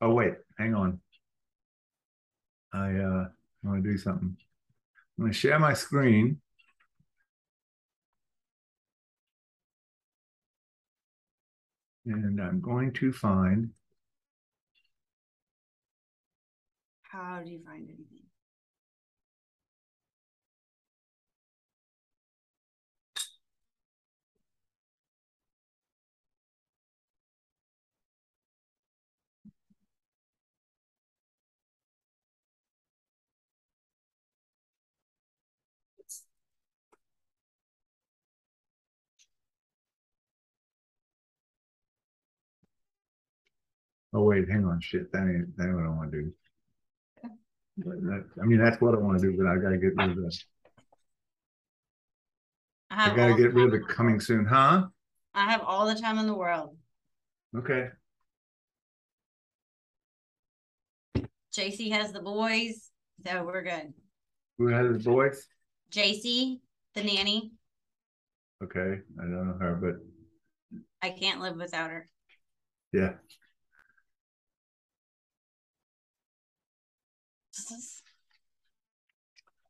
Oh, 0.00 0.12
wait, 0.12 0.34
hang 0.58 0.74
on. 0.74 1.00
I 2.72 2.94
uh, 2.94 3.28
want 3.64 3.82
to 3.82 3.90
do 3.90 3.98
something. 3.98 4.36
I'm 5.18 5.24
going 5.24 5.32
to 5.32 5.38
share 5.38 5.58
my 5.58 5.74
screen. 5.74 6.40
And 12.06 12.40
I'm 12.40 12.60
going 12.60 12.92
to 12.94 13.12
find. 13.12 13.70
How 17.02 17.42
do 17.44 17.50
you 17.50 17.60
find 17.64 17.88
anything? 17.88 18.17
Oh, 44.18 44.22
wait, 44.24 44.48
hang 44.50 44.64
on. 44.64 44.80
Shit, 44.80 45.12
that 45.12 45.20
ain't, 45.22 45.56
that 45.56 45.66
ain't 45.66 45.76
what 45.76 45.84
I 45.84 45.88
want 45.90 46.10
to 46.10 46.22
do. 46.22 46.32
That, 47.76 48.24
I 48.42 48.46
mean, 48.46 48.58
that's 48.58 48.80
what 48.80 48.92
I 48.94 48.98
want 48.98 49.20
to 49.20 49.30
do, 49.30 49.36
but 49.38 49.46
I 49.46 49.56
got 49.58 49.70
to 49.70 49.78
get 49.78 49.94
rid 49.94 50.10
of 50.10 50.16
this. 50.16 50.44
I 52.90 53.04
have 53.04 53.16
got 53.16 53.28
to 53.28 53.36
get 53.36 53.54
rid 53.54 53.66
of 53.66 53.70
the 53.70 53.78
coming 53.78 54.18
soon, 54.18 54.44
huh? 54.44 54.86
I 55.34 55.44
have 55.52 55.60
all 55.60 55.86
the 55.86 55.94
time 55.94 56.18
in 56.18 56.26
the 56.26 56.34
world. 56.34 56.76
Okay. 57.56 57.90
JC 61.56 61.92
has 61.92 62.10
the 62.10 62.20
boys, 62.20 62.90
so 63.24 63.44
we're 63.44 63.62
good. 63.62 63.94
Who 64.58 64.66
has 64.66 64.98
the 64.98 65.10
boys? 65.10 65.46
JC, 65.92 66.58
the 66.96 67.04
nanny, 67.04 67.52
Okay, 68.64 68.98
I 69.20 69.22
don't 69.22 69.46
know 69.46 69.56
her, 69.60 69.76
but 69.80 70.80
I 71.00 71.10
can't 71.10 71.40
live 71.40 71.54
without 71.56 71.90
her. 71.90 72.08
yeah. 72.92 73.12
Is- 77.70 78.02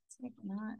It's 0.06 0.16
like 0.22 0.32
not. 0.44 0.78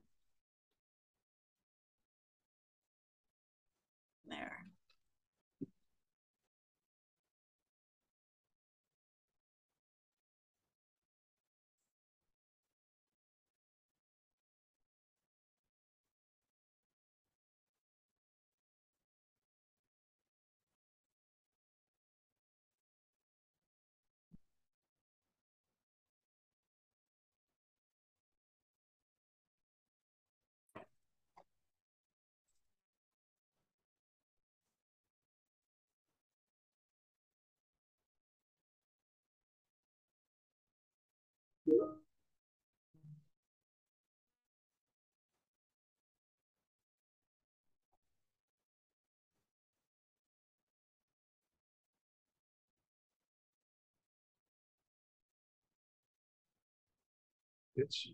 It's 57.77 58.09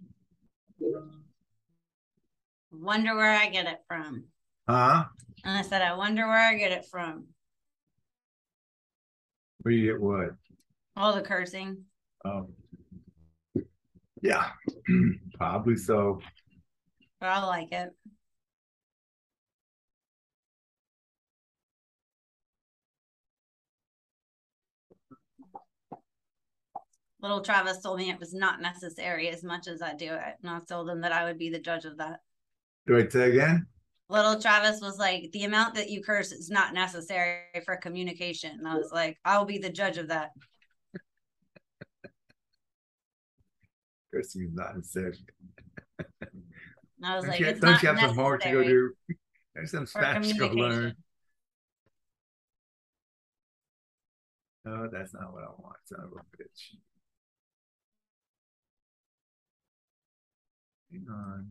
Wonder 2.71 3.17
where 3.17 3.33
I 3.33 3.49
get 3.49 3.67
it 3.67 3.81
from. 3.89 4.25
huh? 4.69 5.05
And 5.45 5.59
I 5.59 5.63
said, 5.63 5.81
I 5.81 5.95
wonder 5.95 6.27
where 6.27 6.39
I 6.39 6.55
get 6.55 6.73
it 6.73 6.85
from. 6.87 7.27
Where 9.63 9.73
you 9.73 9.93
get 9.93 10.01
what? 10.01 10.31
All 10.97 11.15
the 11.15 11.23
cursing. 11.23 11.85
Um, 12.25 12.49
yeah, 14.25 14.47
probably 15.37 15.77
so. 15.77 16.19
But 17.21 17.29
I 17.29 17.45
like 17.45 17.71
it. 17.73 17.91
Little 27.21 27.43
Travis 27.43 27.83
told 27.83 27.99
me 27.99 28.11
it 28.11 28.19
was 28.19 28.35
not 28.35 28.61
necessary 28.61 29.29
as 29.29 29.45
much 29.45 29.67
as 29.67 29.81
I 29.81 29.95
do 29.95 30.13
it. 30.13 30.35
And 30.43 30.51
I 30.51 30.59
told 30.69 30.89
him 30.89 31.03
that 31.03 31.13
I 31.13 31.25
would 31.25 31.39
be 31.39 31.51
the 31.51 31.59
judge 31.59 31.85
of 31.85 31.99
that. 31.99 32.21
Do 32.87 32.99
I 32.99 33.07
say 33.09 33.31
again? 33.31 33.67
Little 34.09 34.41
Travis 34.41 34.81
was 34.81 34.99
like, 34.99 35.31
the 35.33 35.45
amount 35.45 35.75
that 35.75 35.89
you 35.89 36.03
curse 36.03 36.33
is 36.33 36.51
not 36.51 36.75
necessary 36.75 37.41
for 37.65 37.77
communication. 37.77 38.53
And 38.59 38.69
I 38.69 38.77
was 38.77 38.91
like, 38.93 39.19
I'll 39.25 39.47
be 39.47 39.59
the 39.59 39.71
judge 39.71 39.97
of 39.97 40.09
that. 40.09 40.33
Cursing 44.15 44.43
is 44.43 44.55
not. 44.55 44.75
And 44.75 44.85
I 47.03 47.17
was 47.17 47.25
Don't 47.25 47.31
like, 47.33 47.41
you, 47.41 47.53
don't 47.55 47.83
you 47.83 47.89
have 47.89 47.99
some 47.99 48.15
homework 48.15 48.43
to 48.43 48.53
go 48.53 48.63
do? 48.63 48.93
There's 49.55 49.73
some 49.73 49.87
Spanish 49.87 50.33
to 50.33 50.39
go 50.39 50.47
learn. 50.49 50.95
No, 54.65 54.89
that's 54.91 55.13
not 55.13 55.33
what 55.33 55.43
I 55.43 55.49
want. 55.59 55.77
Son 55.85 56.01
of 56.01 56.13
a 56.13 56.23
bitch. 56.37 56.77
Hang 60.93 61.07
on. 61.11 61.49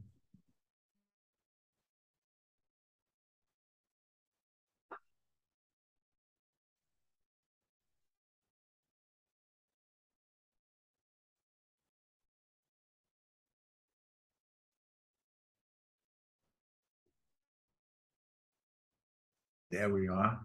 There 19.73 19.89
we 19.89 20.07
are. 20.07 20.39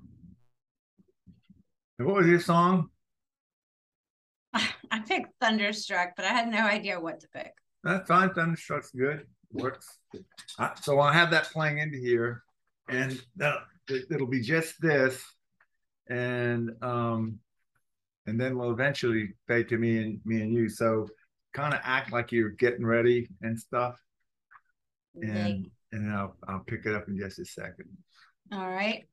And 1.98 2.08
What 2.08 2.16
was 2.16 2.26
your 2.26 2.40
song? 2.40 2.88
I 4.54 5.00
picked 5.06 5.34
Thunderstruck, 5.38 6.14
but 6.16 6.24
I 6.24 6.28
had 6.28 6.48
no 6.48 6.60
idea 6.60 6.98
what 6.98 7.20
to 7.20 7.28
pick. 7.28 7.52
That's 7.84 8.08
fine. 8.08 8.32
Thunderstruck's 8.32 8.90
good. 8.90 9.26
Works. 9.52 9.98
Uh, 10.58 10.74
so 10.80 10.98
I'll 10.98 11.12
have 11.12 11.30
that 11.32 11.52
playing 11.52 11.76
into 11.76 11.98
here, 11.98 12.42
and 12.88 13.20
it'll 14.10 14.26
be 14.26 14.40
just 14.40 14.80
this, 14.80 15.22
and 16.08 16.70
um, 16.80 17.38
and 18.26 18.40
then 18.40 18.56
we'll 18.56 18.72
eventually 18.72 19.34
fade 19.46 19.68
to 19.68 19.76
me 19.76 19.98
and 19.98 20.20
me 20.24 20.40
and 20.40 20.54
you. 20.54 20.70
So 20.70 21.06
kind 21.52 21.74
of 21.74 21.80
act 21.84 22.12
like 22.12 22.32
you're 22.32 22.48
getting 22.48 22.86
ready 22.86 23.28
and 23.42 23.60
stuff, 23.60 24.00
and 25.20 25.64
Big. 25.64 25.70
and 25.92 26.10
I'll 26.10 26.34
I'll 26.48 26.64
pick 26.66 26.86
it 26.86 26.94
up 26.94 27.08
in 27.08 27.18
just 27.18 27.38
a 27.38 27.44
second. 27.44 27.88
All 28.50 28.70
right. 28.70 29.04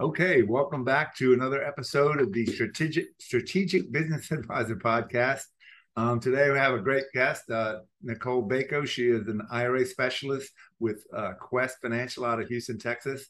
Okay, 0.00 0.42
welcome 0.42 0.84
back 0.84 1.16
to 1.16 1.32
another 1.32 1.60
episode 1.60 2.20
of 2.20 2.32
the 2.32 2.46
Strategic 2.46 3.06
Strategic 3.18 3.90
Business 3.90 4.30
Advisor 4.30 4.76
Podcast. 4.76 5.42
Um, 5.96 6.20
today 6.20 6.52
we 6.52 6.56
have 6.56 6.72
a 6.72 6.78
great 6.78 7.06
guest, 7.12 7.50
uh, 7.50 7.80
Nicole 8.00 8.48
Bako. 8.48 8.86
She 8.86 9.08
is 9.08 9.26
an 9.26 9.42
IRA 9.50 9.84
specialist 9.84 10.52
with 10.78 11.02
uh, 11.12 11.32
Quest 11.40 11.78
Financial 11.82 12.24
out 12.24 12.40
of 12.40 12.46
Houston, 12.46 12.78
Texas. 12.78 13.26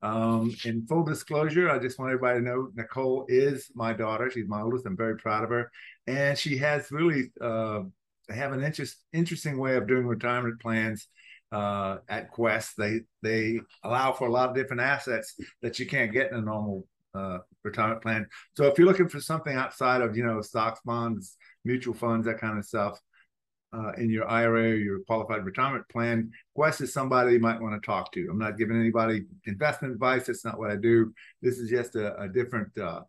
Um, 0.00 0.54
in 0.64 0.86
full 0.86 1.02
disclosure, 1.02 1.68
I 1.68 1.80
just 1.80 1.98
want 1.98 2.12
everybody 2.12 2.38
to 2.38 2.44
know 2.44 2.68
Nicole 2.76 3.24
is 3.26 3.72
my 3.74 3.92
daughter. 3.92 4.30
She's 4.30 4.46
my 4.46 4.62
oldest. 4.62 4.86
I'm 4.86 4.96
very 4.96 5.16
proud 5.16 5.42
of 5.42 5.50
her, 5.50 5.72
and 6.06 6.38
she 6.38 6.56
has 6.58 6.92
really 6.92 7.32
uh, 7.40 7.80
have 8.28 8.52
an 8.52 8.62
interest 8.62 8.96
interesting 9.12 9.58
way 9.58 9.74
of 9.74 9.88
doing 9.88 10.06
retirement 10.06 10.60
plans 10.60 11.08
uh, 11.52 11.98
at 12.08 12.30
Quest. 12.30 12.76
They 12.76 13.00
they 13.22 13.60
allow 13.84 14.12
for 14.12 14.26
a 14.26 14.32
lot 14.32 14.48
of 14.48 14.56
different 14.56 14.82
assets 14.82 15.34
that 15.60 15.78
you 15.78 15.86
can't 15.86 16.12
get 16.12 16.32
in 16.32 16.38
a 16.38 16.42
normal 16.42 16.86
uh, 17.14 17.38
retirement 17.62 18.02
plan. 18.02 18.26
So 18.56 18.64
if 18.64 18.78
you're 18.78 18.86
looking 18.86 19.08
for 19.08 19.20
something 19.20 19.54
outside 19.54 20.00
of 20.00 20.16
you 20.16 20.24
know 20.24 20.40
stocks, 20.40 20.80
bonds, 20.84 21.36
mutual 21.64 21.94
funds, 21.94 22.26
that 22.26 22.38
kind 22.38 22.58
of 22.58 22.64
stuff, 22.64 22.98
uh, 23.74 23.92
in 23.92 24.10
your 24.10 24.28
IRA 24.28 24.70
or 24.70 24.74
your 24.74 25.00
qualified 25.00 25.44
retirement 25.44 25.88
plan, 25.88 26.30
Quest 26.54 26.80
is 26.80 26.92
somebody 26.92 27.34
you 27.34 27.40
might 27.40 27.60
want 27.60 27.80
to 27.80 27.86
talk 27.86 28.12
to. 28.12 28.28
I'm 28.30 28.38
not 28.38 28.58
giving 28.58 28.78
anybody 28.78 29.24
investment 29.46 29.94
advice. 29.94 30.26
That's 30.26 30.44
not 30.44 30.58
what 30.58 30.70
I 30.70 30.76
do. 30.76 31.12
This 31.40 31.58
is 31.58 31.70
just 31.70 31.96
a, 31.96 32.18
a 32.20 32.28
different 32.28 32.76
uh, 32.78 33.02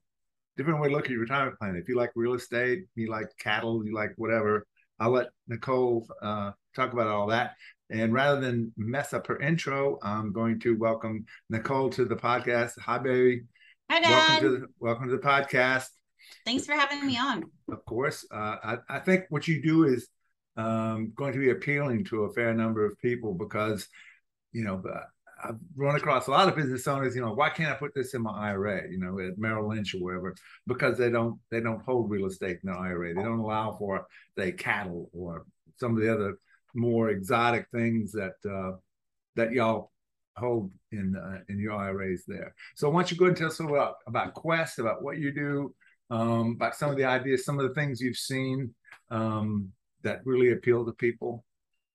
different 0.57 0.81
way 0.81 0.89
to 0.89 0.95
look 0.95 1.05
at 1.05 1.11
your 1.11 1.21
retirement 1.21 1.57
plan. 1.57 1.75
If 1.75 1.87
you 1.87 1.95
like 1.95 2.11
real 2.15 2.33
estate, 2.33 2.85
you 2.95 3.09
like 3.09 3.27
cattle, 3.39 3.85
you 3.85 3.95
like 3.95 4.13
whatever, 4.17 4.67
I'll 4.99 5.11
let 5.11 5.29
Nicole 5.47 6.07
uh, 6.21 6.51
talk 6.75 6.93
about 6.93 7.07
all 7.07 7.27
that. 7.27 7.55
And 7.93 8.11
rather 8.11 8.41
than 8.41 8.73
mess 8.75 9.13
up 9.13 9.27
her 9.27 9.39
intro, 9.39 9.99
I'm 10.01 10.33
going 10.33 10.59
to 10.61 10.75
welcome 10.75 11.27
Nicole 11.51 11.91
to 11.91 12.05
the 12.05 12.15
podcast. 12.15 12.71
Hi, 12.79 12.97
baby. 12.97 13.43
Hi, 13.91 13.99
Dad. 13.99 14.09
Welcome 14.09 14.49
to 14.49 14.57
the, 14.57 14.67
welcome 14.79 15.09
to 15.09 15.15
the 15.15 15.21
podcast. 15.21 15.85
Thanks 16.43 16.65
for 16.65 16.73
having 16.73 17.05
me 17.05 17.19
on. 17.19 17.43
Of 17.71 17.85
course. 17.85 18.25
Uh, 18.33 18.55
I, 18.63 18.77
I 18.89 18.97
think 18.97 19.25
what 19.29 19.47
you 19.47 19.61
do 19.61 19.83
is 19.83 20.07
um, 20.57 21.13
going 21.15 21.33
to 21.33 21.39
be 21.39 21.51
appealing 21.51 22.05
to 22.05 22.23
a 22.23 22.33
fair 22.33 22.51
number 22.55 22.83
of 22.83 22.97
people 22.97 23.35
because, 23.35 23.87
you 24.53 24.63
know, 24.63 24.81
I've 25.43 25.57
run 25.75 25.95
across 25.95 26.25
a 26.25 26.31
lot 26.31 26.47
of 26.47 26.55
business 26.55 26.87
owners. 26.87 27.15
You 27.15 27.21
know, 27.21 27.33
why 27.33 27.51
can't 27.51 27.71
I 27.71 27.75
put 27.75 27.93
this 27.93 28.15
in 28.15 28.23
my 28.23 28.31
IRA? 28.31 28.89
You 28.89 28.97
know, 28.97 29.19
at 29.19 29.37
Merrill 29.37 29.69
Lynch 29.69 29.93
or 29.93 29.99
wherever, 29.99 30.33
because 30.65 30.97
they 30.97 31.11
don't 31.11 31.39
they 31.51 31.59
don't 31.59 31.83
hold 31.83 32.09
real 32.09 32.25
estate 32.25 32.57
in 32.63 32.71
their 32.71 32.79
IRA. 32.79 33.13
They 33.13 33.21
don't 33.21 33.39
allow 33.39 33.75
for 33.77 34.07
say 34.35 34.51
cattle 34.51 35.11
or 35.13 35.45
some 35.77 35.95
of 35.95 36.01
the 36.01 36.11
other 36.11 36.37
more 36.73 37.09
exotic 37.09 37.67
things 37.71 38.11
that 38.13 38.35
uh, 38.49 38.77
that 39.35 39.51
y'all 39.51 39.91
hold 40.35 40.71
in 40.91 41.15
uh, 41.15 41.39
in 41.49 41.59
your 41.59 41.73
IRAs 41.73 42.23
there. 42.27 42.53
So 42.75 42.89
why 42.89 43.01
don't 43.01 43.11
you 43.11 43.17
go 43.17 43.25
and 43.25 43.37
tell 43.37 43.47
us 43.47 43.59
a 43.59 43.63
little 43.63 43.77
about 43.77 43.95
about 44.07 44.33
Quest, 44.33 44.79
about 44.79 45.03
what 45.03 45.17
you 45.17 45.31
do, 45.31 45.75
um, 46.09 46.53
about 46.55 46.75
some 46.75 46.89
of 46.89 46.97
the 46.97 47.05
ideas, 47.05 47.45
some 47.45 47.59
of 47.59 47.67
the 47.67 47.73
things 47.73 48.01
you've 48.01 48.17
seen 48.17 48.73
um, 49.11 49.69
that 50.03 50.25
really 50.25 50.51
appeal 50.51 50.85
to 50.85 50.91
people? 50.93 51.43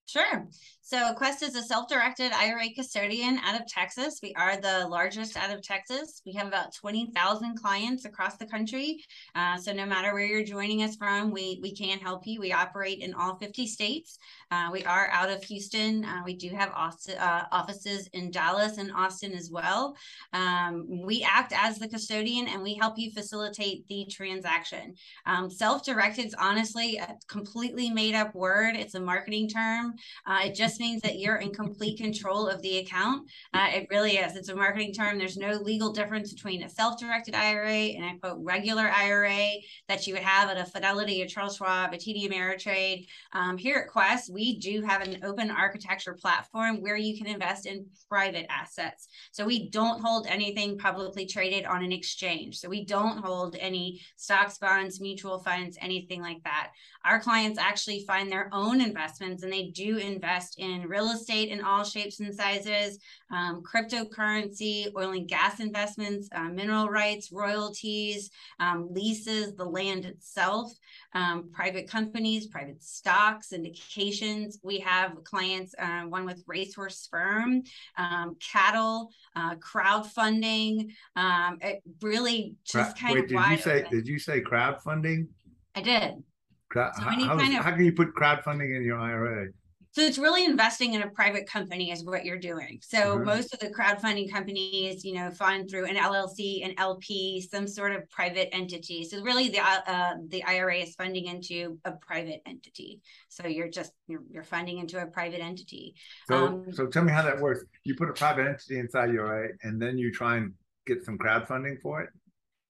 Sure. 0.09 0.47
So 0.89 1.13
Quest 1.13 1.43
is 1.43 1.53
a 1.55 1.61
self-directed 1.61 2.31
IRA 2.31 2.73
custodian 2.75 3.37
out 3.43 3.61
of 3.61 3.67
Texas. 3.67 4.21
We 4.23 4.33
are 4.33 4.57
the 4.57 4.87
largest 4.87 5.37
out 5.37 5.55
of 5.55 5.61
Texas. 5.61 6.23
We 6.25 6.33
have 6.33 6.47
about 6.47 6.73
20,000 6.73 7.61
clients 7.61 8.05
across 8.05 8.37
the 8.37 8.47
country. 8.47 9.03
Uh, 9.35 9.55
so 9.55 9.71
no 9.71 9.85
matter 9.85 10.15
where 10.15 10.25
you're 10.25 10.43
joining 10.43 10.81
us 10.81 10.95
from, 10.95 11.29
we, 11.29 11.59
we 11.61 11.75
can 11.75 11.99
help 11.99 12.25
you. 12.25 12.39
We 12.39 12.51
operate 12.51 13.03
in 13.03 13.13
all 13.13 13.37
50 13.37 13.67
states. 13.67 14.17
Uh, 14.49 14.69
we 14.73 14.83
are 14.83 15.09
out 15.11 15.29
of 15.29 15.43
Houston. 15.43 16.03
Uh, 16.03 16.21
we 16.25 16.35
do 16.35 16.49
have 16.49 16.71
Austin, 16.73 17.19
uh, 17.19 17.45
offices 17.51 18.09
in 18.13 18.31
Dallas 18.31 18.79
and 18.79 18.91
Austin 18.91 19.33
as 19.33 19.51
well. 19.51 19.95
Um, 20.33 20.87
we 21.05 21.21
act 21.21 21.53
as 21.55 21.77
the 21.77 21.87
custodian 21.87 22.47
and 22.47 22.63
we 22.63 22.73
help 22.73 22.97
you 22.97 23.11
facilitate 23.11 23.87
the 23.89 24.07
transaction. 24.09 24.95
Um, 25.27 25.51
self-directed 25.51 26.25
is 26.25 26.35
honestly 26.39 26.97
a 26.97 27.15
completely 27.27 27.91
made 27.91 28.15
up 28.15 28.33
word. 28.33 28.75
It's 28.75 28.95
a 28.95 28.99
marketing 28.99 29.49
term. 29.49 29.93
Uh, 30.25 30.41
it 30.45 30.55
just 30.55 30.79
means 30.79 31.01
that 31.01 31.19
you're 31.19 31.37
in 31.37 31.51
complete 31.51 31.97
control 31.97 32.47
of 32.47 32.61
the 32.61 32.77
account. 32.77 33.29
Uh, 33.53 33.67
it 33.73 33.87
really 33.89 34.17
is. 34.17 34.35
It's 34.35 34.49
a 34.49 34.55
marketing 34.55 34.93
term. 34.93 35.17
There's 35.17 35.37
no 35.37 35.53
legal 35.53 35.91
difference 35.91 36.33
between 36.33 36.63
a 36.63 36.69
self-directed 36.69 37.35
IRA 37.35 37.69
and 37.69 38.05
a 38.05 38.19
quote 38.19 38.37
regular 38.41 38.89
IRA 38.89 39.53
that 39.87 40.07
you 40.07 40.13
would 40.13 40.23
have 40.23 40.49
at 40.49 40.57
a 40.57 40.65
Fidelity, 40.65 41.21
a 41.21 41.27
Charles 41.27 41.57
Schwab, 41.57 41.93
a 41.93 41.97
TD 41.97 42.29
Ameritrade. 42.29 43.07
Um, 43.33 43.57
here 43.57 43.77
at 43.77 43.91
Quest, 43.91 44.31
we 44.31 44.59
do 44.59 44.81
have 44.81 45.01
an 45.01 45.19
open 45.23 45.51
architecture 45.51 46.13
platform 46.13 46.81
where 46.81 46.97
you 46.97 47.17
can 47.17 47.27
invest 47.27 47.65
in 47.65 47.85
private 48.07 48.45
assets. 48.49 49.07
So 49.31 49.45
we 49.45 49.69
don't 49.69 50.01
hold 50.01 50.27
anything 50.27 50.77
publicly 50.77 51.25
traded 51.25 51.65
on 51.65 51.83
an 51.83 51.91
exchange. 51.91 52.59
So 52.59 52.69
we 52.69 52.85
don't 52.85 53.19
hold 53.19 53.55
any 53.59 54.01
stocks, 54.15 54.57
bonds, 54.57 54.99
mutual 54.99 55.39
funds, 55.39 55.77
anything 55.81 56.21
like 56.21 56.43
that. 56.43 56.71
Our 57.05 57.19
clients 57.19 57.57
actually 57.57 58.03
find 58.05 58.31
their 58.31 58.49
own 58.51 58.81
investments 58.81 59.43
and 59.43 59.51
they 59.51 59.67
do 59.67 59.88
invest 59.97 60.59
in 60.59 60.87
real 60.87 61.11
estate 61.11 61.49
in 61.49 61.61
all 61.61 61.83
shapes 61.83 62.19
and 62.19 62.33
sizes, 62.33 62.99
um, 63.31 63.61
cryptocurrency, 63.63 64.87
oil 64.97 65.11
and 65.11 65.27
gas 65.27 65.59
investments, 65.59 66.29
uh, 66.33 66.49
mineral 66.49 66.89
rights, 66.89 67.31
royalties, 67.31 68.29
um, 68.59 68.87
leases, 68.91 69.55
the 69.55 69.65
land 69.65 70.05
itself, 70.05 70.71
um, 71.13 71.49
private 71.51 71.87
companies, 71.89 72.47
private 72.47 72.81
stocks, 72.83 73.51
syndications. 73.53 74.55
We 74.63 74.79
have 74.79 75.23
clients, 75.23 75.73
uh, 75.77 76.01
one 76.01 76.25
with 76.25 76.43
Racehorse 76.47 77.07
Firm, 77.11 77.63
um, 77.97 78.35
cattle, 78.39 79.11
uh, 79.35 79.55
crowdfunding. 79.55 80.89
Um, 81.15 81.57
it 81.61 81.81
really 82.01 82.55
just 82.63 82.97
kind 82.97 83.15
Wait, 83.15 83.23
of. 83.23 83.29
Did 83.29 83.51
you 83.51 83.57
say? 83.57 83.85
Did 83.89 84.07
you 84.07 84.19
say 84.19 84.41
crowdfunding? 84.41 85.27
I 85.75 85.81
did. 85.81 86.23
Crowd, 86.69 86.93
so 86.95 87.01
how, 87.01 87.33
of, 87.33 87.41
how 87.41 87.71
can 87.71 87.83
you 87.83 87.93
put 87.93 88.13
crowdfunding 88.13 88.75
in 88.75 88.83
your 88.83 88.99
IRA? 88.99 89.47
So 89.91 90.01
it's 90.01 90.19
really 90.19 90.45
investing 90.45 90.93
in 90.93 91.01
a 91.01 91.09
private 91.09 91.47
company 91.47 91.91
is 91.91 92.05
what 92.05 92.23
you're 92.23 92.37
doing. 92.37 92.79
So 92.83 92.97
mm-hmm. 93.15 93.25
most 93.25 93.53
of 93.53 93.59
the 93.59 93.69
crowdfunding 93.69 94.31
companies, 94.31 95.03
you 95.03 95.15
know, 95.15 95.31
fund 95.31 95.69
through 95.69 95.85
an 95.85 95.95
LLC, 95.95 96.63
an 96.63 96.75
LP, 96.77 97.41
some 97.41 97.67
sort 97.67 97.93
of 97.93 98.07
private 98.09 98.53
entity. 98.53 99.03
So 99.03 99.21
really, 99.21 99.49
the 99.49 99.61
uh, 99.61 100.15
the 100.27 100.43
IRA 100.43 100.77
is 100.77 100.93
funding 100.95 101.25
into 101.25 101.79
a 101.85 101.93
private 101.93 102.41
entity. 102.45 103.01
So 103.29 103.47
you're 103.47 103.69
just 103.69 103.91
you're, 104.07 104.23
you're 104.29 104.43
funding 104.43 104.77
into 104.77 105.01
a 105.01 105.07
private 105.07 105.41
entity. 105.41 105.95
So 106.27 106.47
um, 106.47 106.65
so 106.71 106.85
tell 106.85 107.03
me 107.03 107.11
how 107.11 107.23
that 107.23 107.39
works. 107.39 107.63
You 107.83 107.95
put 107.95 108.09
a 108.09 108.13
private 108.13 108.47
entity 108.47 108.79
inside 108.79 109.11
your 109.11 109.27
IRA, 109.27 109.49
and 109.63 109.81
then 109.81 109.97
you 109.97 110.11
try 110.11 110.37
and 110.37 110.53
get 110.85 111.03
some 111.03 111.17
crowdfunding 111.17 111.81
for 111.81 112.01
it. 112.01 112.09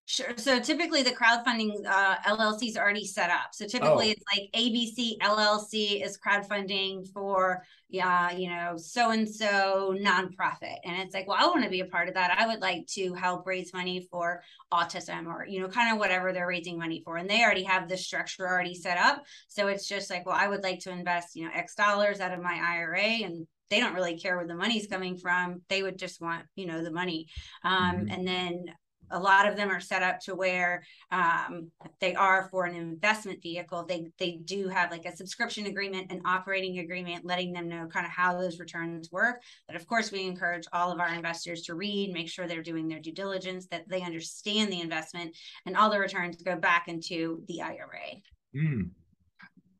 Sure. 0.09 0.33
So 0.37 0.59
typically 0.59 1.03
the 1.03 1.11
crowdfunding 1.11 1.85
uh, 1.85 2.15
LLC 2.25 2.69
is 2.69 2.77
already 2.77 3.05
set 3.05 3.29
up. 3.29 3.53
So 3.53 3.67
typically 3.67 4.07
oh. 4.07 4.13
it's 4.13 4.23
like 4.35 4.49
ABC 4.55 5.19
LLC 5.19 6.03
is 6.03 6.17
crowdfunding 6.17 7.07
for, 7.13 7.63
yeah, 7.89 8.31
you 8.31 8.49
know, 8.49 8.75
so 8.75 9.11
and 9.11 9.29
so 9.29 9.95
nonprofit, 10.01 10.77
and 10.83 10.99
it's 10.99 11.13
like, 11.13 11.27
well, 11.27 11.37
I 11.39 11.45
want 11.45 11.63
to 11.63 11.69
be 11.69 11.81
a 11.81 11.85
part 11.85 12.07
of 12.07 12.15
that. 12.15 12.35
I 12.39 12.47
would 12.47 12.59
like 12.59 12.87
to 12.93 13.13
help 13.13 13.45
raise 13.45 13.71
money 13.71 14.07
for 14.09 14.41
autism 14.73 15.27
or 15.27 15.45
you 15.45 15.61
know, 15.61 15.67
kind 15.67 15.93
of 15.93 15.99
whatever 15.99 16.33
they're 16.33 16.47
raising 16.47 16.79
money 16.79 17.03
for, 17.05 17.17
and 17.17 17.29
they 17.29 17.43
already 17.43 17.63
have 17.65 17.87
the 17.87 17.95
structure 17.95 18.47
already 18.47 18.73
set 18.73 18.97
up. 18.97 19.21
So 19.47 19.67
it's 19.67 19.87
just 19.87 20.09
like, 20.09 20.25
well, 20.25 20.35
I 20.35 20.47
would 20.47 20.63
like 20.63 20.79
to 20.79 20.89
invest, 20.89 21.35
you 21.35 21.45
know, 21.45 21.51
X 21.53 21.75
dollars 21.75 22.19
out 22.19 22.33
of 22.33 22.41
my 22.41 22.59
IRA, 22.59 22.99
and 22.99 23.45
they 23.69 23.79
don't 23.79 23.93
really 23.93 24.17
care 24.17 24.37
where 24.37 24.47
the 24.47 24.55
money's 24.55 24.87
coming 24.87 25.17
from. 25.17 25.61
They 25.69 25.83
would 25.83 25.99
just 25.99 26.19
want, 26.19 26.45
you 26.55 26.65
know, 26.65 26.83
the 26.83 26.91
money. 26.91 27.27
Um, 27.63 27.97
mm-hmm. 27.97 28.11
And 28.11 28.27
then 28.27 28.65
a 29.11 29.19
lot 29.19 29.47
of 29.47 29.55
them 29.55 29.69
are 29.69 29.79
set 29.79 30.03
up 30.03 30.19
to 30.21 30.35
where 30.35 30.83
um, 31.11 31.71
they 31.99 32.15
are 32.15 32.47
for 32.49 32.65
an 32.65 32.75
investment 32.75 33.41
vehicle. 33.41 33.85
They 33.85 34.07
they 34.17 34.39
do 34.43 34.67
have 34.67 34.91
like 34.91 35.05
a 35.05 35.15
subscription 35.15 35.65
agreement, 35.65 36.11
an 36.11 36.21
operating 36.25 36.79
agreement, 36.79 37.25
letting 37.25 37.53
them 37.53 37.67
know 37.67 37.87
kind 37.87 38.05
of 38.05 38.11
how 38.11 38.39
those 38.39 38.59
returns 38.59 39.11
work. 39.11 39.41
But 39.67 39.75
of 39.75 39.87
course, 39.87 40.11
we 40.11 40.25
encourage 40.25 40.65
all 40.73 40.91
of 40.91 40.99
our 40.99 41.13
investors 41.13 41.63
to 41.63 41.75
read, 41.75 42.13
make 42.13 42.29
sure 42.29 42.47
they're 42.47 42.61
doing 42.61 42.87
their 42.87 42.99
due 42.99 43.13
diligence, 43.13 43.67
that 43.67 43.87
they 43.87 44.01
understand 44.01 44.71
the 44.71 44.81
investment, 44.81 45.35
and 45.65 45.75
all 45.75 45.89
the 45.89 45.99
returns 45.99 46.41
go 46.41 46.55
back 46.55 46.87
into 46.87 47.43
the 47.47 47.61
IRA. 47.61 48.21
Mm. 48.55 48.89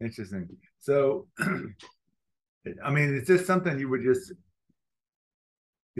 Interesting. 0.02 0.48
So, 0.80 1.28
I 1.40 2.92
mean, 2.92 3.16
is 3.16 3.28
this 3.28 3.46
something 3.46 3.78
you 3.80 3.90
would 3.90 4.04
just 4.04 4.34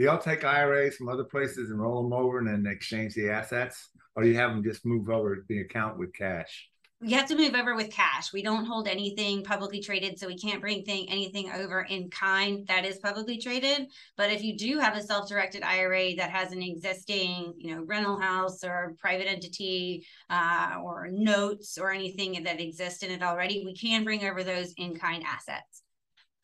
do 0.00 0.06
y'all 0.06 0.16
take 0.16 0.44
IRAs 0.44 0.96
from 0.96 1.10
other 1.10 1.24
places 1.24 1.68
and 1.68 1.78
roll 1.78 2.02
them 2.02 2.14
over 2.14 2.38
and 2.38 2.48
then 2.48 2.72
exchange 2.72 3.12
the 3.12 3.28
assets, 3.28 3.90
or 4.16 4.22
do 4.22 4.30
you 4.30 4.34
have 4.34 4.50
them 4.50 4.64
just 4.64 4.86
move 4.86 5.10
over 5.10 5.44
the 5.46 5.60
account 5.60 5.98
with 5.98 6.14
cash? 6.14 6.70
You 7.02 7.16
have 7.18 7.28
to 7.28 7.36
move 7.36 7.54
over 7.54 7.76
with 7.76 7.90
cash. 7.90 8.32
We 8.32 8.42
don't 8.42 8.64
hold 8.64 8.88
anything 8.88 9.44
publicly 9.44 9.82
traded, 9.82 10.18
so 10.18 10.26
we 10.26 10.38
can't 10.38 10.62
bring 10.62 10.84
thing, 10.84 11.06
anything 11.10 11.50
over 11.52 11.82
in 11.82 12.08
kind 12.08 12.66
that 12.66 12.86
is 12.86 12.96
publicly 12.96 13.36
traded. 13.36 13.88
But 14.16 14.30
if 14.30 14.42
you 14.42 14.56
do 14.56 14.78
have 14.78 14.96
a 14.96 15.02
self-directed 15.02 15.62
IRA 15.62 16.14
that 16.16 16.30
has 16.30 16.52
an 16.52 16.62
existing, 16.62 17.52
you 17.58 17.76
know, 17.76 17.82
rental 17.82 18.18
house 18.18 18.64
or 18.64 18.94
private 18.98 19.28
entity 19.28 20.06
uh, 20.30 20.76
or 20.82 21.08
notes 21.10 21.76
or 21.76 21.90
anything 21.90 22.42
that 22.42 22.58
exists 22.58 23.02
in 23.02 23.10
it 23.10 23.22
already, 23.22 23.64
we 23.66 23.74
can 23.74 24.04
bring 24.04 24.24
over 24.24 24.42
those 24.44 24.72
in 24.78 24.98
kind 24.98 25.22
assets. 25.26 25.82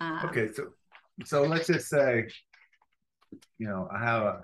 Um, 0.01 0.21
okay, 0.27 0.53
so 0.53 0.65
so 1.25 1.43
let's 1.43 1.67
just 1.67 1.89
say 1.89 2.27
you 3.59 3.67
know, 3.67 3.89
I 3.93 3.99
have 3.99 4.23
a, 4.23 4.41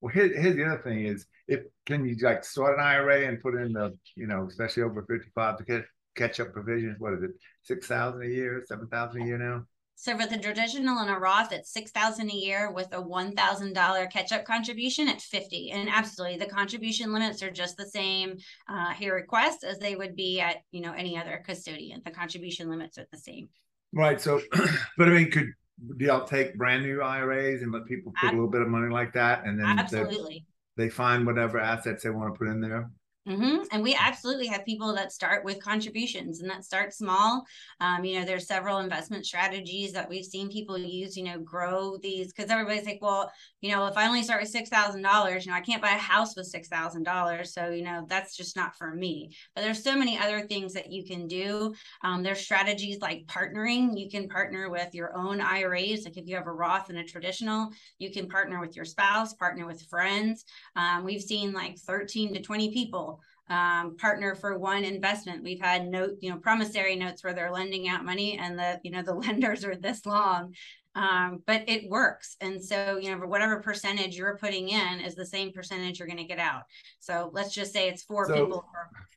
well, 0.00 0.12
here, 0.12 0.28
here's 0.28 0.56
the 0.56 0.64
other 0.64 0.82
thing 0.82 1.06
is 1.06 1.26
if 1.48 1.60
can 1.86 2.04
you 2.04 2.16
like 2.20 2.44
start 2.44 2.78
an 2.78 2.84
IRA 2.84 3.26
and 3.26 3.40
put 3.40 3.54
in 3.54 3.72
the, 3.72 3.96
you 4.16 4.26
know, 4.26 4.46
especially 4.48 4.82
over 4.82 5.02
55 5.02 5.58
to 5.58 5.64
get 5.64 5.84
catch 6.14 6.40
up 6.40 6.52
provisions, 6.52 7.00
what 7.00 7.14
is 7.14 7.22
it, 7.22 7.30
6,000 7.62 8.22
a 8.22 8.26
year, 8.26 8.62
7,000 8.66 9.22
a 9.22 9.24
year 9.24 9.38
now? 9.38 9.64
So 9.96 10.16
for 10.18 10.26
the 10.26 10.38
traditional 10.38 10.98
and 10.98 11.10
a 11.10 11.14
Roth, 11.14 11.52
it's 11.52 11.72
six 11.72 11.92
thousand 11.92 12.30
a 12.30 12.34
year 12.34 12.70
with 12.70 12.88
a 12.92 13.00
one 13.00 13.34
thousand 13.34 13.74
dollar 13.74 14.06
catch-up 14.06 14.44
contribution 14.44 15.08
at 15.08 15.20
fifty. 15.20 15.70
And 15.70 15.88
absolutely, 15.88 16.38
the 16.38 16.46
contribution 16.52 17.12
limits 17.12 17.42
are 17.42 17.50
just 17.50 17.76
the 17.76 17.86
same 17.86 18.38
uh, 18.68 18.90
here 18.90 19.16
at 19.16 19.28
Quest 19.28 19.62
as 19.62 19.78
they 19.78 19.94
would 19.94 20.16
be 20.16 20.40
at 20.40 20.56
you 20.72 20.80
know 20.80 20.92
any 20.92 21.16
other 21.16 21.42
custodian. 21.46 22.02
The 22.04 22.10
contribution 22.10 22.68
limits 22.68 22.98
are 22.98 23.06
the 23.12 23.18
same. 23.18 23.48
Right. 23.92 24.20
So, 24.20 24.40
but 24.98 25.08
I 25.08 25.12
mean, 25.12 25.30
could 25.30 25.52
do 25.96 26.04
y'all 26.04 26.26
take 26.26 26.56
brand 26.56 26.82
new 26.82 27.02
IRAs 27.02 27.62
and 27.62 27.72
let 27.72 27.84
people 27.86 28.12
put 28.20 28.28
a 28.28 28.32
little 28.32 28.48
bit 28.48 28.62
of 28.62 28.68
money 28.68 28.92
like 28.92 29.12
that, 29.14 29.44
and 29.44 29.58
then 29.58 29.78
absolutely. 29.78 30.44
they 30.76 30.88
find 30.88 31.26
whatever 31.26 31.58
assets 31.58 32.02
they 32.02 32.10
want 32.10 32.32
to 32.32 32.38
put 32.38 32.48
in 32.48 32.60
there. 32.60 32.90
Mm-hmm. 33.26 33.62
And 33.72 33.82
we 33.82 33.96
absolutely 33.98 34.48
have 34.48 34.66
people 34.66 34.94
that 34.94 35.10
start 35.10 35.46
with 35.46 35.62
contributions 35.62 36.40
and 36.40 36.50
that 36.50 36.62
start 36.62 36.92
small. 36.92 37.46
Um, 37.80 38.04
you 38.04 38.18
know, 38.18 38.26
there's 38.26 38.46
several 38.46 38.78
investment 38.78 39.24
strategies 39.24 39.92
that 39.92 40.10
we've 40.10 40.26
seen 40.26 40.50
people 40.50 40.76
use, 40.76 41.16
you 41.16 41.24
know, 41.24 41.38
grow 41.38 41.96
these 41.96 42.32
because 42.34 42.50
everybody's 42.50 42.84
like, 42.84 42.98
well, 43.00 43.32
you 43.62 43.70
know, 43.70 43.86
if 43.86 43.96
I 43.96 44.06
only 44.06 44.22
start 44.22 44.42
with 44.42 44.52
$6,000, 44.52 44.96
you 45.44 45.50
know, 45.50 45.56
I 45.56 45.62
can't 45.62 45.80
buy 45.80 45.92
a 45.92 45.98
house 45.98 46.36
with 46.36 46.52
$6,000. 46.52 47.46
So, 47.46 47.70
you 47.70 47.82
know, 47.82 48.04
that's 48.10 48.36
just 48.36 48.56
not 48.56 48.76
for 48.76 48.94
me. 48.94 49.34
But 49.54 49.62
there's 49.62 49.82
so 49.82 49.96
many 49.96 50.18
other 50.18 50.42
things 50.42 50.74
that 50.74 50.92
you 50.92 51.02
can 51.02 51.26
do. 51.26 51.74
Um, 52.02 52.22
there's 52.22 52.40
strategies 52.40 53.00
like 53.00 53.24
partnering. 53.26 53.98
You 53.98 54.10
can 54.10 54.28
partner 54.28 54.68
with 54.68 54.94
your 54.94 55.16
own 55.16 55.40
IRAs. 55.40 56.04
Like 56.04 56.18
if 56.18 56.26
you 56.26 56.36
have 56.36 56.46
a 56.46 56.52
Roth 56.52 56.90
and 56.90 56.98
a 56.98 57.04
traditional, 57.04 57.70
you 57.98 58.10
can 58.10 58.28
partner 58.28 58.60
with 58.60 58.76
your 58.76 58.84
spouse, 58.84 59.32
partner 59.32 59.66
with 59.66 59.80
friends. 59.88 60.44
Um, 60.76 61.04
we've 61.04 61.22
seen 61.22 61.54
like 61.54 61.78
13 61.78 62.34
to 62.34 62.42
20 62.42 62.70
people 62.70 63.13
um, 63.48 63.96
partner 63.96 64.34
for 64.34 64.58
one 64.58 64.84
investment. 64.84 65.42
We've 65.42 65.60
had 65.60 65.86
note, 65.86 66.16
you 66.20 66.30
know, 66.30 66.38
promissory 66.38 66.96
notes 66.96 67.22
where 67.22 67.34
they're 67.34 67.52
lending 67.52 67.88
out 67.88 68.04
money 68.04 68.38
and 68.38 68.58
the, 68.58 68.80
you 68.82 68.90
know, 68.90 69.02
the 69.02 69.14
lenders 69.14 69.64
are 69.64 69.76
this 69.76 70.06
long. 70.06 70.54
Um, 70.96 71.42
but 71.44 71.68
it 71.68 71.90
works. 71.90 72.36
And 72.40 72.62
so, 72.62 72.98
you 72.98 73.10
know, 73.10 73.26
whatever 73.26 73.60
percentage 73.60 74.16
you're 74.16 74.38
putting 74.38 74.68
in 74.68 75.00
is 75.00 75.16
the 75.16 75.26
same 75.26 75.52
percentage 75.52 75.98
you're 75.98 76.06
going 76.06 76.18
to 76.18 76.24
get 76.24 76.38
out. 76.38 76.62
So 77.00 77.30
let's 77.32 77.52
just 77.52 77.72
say 77.72 77.88
it's 77.88 78.04
four 78.04 78.28
so, 78.28 78.34
people. 78.34 78.64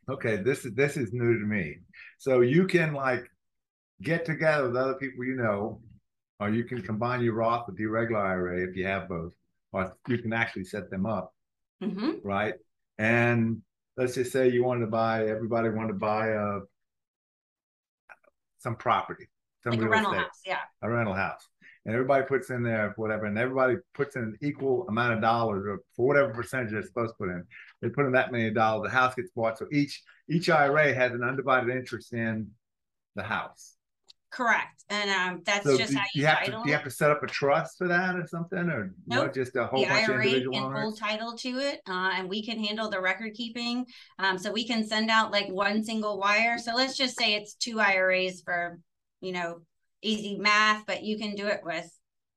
okay. 0.09 0.37
This 0.37 0.65
is, 0.65 0.73
this 0.73 0.97
is 0.97 1.13
new 1.13 1.37
to 1.37 1.45
me. 1.45 1.77
So 2.17 2.41
you 2.41 2.65
can 2.65 2.93
like 2.93 3.29
get 4.01 4.25
together 4.25 4.67
with 4.67 4.75
other 4.75 4.95
people 4.95 5.23
you 5.23 5.35
know, 5.35 5.81
or 6.39 6.49
you 6.49 6.63
can 6.63 6.81
combine 6.81 7.21
your 7.21 7.35
Roth 7.35 7.67
with 7.67 7.79
your 7.79 7.91
regular 7.91 8.21
IRA 8.21 8.67
if 8.67 8.75
you 8.75 8.85
have 8.85 9.07
both, 9.07 9.33
or 9.71 9.95
you 10.07 10.17
can 10.17 10.33
actually 10.33 10.65
set 10.65 10.89
them 10.89 11.05
up. 11.05 11.31
Mm-hmm. 11.83 12.13
Right. 12.23 12.55
And 12.97 13.61
let's 13.97 14.13
just 14.13 14.31
say 14.31 14.49
you 14.49 14.63
wanted 14.63 14.81
to 14.81 14.87
buy, 14.87 15.27
everybody 15.27 15.69
wanted 15.69 15.89
to 15.89 15.99
buy 15.99 16.27
a, 16.27 16.39
uh, 16.39 16.59
some 18.59 18.75
property, 18.75 19.27
some 19.63 19.73
like 19.73 19.81
a 19.81 19.89
rental 19.89 20.11
estate, 20.11 20.23
house, 20.25 20.41
yeah, 20.45 20.59
a 20.81 20.89
rental 20.89 21.13
house, 21.13 21.47
and 21.85 21.93
everybody 21.93 22.25
puts 22.25 22.49
in 22.49 22.63
there 22.63 22.93
whatever, 22.95 23.25
and 23.25 23.37
everybody 23.37 23.75
puts 23.93 24.15
in 24.15 24.23
an 24.23 24.37
equal 24.41 24.87
amount 24.87 25.13
of 25.13 25.21
dollars 25.21 25.65
or 25.67 25.79
for 25.95 26.07
whatever 26.07 26.33
percentage 26.33 26.71
they're 26.71 26.83
supposed 26.83 27.13
to 27.13 27.17
put 27.17 27.29
in. 27.29 27.43
They 27.81 27.89
put 27.89 28.05
in 28.05 28.11
that 28.13 28.31
many 28.31 28.51
dollars, 28.51 28.89
the 28.89 28.97
house 28.97 29.15
gets 29.15 29.31
bought. 29.31 29.57
So 29.57 29.67
each 29.71 30.03
each 30.29 30.49
IRA 30.49 30.93
has 30.93 31.13
an 31.13 31.23
undivided 31.23 31.75
interest 31.75 32.13
in 32.13 32.51
the 33.15 33.23
house. 33.23 33.76
Correct. 34.29 34.83
And 34.89 35.09
um, 35.09 35.41
that's 35.45 35.65
so 35.65 35.77
just 35.77 35.91
do, 35.91 35.97
how 35.97 36.03
you, 36.13 36.21
you 36.21 36.27
have 36.27 36.39
title. 36.39 36.59
to. 36.59 36.63
Do 36.63 36.69
you 36.69 36.75
have 36.75 36.83
to 36.85 36.91
set 36.91 37.11
up 37.11 37.23
a 37.23 37.27
trust 37.27 37.77
for 37.77 37.87
that 37.87 38.15
or 38.15 38.25
something, 38.27 38.57
or 38.57 38.93
nope. 39.05 39.33
just 39.33 39.55
a 39.55 39.65
whole 39.65 39.81
the 39.81 39.87
bunch 39.87 40.07
IRA 40.07 40.19
of 40.19 40.25
individual 40.25 40.53
can 40.53 40.63
owners? 40.63 40.81
hold 40.81 40.99
title 40.99 41.33
to 41.37 41.49
it, 41.59 41.81
uh, 41.89 42.11
and 42.15 42.29
we 42.29 42.45
can 42.45 42.63
handle 42.63 42.89
the 42.89 43.01
record 43.01 43.33
keeping. 43.33 43.85
Um, 44.19 44.37
so 44.37 44.51
we 44.51 44.65
can 44.65 44.85
send 44.87 45.09
out 45.09 45.31
like 45.31 45.49
one 45.49 45.83
single 45.83 46.17
wire. 46.17 46.57
So 46.57 46.73
let's 46.75 46.95
just 46.95 47.17
say 47.17 47.35
it's 47.35 47.55
two 47.55 47.79
IRAs 47.79 48.41
for, 48.41 48.79
you 49.19 49.33
know, 49.33 49.61
easy 50.01 50.37
math, 50.37 50.85
but 50.85 51.03
you 51.03 51.17
can 51.17 51.35
do 51.35 51.47
it 51.47 51.61
with 51.63 51.89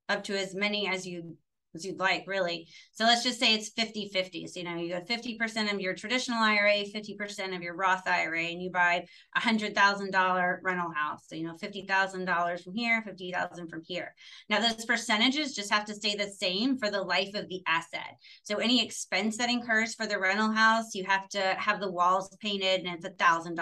up 0.08 0.24
to 0.24 0.36
as 0.36 0.54
many 0.54 0.88
as 0.88 1.06
you 1.06 1.36
as 1.74 1.84
you'd 1.84 1.98
like, 1.98 2.24
really. 2.26 2.68
So 2.92 3.04
let's 3.04 3.22
just 3.22 3.38
say 3.38 3.54
it's 3.54 3.70
50 3.70 4.10
50. 4.12 4.46
So, 4.46 4.60
you 4.60 4.64
know, 4.64 4.76
you 4.76 4.92
got 4.92 5.06
50% 5.06 5.72
of 5.72 5.80
your 5.80 5.94
traditional 5.94 6.42
IRA, 6.42 6.84
50% 6.84 7.54
of 7.54 7.62
your 7.62 7.76
Roth 7.76 8.06
IRA, 8.06 8.44
and 8.44 8.62
you 8.62 8.70
buy 8.70 9.04
a 9.36 9.40
$100,000 9.40 10.58
rental 10.62 10.92
house. 10.94 11.24
So, 11.28 11.36
you 11.36 11.46
know, 11.46 11.54
$50,000 11.54 12.64
from 12.64 12.74
here, 12.74 13.02
50000 13.04 13.68
from 13.68 13.82
here. 13.86 14.14
Now, 14.48 14.60
those 14.60 14.84
percentages 14.84 15.54
just 15.54 15.72
have 15.72 15.84
to 15.86 15.94
stay 15.94 16.14
the 16.14 16.28
same 16.28 16.78
for 16.78 16.90
the 16.90 17.02
life 17.02 17.34
of 17.34 17.48
the 17.48 17.62
asset. 17.66 18.16
So, 18.42 18.56
any 18.56 18.84
expense 18.84 19.36
that 19.36 19.50
incurs 19.50 19.94
for 19.94 20.06
the 20.06 20.18
rental 20.18 20.50
house, 20.50 20.94
you 20.94 21.04
have 21.04 21.28
to 21.30 21.40
have 21.58 21.80
the 21.80 21.90
walls 21.90 22.36
painted 22.40 22.80
and 22.80 22.94
it's 22.94 23.06
$1,000. 23.06 23.56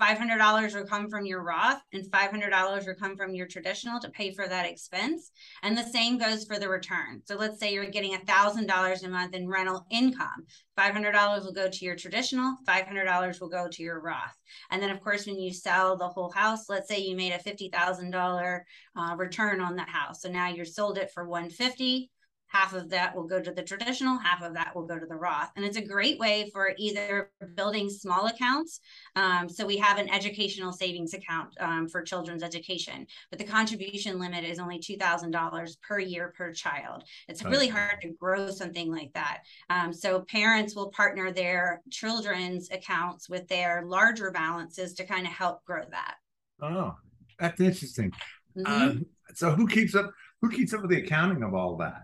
$500 0.00 0.74
will 0.74 0.86
come 0.86 1.08
from 1.08 1.26
your 1.26 1.42
Roth 1.42 1.80
and 1.92 2.04
$500 2.04 2.86
will 2.86 2.94
come 2.94 3.16
from 3.16 3.34
your 3.34 3.46
traditional 3.46 4.00
to 4.00 4.10
pay 4.10 4.32
for 4.32 4.46
that 4.46 4.66
expense. 4.66 5.30
And 5.62 5.76
the 5.76 5.82
same 5.82 6.18
goes 6.18 6.44
for 6.44 6.58
the 6.58 6.68
return. 6.68 7.22
So 7.24 7.36
let's 7.36 7.58
say 7.58 7.72
you're 7.72 7.90
getting 7.90 8.16
$1,000 8.16 9.04
a 9.04 9.08
month 9.08 9.34
in 9.34 9.48
rental 9.48 9.86
income. 9.90 10.44
$500 10.78 11.44
will 11.44 11.52
go 11.52 11.68
to 11.68 11.84
your 11.84 11.96
traditional, 11.96 12.56
$500 12.66 13.40
will 13.40 13.48
go 13.48 13.68
to 13.68 13.82
your 13.82 14.00
Roth. 14.00 14.38
And 14.70 14.80
then, 14.80 14.90
of 14.90 15.00
course, 15.00 15.26
when 15.26 15.40
you 15.40 15.52
sell 15.52 15.96
the 15.96 16.08
whole 16.08 16.30
house, 16.30 16.68
let's 16.68 16.88
say 16.88 17.00
you 17.00 17.16
made 17.16 17.32
a 17.32 17.38
$50,000 17.38 18.60
uh, 18.96 19.16
return 19.16 19.60
on 19.60 19.76
that 19.76 19.88
house. 19.88 20.22
So 20.22 20.30
now 20.30 20.48
you 20.48 20.64
sold 20.64 20.98
it 20.98 21.10
for 21.12 21.28
150 21.28 22.10
half 22.48 22.74
of 22.74 22.90
that 22.90 23.14
will 23.14 23.26
go 23.26 23.40
to 23.40 23.52
the 23.52 23.62
traditional 23.62 24.18
half 24.18 24.42
of 24.42 24.54
that 24.54 24.74
will 24.74 24.86
go 24.86 24.98
to 24.98 25.06
the 25.06 25.14
roth. 25.14 25.50
And 25.56 25.64
it's 25.64 25.76
a 25.76 25.84
great 25.84 26.18
way 26.18 26.50
for 26.52 26.72
either 26.76 27.30
building 27.54 27.88
small 27.88 28.26
accounts 28.26 28.80
um, 29.16 29.48
so 29.48 29.66
we 29.66 29.76
have 29.76 29.98
an 29.98 30.08
educational 30.10 30.72
savings 30.72 31.14
account 31.14 31.54
um, 31.60 31.88
for 31.88 32.02
children's 32.02 32.42
education 32.42 33.06
but 33.30 33.38
the 33.38 33.44
contribution 33.44 34.18
limit 34.18 34.44
is 34.44 34.58
only 34.58 34.78
$2000 34.78 35.76
per 35.80 35.98
year 35.98 36.32
per 36.36 36.52
child. 36.52 37.04
It's 37.28 37.44
really 37.44 37.68
hard 37.68 38.00
to 38.02 38.10
grow 38.18 38.50
something 38.50 38.90
like 38.90 39.12
that. 39.14 39.42
Um, 39.70 39.92
so 39.92 40.20
parents 40.22 40.74
will 40.74 40.90
partner 40.90 41.32
their 41.32 41.82
children's 41.90 42.70
accounts 42.70 43.28
with 43.28 43.46
their 43.48 43.84
larger 43.86 44.30
balances 44.30 44.94
to 44.94 45.04
kind 45.04 45.26
of 45.26 45.32
help 45.32 45.64
grow 45.64 45.84
that. 45.90 46.14
Oh 46.60 46.94
that's 47.38 47.60
interesting. 47.60 48.12
Mm-hmm. 48.56 48.66
Um, 48.66 49.06
so 49.34 49.50
who 49.52 49.66
keeps 49.66 49.94
up 49.94 50.10
who 50.40 50.50
keeps 50.50 50.74
up 50.74 50.82
with 50.82 50.90
the 50.90 51.02
accounting 51.02 51.42
of 51.42 51.54
all 51.54 51.76
that 51.76 52.02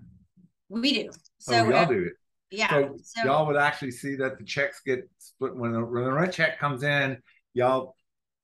we 0.68 0.92
do. 1.02 1.10
So 1.38 1.54
oh, 1.54 1.64
y'all 1.68 1.76
uh, 1.76 1.84
do 1.86 2.04
it. 2.04 2.12
Yeah. 2.50 2.68
So, 2.68 2.96
so, 3.02 3.24
y'all 3.24 3.46
would 3.46 3.56
actually 3.56 3.90
see 3.90 4.14
that 4.16 4.38
the 4.38 4.44
checks 4.44 4.80
get 4.84 5.08
split 5.18 5.56
when 5.56 5.72
the, 5.72 5.84
when 5.84 6.04
the 6.04 6.12
rent 6.12 6.32
check 6.32 6.58
comes 6.58 6.82
in. 6.82 7.18
Y'all 7.52 7.96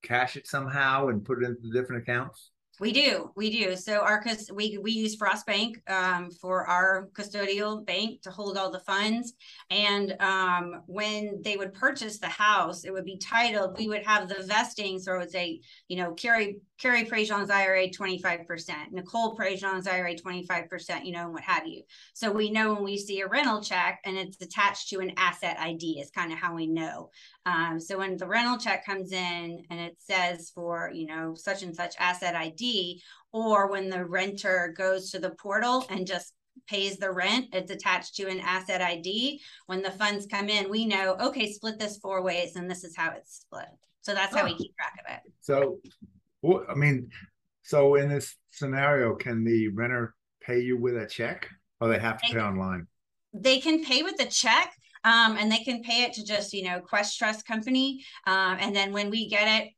cash 0.02 0.36
it 0.36 0.46
somehow 0.46 1.08
and 1.08 1.24
put 1.24 1.42
it 1.42 1.46
into 1.46 1.70
different 1.72 2.02
accounts. 2.02 2.50
We 2.80 2.92
do, 2.92 3.30
we 3.36 3.50
do. 3.50 3.76
So 3.76 4.00
our 4.00 4.24
we 4.54 4.78
we 4.78 4.92
use 4.92 5.14
Frost 5.14 5.44
Bank 5.44 5.82
um, 5.86 6.30
for 6.30 6.66
our 6.66 7.10
custodial 7.12 7.84
bank 7.84 8.22
to 8.22 8.30
hold 8.30 8.56
all 8.56 8.70
the 8.70 8.80
funds. 8.80 9.34
And 9.68 10.16
um, 10.18 10.80
when 10.86 11.42
they 11.44 11.58
would 11.58 11.74
purchase 11.74 12.18
the 12.18 12.28
house, 12.28 12.84
it 12.84 12.92
would 12.92 13.04
be 13.04 13.18
titled. 13.18 13.76
We 13.78 13.88
would 13.88 14.06
have 14.06 14.30
the 14.30 14.42
vesting, 14.44 14.98
so 14.98 15.14
it 15.14 15.18
would 15.18 15.30
say, 15.30 15.60
you 15.88 15.98
know, 15.98 16.14
Carrie 16.14 16.56
Carrie 16.80 17.04
Prejean's 17.04 17.50
IRA 17.50 17.90
twenty 17.90 18.20
five 18.22 18.46
percent, 18.46 18.92
Nicole 18.92 19.36
Prejean's 19.36 19.86
IRA 19.86 20.16
twenty 20.16 20.46
five 20.46 20.68
percent, 20.68 21.04
you 21.04 21.12
know, 21.12 21.24
and 21.24 21.32
what 21.32 21.42
have 21.42 21.66
you. 21.66 21.82
So 22.14 22.32
we 22.32 22.50
know 22.50 22.72
when 22.72 22.84
we 22.84 22.96
see 22.96 23.20
a 23.20 23.28
rental 23.28 23.60
check 23.60 24.00
and 24.04 24.16
it's 24.16 24.40
attached 24.40 24.88
to 24.88 25.00
an 25.00 25.12
asset 25.16 25.58
ID 25.60 26.00
is 26.00 26.10
kind 26.10 26.32
of 26.32 26.38
how 26.38 26.54
we 26.54 26.66
know. 26.66 27.10
Um, 27.44 27.78
so 27.78 27.98
when 27.98 28.16
the 28.16 28.26
rental 28.26 28.56
check 28.56 28.86
comes 28.86 29.12
in 29.12 29.64
and 29.70 29.80
it 29.80 29.96
says 29.98 30.50
for, 30.54 30.90
you 30.92 31.06
know, 31.06 31.34
such 31.34 31.62
and 31.62 31.76
such 31.76 31.94
asset 31.98 32.34
ID, 32.34 33.02
or 33.32 33.70
when 33.70 33.90
the 33.90 34.04
renter 34.04 34.74
goes 34.76 35.10
to 35.10 35.18
the 35.18 35.30
portal 35.30 35.84
and 35.90 36.06
just 36.06 36.32
pays 36.66 36.96
the 36.96 37.10
rent, 37.10 37.48
it's 37.52 37.70
attached 37.70 38.14
to 38.14 38.28
an 38.28 38.40
asset 38.40 38.80
ID. 38.80 39.40
When 39.66 39.82
the 39.82 39.90
funds 39.90 40.26
come 40.26 40.48
in, 40.48 40.70
we 40.70 40.86
know, 40.86 41.16
okay, 41.20 41.52
split 41.52 41.78
this 41.78 41.98
four 41.98 42.22
ways 42.22 42.56
and 42.56 42.70
this 42.70 42.84
is 42.84 42.96
how 42.96 43.10
it's 43.10 43.40
split. 43.40 43.68
So 44.02 44.14
that's 44.14 44.34
how 44.34 44.42
oh. 44.42 44.46
we 44.46 44.56
keep 44.56 44.74
track 44.76 44.94
of 44.98 45.14
it. 45.14 45.32
So, 45.42 45.78
well, 46.42 46.64
I 46.68 46.74
mean, 46.74 47.10
so 47.62 47.94
in 47.96 48.08
this 48.08 48.34
scenario, 48.50 49.14
can 49.14 49.44
the 49.44 49.68
renter 49.68 50.14
pay 50.40 50.60
you 50.60 50.78
with 50.78 50.96
a 50.96 51.06
check 51.06 51.48
or 51.80 51.88
they 51.88 51.98
have 51.98 52.20
to 52.20 52.28
they 52.28 52.38
pay 52.38 52.44
online? 52.44 52.86
They 53.32 53.60
can 53.60 53.84
pay 53.84 54.02
with 54.02 54.20
a 54.20 54.26
check 54.26 54.72
um, 55.04 55.36
and 55.38 55.50
they 55.50 55.58
can 55.58 55.82
pay 55.82 56.02
it 56.02 56.12
to 56.14 56.24
just 56.24 56.52
you 56.52 56.64
know 56.64 56.80
Quest 56.80 57.18
Trust 57.18 57.46
Company, 57.46 58.04
um, 58.26 58.58
and 58.60 58.74
then 58.74 58.92
when 58.92 59.10
we 59.10 59.28
get 59.28 59.62
it, 59.62 59.70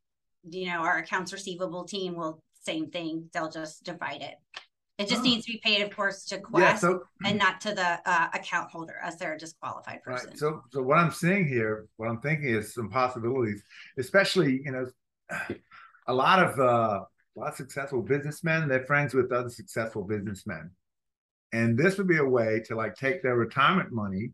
you 0.51 0.67
know 0.67 0.81
our 0.81 0.99
accounts 0.99 1.33
receivable 1.33 1.85
team 1.85 2.17
will 2.17 2.43
same 2.63 2.91
thing. 2.91 3.29
They'll 3.33 3.51
just 3.51 3.85
divide 3.85 4.23
it. 4.23 4.35
It 4.99 5.09
just 5.09 5.21
oh. 5.21 5.25
needs 5.25 5.47
to 5.47 5.53
be 5.53 5.61
paid, 5.65 5.83
of 5.83 5.95
course, 5.95 6.25
to 6.27 6.39
Quest 6.39 6.65
yeah, 6.65 6.77
so, 6.77 7.03
and 7.25 7.39
not 7.39 7.61
to 7.63 7.75
the 7.75 7.99
uh, 8.09 8.29
account 8.35 8.71
holder 8.71 8.97
as 9.03 9.17
they're 9.17 9.35
a 9.35 9.39
disqualified 9.39 10.03
person. 10.03 10.31
Right. 10.31 10.39
So, 10.39 10.63
so 10.71 10.83
what 10.83 10.99
I'm 10.99 11.11
seeing 11.11 11.49
here, 11.49 11.87
what 11.97 12.09
I'm 12.09 12.21
thinking 12.21 12.51
is 12.51 12.75
some 12.75 12.91
possibilities, 12.91 13.63
especially 13.99 14.61
you 14.65 14.71
know, 14.71 14.87
a 16.07 16.15
lot 16.15 16.43
of 16.43 16.59
uh, 16.59 17.01
a 17.37 17.39
lot 17.39 17.51
of 17.51 17.57
successful 17.57 18.03
businessmen. 18.03 18.69
They're 18.69 18.87
friends 18.87 19.15
with 19.15 19.33
other 19.33 19.51
successful 19.51 20.05
businessmen, 20.05 20.71
and 21.53 21.79
this 21.79 21.99
would 21.99 22.09
be 22.09 22.19
a 22.19 22.25
way 22.25 22.63
to 22.67 22.75
like 22.75 22.95
take 22.95 23.23
their 23.23 23.37
retirement 23.37 23.93
money 23.93 24.33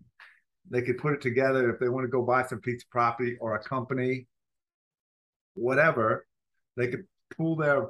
they 0.70 0.82
could 0.82 0.98
put 0.98 1.14
it 1.14 1.20
together 1.20 1.70
if 1.70 1.78
they 1.78 1.88
want 1.88 2.04
to 2.04 2.10
go 2.10 2.22
buy 2.22 2.44
some 2.44 2.60
piece 2.60 2.82
of 2.82 2.90
property 2.90 3.36
or 3.40 3.54
a 3.54 3.62
company, 3.62 4.26
whatever. 5.54 6.26
They 6.76 6.88
could 6.88 7.04
pool 7.36 7.56
their 7.56 7.88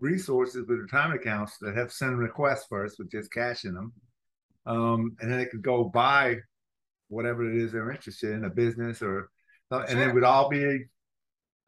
resources 0.00 0.66
with 0.68 0.78
retirement 0.78 1.20
accounts 1.20 1.58
that 1.60 1.76
have 1.76 1.92
send 1.92 2.18
requests 2.18 2.66
first 2.68 2.98
with 2.98 3.10
just 3.10 3.32
cash 3.32 3.64
in 3.64 3.74
them. 3.74 3.92
Um, 4.66 5.16
and 5.20 5.30
then 5.30 5.38
they 5.38 5.46
could 5.46 5.62
go 5.62 5.84
buy 5.84 6.38
whatever 7.08 7.48
it 7.48 7.56
is 7.56 7.72
they're 7.72 7.92
interested 7.92 8.32
in, 8.32 8.44
a 8.44 8.50
business 8.50 9.00
or, 9.00 9.30
and 9.70 9.88
sure. 9.88 10.08
it 10.08 10.14
would 10.14 10.24
all 10.24 10.48
be 10.48 10.84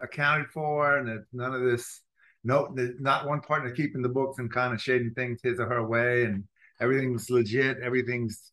accounted 0.00 0.48
for, 0.48 0.98
and 0.98 1.24
none 1.32 1.54
of 1.54 1.62
this. 1.62 2.02
No, 2.44 2.74
not 3.00 3.26
one 3.26 3.40
partner 3.40 3.70
keeping 3.70 4.00
the 4.00 4.08
books 4.08 4.38
and 4.38 4.52
kind 4.52 4.72
of 4.72 4.80
shading 4.80 5.12
things 5.14 5.40
his 5.42 5.58
or 5.58 5.66
her 5.66 5.86
way, 5.86 6.24
and 6.24 6.44
everything's 6.80 7.30
legit. 7.30 7.78
Everything's 7.82 8.52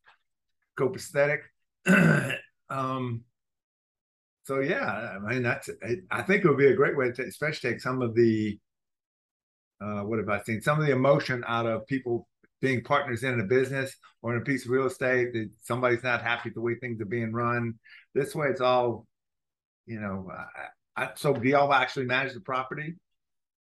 copacetic. 0.77 1.41
um, 2.69 3.23
so 4.43 4.59
yeah, 4.59 5.17
I 5.17 5.19
mean 5.19 5.43
that's 5.43 5.69
I 6.11 6.21
think 6.21 6.43
it 6.43 6.47
would 6.47 6.57
be 6.57 6.67
a 6.67 6.75
great 6.75 6.97
way 6.97 7.11
to 7.11 7.23
especially 7.23 7.71
take 7.71 7.81
some 7.81 8.01
of 8.01 8.15
the 8.15 8.59
uh, 9.81 10.01
what 10.01 10.19
have 10.19 10.29
I 10.29 10.41
seen? 10.43 10.61
Some 10.61 10.79
of 10.79 10.85
the 10.85 10.93
emotion 10.93 11.43
out 11.47 11.65
of 11.65 11.85
people 11.87 12.27
being 12.61 12.83
partners 12.83 13.23
in 13.23 13.39
a 13.39 13.43
business 13.43 13.93
or 14.21 14.35
in 14.35 14.41
a 14.41 14.45
piece 14.45 14.65
of 14.65 14.71
real 14.71 14.85
estate 14.87 15.33
that 15.33 15.49
somebody's 15.61 16.03
not 16.03 16.21
happy 16.21 16.49
the 16.49 16.61
way 16.61 16.75
things 16.75 17.01
are 17.01 17.05
being 17.05 17.33
run. 17.33 17.75
This 18.13 18.33
way, 18.33 18.47
it's 18.47 18.61
all, 18.61 19.05
you 19.85 19.99
know. 19.99 20.31
So, 21.15 21.33
do 21.33 21.47
y'all 21.47 21.73
actually 21.73 22.05
manage 22.05 22.33
the 22.33 22.39
property? 22.39 22.95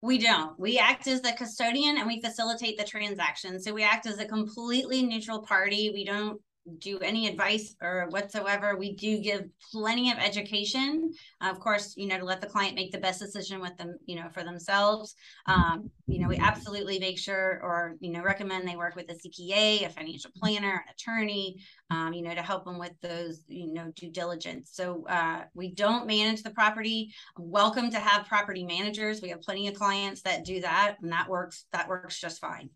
We 0.01 0.17
don't. 0.17 0.59
We 0.59 0.79
act 0.79 1.07
as 1.07 1.21
the 1.21 1.33
custodian 1.33 1.97
and 1.97 2.07
we 2.07 2.21
facilitate 2.21 2.77
the 2.77 2.83
transaction. 2.83 3.59
So 3.59 3.71
we 3.71 3.83
act 3.83 4.07
as 4.07 4.17
a 4.17 4.25
completely 4.25 5.03
neutral 5.03 5.43
party. 5.43 5.91
We 5.93 6.03
don't 6.05 6.41
do 6.77 6.99
any 6.99 7.27
advice 7.27 7.75
or 7.81 8.07
whatsoever. 8.09 8.75
We 8.77 8.93
do 8.93 9.19
give 9.19 9.45
plenty 9.71 10.11
of 10.11 10.19
education, 10.19 11.11
of 11.41 11.59
course, 11.59 11.95
you 11.97 12.07
know, 12.07 12.19
to 12.19 12.25
let 12.25 12.41
the 12.41 12.47
client 12.47 12.75
make 12.75 12.91
the 12.91 12.99
best 12.99 13.19
decision 13.19 13.61
with 13.61 13.75
them, 13.77 13.97
you 14.05 14.15
know, 14.15 14.29
for 14.31 14.43
themselves. 14.43 15.15
Um, 15.47 15.89
you 16.07 16.19
know, 16.19 16.27
we 16.27 16.37
absolutely 16.37 16.99
make 16.99 17.17
sure 17.17 17.59
or, 17.63 17.95
you 17.99 18.11
know, 18.11 18.21
recommend 18.21 18.67
they 18.67 18.75
work 18.75 18.95
with 18.95 19.09
a 19.09 19.15
CPA, 19.15 19.85
a 19.85 19.89
financial 19.89 20.31
planner, 20.35 20.83
an 20.85 20.93
attorney, 20.93 21.57
um, 21.89 22.13
you 22.13 22.21
know, 22.21 22.35
to 22.35 22.43
help 22.43 22.65
them 22.65 22.77
with 22.77 22.93
those, 23.01 23.43
you 23.47 23.73
know, 23.73 23.91
due 23.95 24.11
diligence. 24.11 24.69
So 24.73 25.05
uh, 25.09 25.43
we 25.53 25.73
don't 25.73 26.05
manage 26.05 26.43
the 26.43 26.51
property. 26.51 27.11
Welcome 27.37 27.89
to 27.91 27.99
have 27.99 28.27
property 28.27 28.63
managers. 28.63 29.21
We 29.21 29.29
have 29.29 29.41
plenty 29.41 29.67
of 29.67 29.73
clients 29.73 30.21
that 30.23 30.45
do 30.45 30.61
that 30.61 30.97
and 31.01 31.11
that 31.11 31.27
works, 31.27 31.65
that 31.73 31.87
works 31.87 32.19
just 32.19 32.39
fine. 32.39 32.69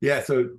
Yeah. 0.00 0.22
So 0.22 0.50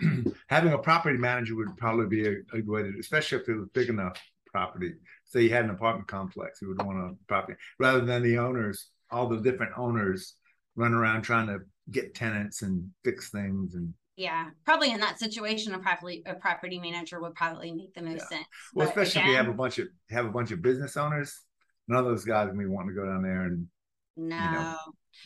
having 0.48 0.72
a 0.72 0.78
property 0.78 1.18
manager 1.18 1.56
would 1.56 1.76
probably 1.76 2.06
be 2.06 2.26
a, 2.26 2.32
a 2.52 2.62
good 2.62 2.68
way 2.68 2.82
to, 2.82 2.92
especially 2.98 3.38
if 3.38 3.48
it 3.48 3.54
was 3.54 3.68
big 3.72 3.88
enough 3.88 4.20
property. 4.50 4.94
Say 5.24 5.42
you 5.42 5.50
had 5.50 5.64
an 5.64 5.70
apartment 5.70 6.08
complex, 6.08 6.60
you 6.62 6.68
would 6.68 6.82
want 6.82 6.98
a 6.98 7.14
property 7.26 7.58
rather 7.78 8.00
than 8.00 8.22
the 8.22 8.38
owners, 8.38 8.88
all 9.10 9.28
the 9.28 9.40
different 9.40 9.72
owners 9.76 10.34
run 10.76 10.94
around 10.94 11.22
trying 11.22 11.48
to 11.48 11.60
get 11.90 12.14
tenants 12.14 12.62
and 12.62 12.90
fix 13.04 13.30
things 13.30 13.74
and 13.74 13.92
yeah, 14.18 14.50
probably 14.64 14.90
in 14.90 14.98
that 14.98 15.20
situation, 15.20 15.74
a 15.74 15.78
property 15.78 16.24
a 16.26 16.34
property 16.34 16.80
manager 16.80 17.20
would 17.20 17.36
probably 17.36 17.70
make 17.70 17.94
the 17.94 18.02
most 18.02 18.24
yeah. 18.32 18.38
sense. 18.38 18.46
Well, 18.74 18.86
but 18.86 18.90
especially 18.90 19.20
again, 19.20 19.28
if 19.28 19.30
you 19.30 19.36
have 19.36 19.54
a 19.54 19.56
bunch 19.56 19.78
of 19.78 19.86
have 20.10 20.26
a 20.26 20.30
bunch 20.30 20.50
of 20.50 20.60
business 20.60 20.96
owners, 20.96 21.40
none 21.86 22.00
of 22.00 22.06
those 22.06 22.24
guys 22.24 22.50
may 22.52 22.66
want 22.66 22.88
to 22.88 22.94
go 22.94 23.06
down 23.06 23.22
there 23.22 23.42
and 23.42 23.68
no. 24.16 24.36
You 24.36 24.50
know, 24.50 24.76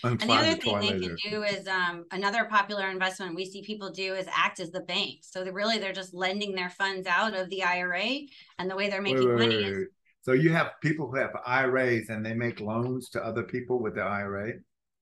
and 0.04 0.20
the 0.20 0.32
other 0.32 0.54
thing 0.54 0.80
they 0.80 0.99
can 1.00 1.16
do 1.30 1.42
is 1.42 1.66
um, 1.68 2.04
another 2.11 2.44
popular 2.44 2.88
investment 2.88 3.37
we 3.37 3.44
see 3.44 3.62
people 3.62 3.90
do 3.90 4.14
is 4.14 4.26
act 4.34 4.61
as 4.61 4.70
the 4.70 4.80
bank. 4.80 5.20
So 5.22 5.44
they're 5.44 5.52
really 5.52 5.78
they're 5.78 5.92
just 5.92 6.14
lending 6.14 6.54
their 6.54 6.70
funds 6.70 7.06
out 7.06 7.34
of 7.34 7.49
the 7.50 7.62
IRA, 7.62 8.20
and 8.58 8.70
the 8.70 8.76
way 8.76 8.88
they're 8.88 9.02
making 9.02 9.28
wait, 9.28 9.37
wait, 9.37 9.49
money 9.49 9.56
wait, 9.56 9.72
is. 9.72 9.88
So 10.22 10.32
you 10.32 10.52
have 10.52 10.72
people 10.80 11.11
who 11.11 11.16
have 11.16 11.32
IRAs 11.44 12.08
and 12.08 12.25
they 12.25 12.34
make 12.34 12.61
loans 12.61 13.11
to 13.11 13.25
other 13.25 13.42
people 13.42 13.80
with 13.80 13.96
their 13.96 14.06
IRA. 14.06 14.54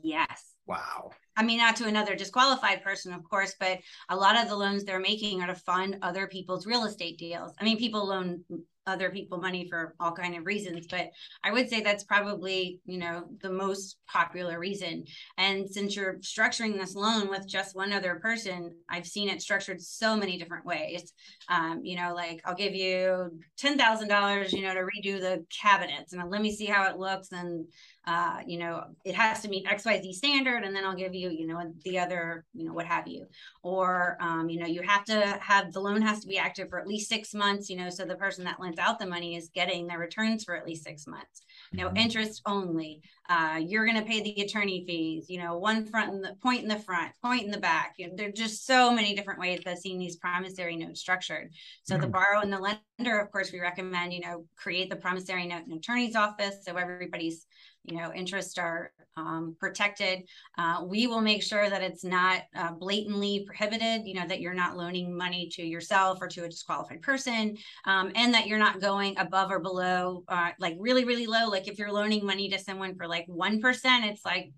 Yes. 0.02 0.54
Wow. 0.66 1.10
I 1.36 1.42
mean, 1.42 1.58
not 1.58 1.76
to 1.76 1.86
another 1.86 2.14
disqualified 2.14 2.82
person, 2.82 3.12
of 3.12 3.22
course, 3.24 3.54
but 3.58 3.80
a 4.08 4.16
lot 4.16 4.36
of 4.36 4.48
the 4.48 4.56
loans 4.56 4.84
they're 4.84 5.00
making 5.00 5.42
are 5.42 5.46
to 5.46 5.54
fund 5.54 5.98
other 6.02 6.26
people's 6.26 6.66
real 6.66 6.84
estate 6.84 7.18
deals. 7.18 7.52
I 7.60 7.64
mean, 7.64 7.76
people 7.76 8.06
loan 8.06 8.44
other 8.90 9.10
people 9.10 9.38
money 9.38 9.66
for 9.68 9.94
all 10.00 10.12
kind 10.12 10.36
of 10.36 10.44
reasons 10.44 10.86
but 10.90 11.10
i 11.44 11.52
would 11.52 11.68
say 11.68 11.80
that's 11.80 12.04
probably 12.04 12.80
you 12.84 12.98
know 12.98 13.24
the 13.42 13.50
most 13.50 13.96
popular 14.06 14.58
reason. 14.58 15.04
And 15.38 15.68
since 15.70 15.94
you're 15.94 16.18
structuring 16.18 16.76
this 16.76 16.94
loan 16.94 17.28
with 17.28 17.46
just 17.46 17.76
one 17.76 17.92
other 17.92 18.16
person 18.16 18.72
i've 18.88 19.06
seen 19.06 19.28
it 19.28 19.40
structured 19.40 19.80
so 19.80 20.16
many 20.16 20.38
different 20.38 20.66
ways. 20.66 21.12
Um, 21.48 21.80
you 21.82 21.96
know 21.96 22.14
like 22.14 22.40
i'll 22.44 22.54
give 22.54 22.74
you 22.74 23.30
$10000 23.60 24.52
you 24.52 24.62
know 24.62 24.74
to 24.74 24.80
redo 24.80 25.20
the 25.20 25.44
cabinets 25.62 26.12
and 26.12 26.30
let 26.30 26.42
me 26.42 26.54
see 26.54 26.66
how 26.66 26.88
it 26.90 26.98
looks 26.98 27.32
and 27.32 27.66
uh, 28.10 28.40
you 28.44 28.58
know, 28.58 28.82
it 29.04 29.14
has 29.14 29.40
to 29.40 29.48
meet 29.48 29.64
XYZ 29.66 30.14
standard, 30.14 30.64
and 30.64 30.74
then 30.74 30.84
I'll 30.84 30.96
give 30.96 31.14
you, 31.14 31.30
you 31.30 31.46
know, 31.46 31.62
the 31.84 32.00
other, 32.00 32.44
you 32.52 32.64
know, 32.64 32.72
what 32.72 32.86
have 32.86 33.06
you. 33.06 33.26
Or, 33.62 34.18
um, 34.20 34.50
you 34.50 34.58
know, 34.58 34.66
you 34.66 34.82
have 34.82 35.04
to 35.04 35.38
have 35.40 35.72
the 35.72 35.78
loan 35.78 36.02
has 36.02 36.18
to 36.20 36.26
be 36.26 36.36
active 36.36 36.70
for 36.70 36.80
at 36.80 36.88
least 36.88 37.08
six 37.08 37.32
months, 37.34 37.70
you 37.70 37.76
know, 37.76 37.88
so 37.88 38.04
the 38.04 38.16
person 38.16 38.44
that 38.46 38.58
lends 38.58 38.80
out 38.80 38.98
the 38.98 39.06
money 39.06 39.36
is 39.36 39.50
getting 39.54 39.86
their 39.86 40.00
returns 40.00 40.42
for 40.42 40.56
at 40.56 40.66
least 40.66 40.82
six 40.82 41.06
months. 41.06 41.42
You 41.70 41.78
know, 41.78 41.86
mm-hmm. 41.86 41.98
interest 41.98 42.42
only. 42.46 43.00
Uh, 43.28 43.60
you're 43.64 43.86
going 43.86 43.96
to 43.96 44.04
pay 44.04 44.20
the 44.20 44.42
attorney 44.42 44.82
fees, 44.88 45.26
you 45.28 45.38
know, 45.38 45.56
one 45.56 45.86
front 45.86 46.12
and 46.12 46.24
the 46.24 46.34
point 46.42 46.64
in 46.64 46.68
the 46.68 46.80
front, 46.80 47.12
point 47.22 47.44
in 47.44 47.52
the 47.52 47.58
back. 47.58 47.94
You 47.96 48.08
know, 48.08 48.14
there's 48.16 48.34
just 48.34 48.66
so 48.66 48.92
many 48.92 49.14
different 49.14 49.38
ways 49.38 49.60
that 49.64 49.78
seeing 49.78 50.00
these 50.00 50.16
promissory 50.16 50.74
notes 50.74 51.00
structured. 51.00 51.52
So 51.84 51.94
mm-hmm. 51.94 52.02
the 52.02 52.08
borrower 52.08 52.42
and 52.42 52.52
the 52.52 52.58
lender, 52.58 53.20
of 53.20 53.30
course, 53.30 53.52
we 53.52 53.60
recommend, 53.60 54.12
you 54.12 54.20
know, 54.20 54.46
create 54.56 54.90
the 54.90 54.96
promissory 54.96 55.46
note 55.46 55.62
in 55.64 55.72
attorney's 55.74 56.16
office 56.16 56.56
so 56.64 56.74
everybody's 56.74 57.46
you 57.84 57.96
know 57.96 58.12
interests 58.12 58.58
are 58.58 58.92
um, 59.16 59.56
protected 59.58 60.22
uh, 60.58 60.82
we 60.84 61.06
will 61.06 61.20
make 61.20 61.42
sure 61.42 61.68
that 61.68 61.82
it's 61.82 62.04
not 62.04 62.42
uh, 62.54 62.72
blatantly 62.72 63.44
prohibited 63.46 64.06
you 64.06 64.14
know 64.14 64.26
that 64.26 64.40
you're 64.40 64.54
not 64.54 64.76
loaning 64.76 65.16
money 65.16 65.48
to 65.52 65.62
yourself 65.62 66.18
or 66.20 66.28
to 66.28 66.44
a 66.44 66.48
disqualified 66.48 67.02
person 67.02 67.56
um, 67.86 68.12
and 68.14 68.32
that 68.34 68.46
you're 68.46 68.58
not 68.58 68.80
going 68.80 69.16
above 69.18 69.50
or 69.50 69.58
below 69.58 70.24
uh, 70.28 70.50
like 70.58 70.76
really 70.78 71.04
really 71.04 71.26
low 71.26 71.48
like 71.48 71.68
if 71.68 71.78
you're 71.78 71.92
loaning 71.92 72.24
money 72.24 72.48
to 72.48 72.58
someone 72.58 72.94
for 72.94 73.06
like 73.06 73.26
1% 73.26 74.04
it's 74.04 74.24
like 74.24 74.52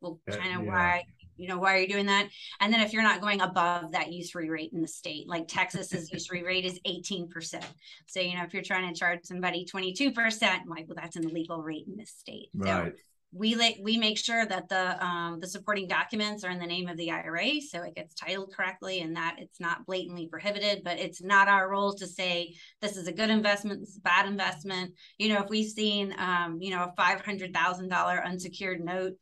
well 0.00 0.20
kind 0.28 0.56
of 0.56 0.64
yeah. 0.64 0.70
why 0.70 1.04
you 1.36 1.48
know 1.48 1.58
why 1.58 1.74
are 1.74 1.78
you 1.78 1.88
doing 1.88 2.06
that 2.06 2.28
and 2.60 2.72
then 2.72 2.80
if 2.80 2.92
you're 2.92 3.02
not 3.02 3.20
going 3.20 3.40
above 3.40 3.92
that 3.92 4.12
usury 4.12 4.50
rate 4.50 4.70
in 4.72 4.80
the 4.80 4.88
state 4.88 5.28
like 5.28 5.46
texas's 5.48 6.12
usury 6.12 6.42
rate 6.42 6.64
is 6.64 6.78
18% 6.86 7.62
so 8.06 8.20
you 8.20 8.36
know 8.36 8.44
if 8.44 8.52
you're 8.54 8.62
trying 8.62 8.92
to 8.92 8.98
charge 8.98 9.20
somebody 9.24 9.66
22% 9.66 10.42
I'm 10.42 10.68
like 10.68 10.86
well 10.88 10.96
that's 10.96 11.16
an 11.16 11.28
illegal 11.28 11.62
rate 11.62 11.86
in 11.86 11.96
this 11.96 12.10
state 12.10 12.50
right. 12.54 12.92
so 12.92 12.92
we 13.34 13.56
like 13.56 13.78
we 13.82 13.96
make 13.96 14.16
sure 14.16 14.46
that 14.46 14.68
the 14.68 15.04
um, 15.04 15.40
the 15.40 15.48
supporting 15.48 15.88
documents 15.88 16.44
are 16.44 16.50
in 16.50 16.60
the 16.60 16.66
name 16.66 16.88
of 16.88 16.96
the 16.96 17.10
IRA, 17.10 17.60
so 17.60 17.82
it 17.82 17.96
gets 17.96 18.14
titled 18.14 18.54
correctly, 18.54 19.00
and 19.00 19.16
that 19.16 19.36
it's 19.38 19.58
not 19.58 19.84
blatantly 19.86 20.28
prohibited. 20.28 20.84
But 20.84 21.00
it's 21.00 21.20
not 21.20 21.48
our 21.48 21.68
role 21.68 21.92
to 21.94 22.06
say 22.06 22.54
this 22.80 22.96
is 22.96 23.08
a 23.08 23.12
good 23.12 23.30
investment, 23.30 23.80
this 23.80 23.90
is 23.90 23.96
a 23.96 24.02
bad 24.02 24.26
investment. 24.26 24.94
You 25.18 25.30
know, 25.30 25.42
if 25.42 25.50
we've 25.50 25.68
seen 25.68 26.14
um, 26.18 26.58
you 26.60 26.70
know 26.70 26.84
a 26.84 26.94
five 26.96 27.22
hundred 27.22 27.52
thousand 27.52 27.88
dollar 27.88 28.24
unsecured 28.24 28.84
note, 28.84 29.16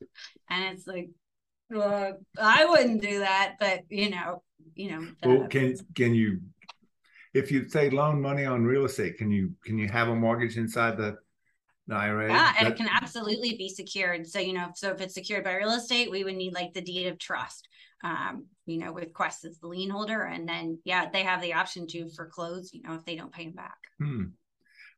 and 0.50 0.64
it's 0.74 0.86
like 0.86 1.08
well, 1.72 2.18
I 2.40 2.64
wouldn't 2.66 3.02
do 3.02 3.20
that, 3.20 3.56
but 3.58 3.82
you 3.88 4.10
know, 4.10 4.42
you 4.74 4.90
know. 4.90 5.08
Well, 5.24 5.48
can 5.48 5.76
can 5.94 6.14
you, 6.14 6.40
if 7.34 7.50
you 7.50 7.68
say 7.68 7.90
loan 7.90 8.20
money 8.20 8.44
on 8.44 8.64
real 8.64 8.84
estate, 8.84 9.18
can 9.18 9.30
you 9.30 9.54
can 9.64 9.78
you 9.78 9.88
have 9.88 10.08
a 10.08 10.14
mortgage 10.14 10.56
inside 10.56 10.96
the, 10.96 11.16
the 11.86 11.94
IRA? 11.94 12.30
Yeah, 12.30 12.54
and 12.58 12.68
it 12.68 12.76
can 12.76 12.88
absolutely 12.88 13.56
be 13.56 13.68
secured. 13.68 14.26
So 14.26 14.38
you 14.38 14.52
know, 14.52 14.68
so 14.74 14.90
if 14.90 15.00
it's 15.00 15.14
secured 15.14 15.44
by 15.44 15.54
real 15.54 15.72
estate, 15.72 16.10
we 16.10 16.24
would 16.24 16.36
need 16.36 16.54
like 16.54 16.72
the 16.74 16.82
deed 16.82 17.06
of 17.06 17.18
trust. 17.18 17.68
Um, 18.04 18.46
you 18.66 18.78
know, 18.78 18.92
with 18.92 19.12
Quest 19.12 19.44
as 19.44 19.58
the 19.58 19.68
lien 19.68 19.90
holder, 19.90 20.22
and 20.22 20.48
then 20.48 20.78
yeah, 20.84 21.08
they 21.10 21.22
have 21.22 21.40
the 21.40 21.54
option 21.54 21.86
to 21.88 22.08
foreclose. 22.10 22.72
You 22.72 22.82
know, 22.82 22.94
if 22.94 23.04
they 23.04 23.16
don't 23.16 23.32
pay 23.32 23.44
them 23.44 23.54
back. 23.54 23.78
Hmm. 23.98 24.24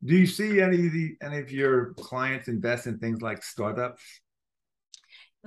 Do 0.05 0.17
you 0.17 0.27
see 0.27 0.61
any 0.61 0.87
of 0.87 0.93
the 0.93 1.17
any 1.23 1.39
of 1.39 1.51
your 1.51 1.95
clients 1.95 2.49
invest 2.49 2.87
in 2.87 2.99
things 2.99 3.23
like 3.23 3.43
startups? 3.43 4.03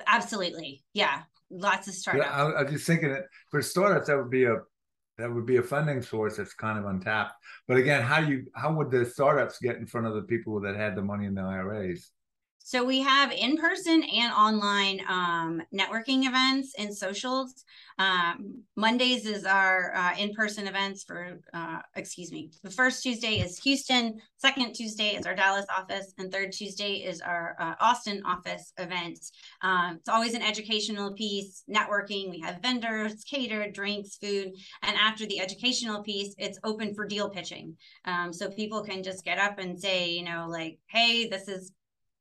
Absolutely. 0.06 0.84
Yeah. 0.94 1.24
Lots 1.50 1.88
of 1.88 1.94
startups. 1.94 2.28
Yeah, 2.28 2.44
I, 2.44 2.50
I 2.50 2.64
was 2.64 2.72
just 2.74 2.88
thinking 2.88 3.10
that 3.10 3.24
for 3.50 3.62
startups, 3.62 4.08
that 4.08 4.18
would 4.18 4.30
be 4.30 4.46
a 4.46 4.58
that 5.18 5.34
would 5.34 5.46
be 5.46 5.58
a 5.58 5.64
funding 5.64 6.02
source 6.02 6.38
that's 6.38 6.54
kind 6.54 6.78
of 6.78 6.86
untapped. 6.86 7.34
But 7.68 7.78
again, 7.78 8.04
how 8.04 8.22
do 8.22 8.32
you 8.32 8.46
how 8.54 8.74
would 8.74 8.92
the 8.92 9.06
startups 9.06 9.58
get 9.60 9.78
in 9.78 9.88
front 9.88 10.08
of 10.08 10.14
the 10.14 10.22
people 10.24 10.60
that 10.62 10.76
had 10.76 10.96
the 10.96 11.02
money 11.02 11.26
in 11.26 11.34
the 11.34 11.42
IRAs? 11.42 12.12
So 12.68 12.84
we 12.84 13.00
have 13.00 13.32
in-person 13.32 14.04
and 14.04 14.34
online 14.34 15.00
um, 15.08 15.62
networking 15.74 16.28
events 16.28 16.76
and 16.78 16.94
socials. 16.94 17.64
Um, 17.98 18.62
Mondays 18.76 19.26
is 19.26 19.46
our 19.46 19.96
uh, 19.96 20.18
in-person 20.18 20.68
events 20.68 21.06
for, 21.06 21.40
uh, 21.54 21.80
excuse 21.96 22.30
me, 22.30 22.52
the 22.64 22.70
first 22.70 23.04
Tuesday 23.04 23.40
is 23.40 23.58
Houston, 23.60 24.20
second 24.36 24.74
Tuesday 24.74 25.16
is 25.16 25.26
our 25.26 25.34
Dallas 25.34 25.66
office, 25.76 26.14
and 26.18 26.30
third 26.30 26.52
Tuesday 26.52 26.96
is 26.96 27.22
our 27.22 27.56
uh, 27.58 27.76
Austin 27.80 28.22
office 28.26 28.74
events. 28.78 29.32
Um, 29.62 29.96
it's 30.02 30.10
always 30.10 30.34
an 30.34 30.42
educational 30.42 31.14
piece, 31.14 31.64
networking. 31.74 32.30
We 32.30 32.42
have 32.42 32.62
vendors, 32.62 33.24
catered, 33.24 33.72
drinks, 33.72 34.18
food, 34.18 34.52
and 34.84 34.98
after 34.98 35.26
the 35.26 35.40
educational 35.40 36.04
piece, 36.04 36.36
it's 36.38 36.60
open 36.66 36.94
for 36.94 37.08
deal 37.08 37.30
pitching. 37.30 37.78
Um, 38.04 38.34
so 38.34 38.50
people 38.50 38.84
can 38.84 39.04
just 39.04 39.24
get 39.24 39.40
up 39.40 39.58
and 39.58 39.80
say, 39.80 40.10
you 40.10 40.26
know, 40.26 40.48
like, 40.50 40.80
hey, 40.88 41.30
this 41.30 41.48
is 41.48 41.72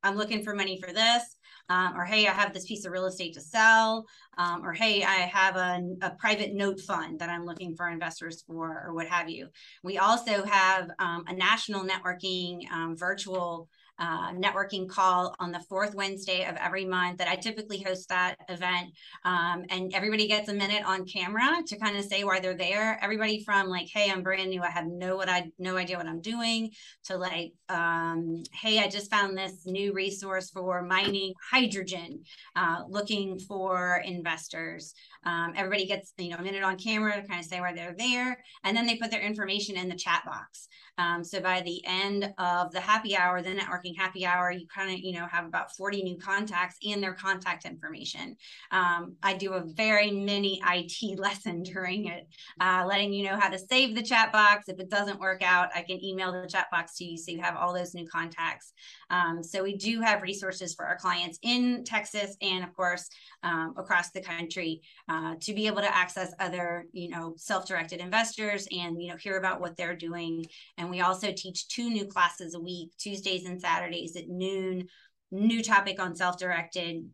I'm 0.03 0.15
looking 0.15 0.43
for 0.43 0.55
money 0.55 0.79
for 0.81 0.93
this. 0.93 1.23
Um, 1.69 1.97
or 1.97 2.05
hey, 2.05 2.27
I 2.27 2.31
have 2.31 2.53
this 2.53 2.65
piece 2.65 2.85
of 2.85 2.93
real 2.93 3.07
estate 3.07 3.33
to 3.33 3.41
sell, 3.41 4.05
um, 4.37 4.65
or 4.65 4.71
hey, 4.71 5.03
I 5.03 5.15
have 5.15 5.57
a, 5.57 5.81
a, 6.01 6.11
private 6.11 6.53
note 6.53 6.79
fund 6.79 7.19
that 7.19 7.29
I'm 7.29 7.45
looking 7.45 7.75
for 7.75 7.89
investors 7.89 8.41
for, 8.47 8.85
or 8.87 8.93
what 8.93 9.07
have 9.07 9.29
you. 9.29 9.49
We 9.83 9.97
also 9.97 10.45
have 10.45 10.89
um, 10.99 11.25
a 11.27 11.33
national 11.33 11.85
networking 11.85 12.71
um, 12.71 12.95
virtual 12.95 13.67
uh, 13.99 14.31
networking 14.33 14.87
call 14.87 15.35
on 15.39 15.51
the 15.51 15.59
fourth 15.67 15.95
Wednesday 15.95 16.45
of 16.45 16.55
every 16.57 16.85
month 16.85 17.17
that 17.17 17.27
I 17.27 17.35
typically 17.35 17.81
host 17.81 18.09
that 18.09 18.35
event. 18.49 18.91
Um, 19.25 19.65
and 19.69 19.93
everybody 19.93 20.27
gets 20.27 20.49
a 20.49 20.53
minute 20.53 20.83
on 20.85 21.05
camera 21.05 21.61
to 21.65 21.79
kind 21.79 21.97
of 21.97 22.05
say 22.05 22.23
why 22.23 22.39
they're 22.39 22.57
there. 22.57 22.99
Everybody 23.01 23.43
from 23.43 23.67
like, 23.67 23.87
hey, 23.93 24.11
I'm 24.11 24.23
brand 24.23 24.49
new, 24.49 24.61
I 24.61 24.69
have 24.69 24.87
no 24.87 25.15
what 25.15 25.29
I 25.29 25.51
no 25.57 25.77
idea 25.77 25.97
what 25.97 26.07
I'm 26.07 26.21
doing, 26.21 26.71
to 27.05 27.17
like, 27.17 27.53
um, 27.69 28.43
hey, 28.53 28.79
I 28.79 28.87
just 28.87 29.11
found 29.11 29.37
this 29.37 29.65
new 29.65 29.93
resource 29.93 30.49
for 30.49 30.81
mining 30.81 31.33
hydrogen, 31.51 32.23
uh, 32.55 32.83
looking 32.87 33.39
for 33.39 34.01
investors. 34.05 34.93
Um, 35.25 35.53
everybody 35.55 35.85
gets 35.85 36.13
you 36.17 36.29
know 36.29 36.37
a 36.37 36.41
minute 36.41 36.63
on 36.63 36.77
camera 36.77 37.21
to 37.21 37.27
kind 37.27 37.39
of 37.39 37.45
say 37.45 37.59
why 37.59 37.73
they're 37.73 37.95
there, 37.97 38.43
and 38.63 38.75
then 38.75 38.85
they 38.85 38.97
put 38.97 39.11
their 39.11 39.21
information 39.21 39.77
in 39.77 39.89
the 39.89 39.95
chat 39.95 40.23
box. 40.25 40.67
Um, 40.97 41.23
so 41.23 41.39
by 41.39 41.61
the 41.61 41.81
end 41.85 42.33
of 42.37 42.71
the 42.71 42.79
happy 42.79 43.15
hour, 43.15 43.41
the 43.41 43.53
networking 43.53 43.95
happy 43.95 44.25
hour, 44.25 44.51
you 44.51 44.65
kind 44.67 44.91
of, 44.91 44.99
you 44.99 45.13
know, 45.13 45.27
have 45.27 45.45
about 45.45 45.75
40 45.75 46.01
new 46.01 46.17
contacts 46.17 46.77
and 46.87 47.03
their 47.03 47.13
contact 47.13 47.65
information. 47.65 48.35
Um, 48.71 49.15
I 49.21 49.35
do 49.35 49.53
a 49.53 49.63
very 49.63 50.09
mini 50.09 50.61
IT 50.67 51.19
lesson 51.19 51.61
during 51.61 52.07
it, 52.07 52.27
uh, 52.59 52.85
letting 52.87 53.13
you 53.13 53.25
know 53.25 53.37
how 53.39 53.49
to 53.49 53.59
save 53.59 53.95
the 53.95 54.01
chat 54.01 54.31
box. 54.31 54.69
If 54.69 54.79
it 54.79 54.89
doesn't 54.89 55.19
work 55.19 55.43
out, 55.43 55.69
I 55.75 55.83
can 55.83 56.03
email 56.03 56.31
the 56.31 56.47
chat 56.47 56.67
box 56.71 56.97
to 56.97 57.05
you 57.05 57.17
so 57.17 57.31
you 57.31 57.41
have 57.41 57.55
all 57.55 57.73
those 57.73 57.93
new 57.93 58.07
contacts. 58.07 58.73
Um, 59.09 59.43
so 59.43 59.63
we 59.63 59.77
do 59.77 60.01
have 60.01 60.21
resources 60.21 60.73
for 60.73 60.85
our 60.85 60.97
clients 60.97 61.39
in 61.41 61.83
Texas 61.83 62.35
and 62.41 62.63
of 62.63 62.73
course 62.73 63.09
um, 63.43 63.73
across 63.77 64.11
the 64.11 64.21
country 64.21 64.81
uh, 65.09 65.35
to 65.41 65.53
be 65.53 65.67
able 65.67 65.81
to 65.81 65.95
access 65.95 66.33
other, 66.39 66.85
you 66.91 67.09
know, 67.09 67.33
self-directed 67.37 67.99
investors 67.99 68.67
and, 68.71 69.01
you 69.01 69.09
know, 69.09 69.17
hear 69.17 69.37
about 69.37 69.61
what 69.61 69.77
they're 69.77 69.95
doing. 69.95 70.45
And 70.77 70.89
we 70.89 71.01
also 71.01 71.31
teach 71.31 71.67
two 71.67 71.89
new 71.89 72.05
classes 72.05 72.53
a 72.53 72.59
week, 72.59 72.91
Tuesdays 72.97 73.45
and 73.45 73.61
Saturdays 73.61 74.15
at 74.15 74.27
noon, 74.27 74.87
new 75.31 75.63
topic 75.63 75.99
on 75.99 76.15
self-directed 76.15 77.05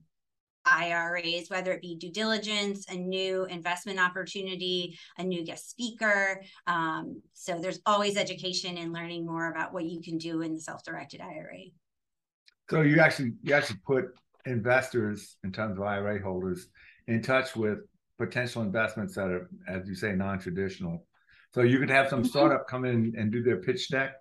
IRAs, 0.66 1.50
whether 1.50 1.74
it 1.74 1.82
be 1.82 1.96
due 1.96 2.12
diligence, 2.12 2.86
a 2.90 2.96
new 2.96 3.46
investment 3.46 4.00
opportunity, 4.00 4.98
a 5.18 5.24
new 5.24 5.44
guest 5.44 5.70
speaker. 5.70 6.42
Um, 6.68 7.22
so 7.34 7.60
there's 7.60 7.80
always 7.86 8.18
education 8.18 8.78
and 8.78 8.94
learning 8.94 9.26
more 9.26 9.52
about 9.52 9.74
what 9.74 9.86
you 9.86 10.02
can 10.02 10.18
do 10.18 10.42
in 10.42 10.54
the 10.54 10.62
self-directed 10.62 11.22
IRA. 11.22 11.66
So 12.70 12.82
you 12.82 13.00
actually 13.00 13.34
you 13.44 13.54
actually 13.54 13.80
put 13.86 14.06
investors 14.46 15.38
in 15.44 15.52
terms 15.52 15.78
of 15.78 15.84
IRA 15.84 16.22
holders 16.22 16.68
in 17.08 17.22
touch 17.22 17.56
with 17.56 17.80
potential 18.18 18.62
investments 18.62 19.16
that 19.16 19.28
are, 19.28 19.50
as 19.68 19.88
you 19.88 19.96
say, 19.96 20.14
non-traditional. 20.14 21.06
So 21.54 21.62
you 21.62 21.80
could 21.80 21.90
have 21.90 22.10
some 22.10 22.20
mm-hmm. 22.20 22.30
startup 22.30 22.68
come 22.68 22.86
in 22.86 23.14
and 23.18 23.32
do 23.32 23.44
their 23.44 23.58
pitch 23.58 23.90
deck. 23.90 24.16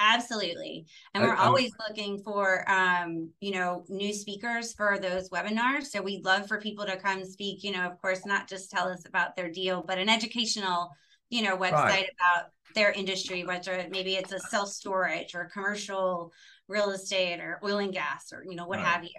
Absolutely. 0.00 0.86
And 1.14 1.24
we're 1.24 1.34
I, 1.34 1.46
always 1.46 1.72
looking 1.88 2.18
for 2.18 2.68
um, 2.70 3.30
you 3.40 3.52
know, 3.52 3.84
new 3.88 4.12
speakers 4.12 4.72
for 4.74 4.98
those 4.98 5.30
webinars. 5.30 5.84
So 5.84 6.02
we'd 6.02 6.24
love 6.24 6.46
for 6.46 6.60
people 6.60 6.84
to 6.84 6.96
come 6.96 7.24
speak, 7.24 7.62
you 7.62 7.72
know, 7.72 7.86
of 7.86 8.00
course, 8.00 8.26
not 8.26 8.48
just 8.48 8.70
tell 8.70 8.88
us 8.88 9.06
about 9.06 9.36
their 9.36 9.50
deal, 9.50 9.84
but 9.86 9.98
an 9.98 10.08
educational, 10.08 10.90
you 11.30 11.42
know, 11.42 11.56
website 11.56 11.72
right. 11.72 12.10
about 12.20 12.50
their 12.74 12.90
industry, 12.90 13.44
whether 13.44 13.86
maybe 13.90 14.16
it's 14.16 14.32
a 14.32 14.40
self-storage 14.40 15.34
or 15.34 15.48
commercial 15.52 16.32
real 16.68 16.90
estate 16.90 17.40
or 17.40 17.60
oil 17.64 17.78
and 17.78 17.92
gas 17.92 18.32
or 18.32 18.44
you 18.48 18.56
know 18.56 18.66
what 18.66 18.78
right. 18.78 18.86
have 18.86 19.04
you. 19.04 19.10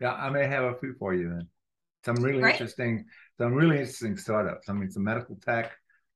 Yeah 0.00 0.12
i 0.14 0.30
may 0.30 0.46
have 0.46 0.64
a 0.64 0.74
few 0.74 0.94
for 0.98 1.14
you 1.14 1.28
then. 1.30 1.48
Some 2.04 2.16
really 2.16 2.42
interesting 2.50 3.04
some 3.38 3.54
really 3.54 3.78
interesting 3.78 4.16
startups. 4.16 4.68
I 4.68 4.72
mean 4.72 4.90
some 4.90 5.04
medical 5.04 5.36
tech 5.44 5.72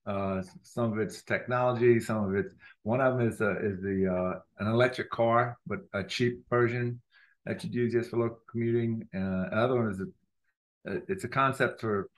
uh, 0.06 0.42
some 0.62 0.92
of 0.92 0.98
it's 0.98 1.22
technology 1.22 1.98
some 1.98 2.24
of 2.24 2.34
it 2.34 2.46
one 2.84 3.00
of 3.00 3.18
them 3.18 3.28
is 3.28 3.40
a, 3.40 3.56
is 3.58 3.80
the 3.80 4.06
uh, 4.06 4.38
an 4.58 4.70
electric 4.70 5.10
car 5.10 5.58
but 5.66 5.80
a 5.94 6.04
cheap 6.04 6.44
version 6.48 7.00
that 7.44 7.62
you 7.64 7.70
use 7.70 7.92
just 7.92 8.10
for 8.10 8.18
local 8.18 8.40
commuting. 8.50 9.08
Uh, 9.14 9.44
another 9.52 9.76
one 9.76 9.90
is 9.90 10.00
a, 10.00 11.00
it's 11.08 11.24
a 11.24 11.28
concept 11.28 11.80
for 11.80 12.08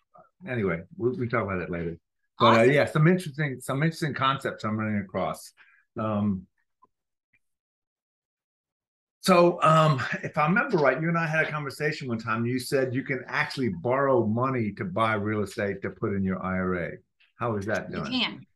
anyway 0.49 0.83
we 0.97 1.11
we 1.11 1.29
talk 1.29 1.45
about 1.45 1.61
it 1.61 1.71
later. 1.71 1.97
But 2.39 2.47
uh, 2.47 2.49
awesome. 2.61 2.73
yeah 2.73 2.85
some 2.87 3.07
interesting 3.07 3.61
some 3.61 3.83
interesting 3.83 4.15
concepts 4.15 4.65
i'm 4.65 4.79
running 4.79 5.01
across. 5.01 5.53
Um, 5.99 6.47
so, 9.29 9.61
um, 9.63 10.01
if 10.23 10.39
I 10.39 10.47
remember 10.47 10.79
right, 10.79 10.99
you 10.99 11.09
and 11.09 11.19
I 11.19 11.27
had 11.27 11.47
a 11.47 11.51
conversation 11.51 12.09
one 12.09 12.17
time. 12.17 12.47
You 12.47 12.59
said 12.59 12.95
you 12.95 13.03
can 13.03 13.23
actually 13.29 13.69
borrow 13.69 14.25
money 14.25 14.73
to 14.73 14.87
buy 14.87 15.17
real 15.17 15.43
estate 15.43 15.83
to 15.83 15.91
put 15.91 16.15
in 16.15 16.25
your 16.25 16.43
IRA. 16.43 16.93
How 17.37 17.55
is 17.57 17.67
that 17.67 17.93
done? 17.93 18.11
You 18.11 18.21
can. 18.21 18.47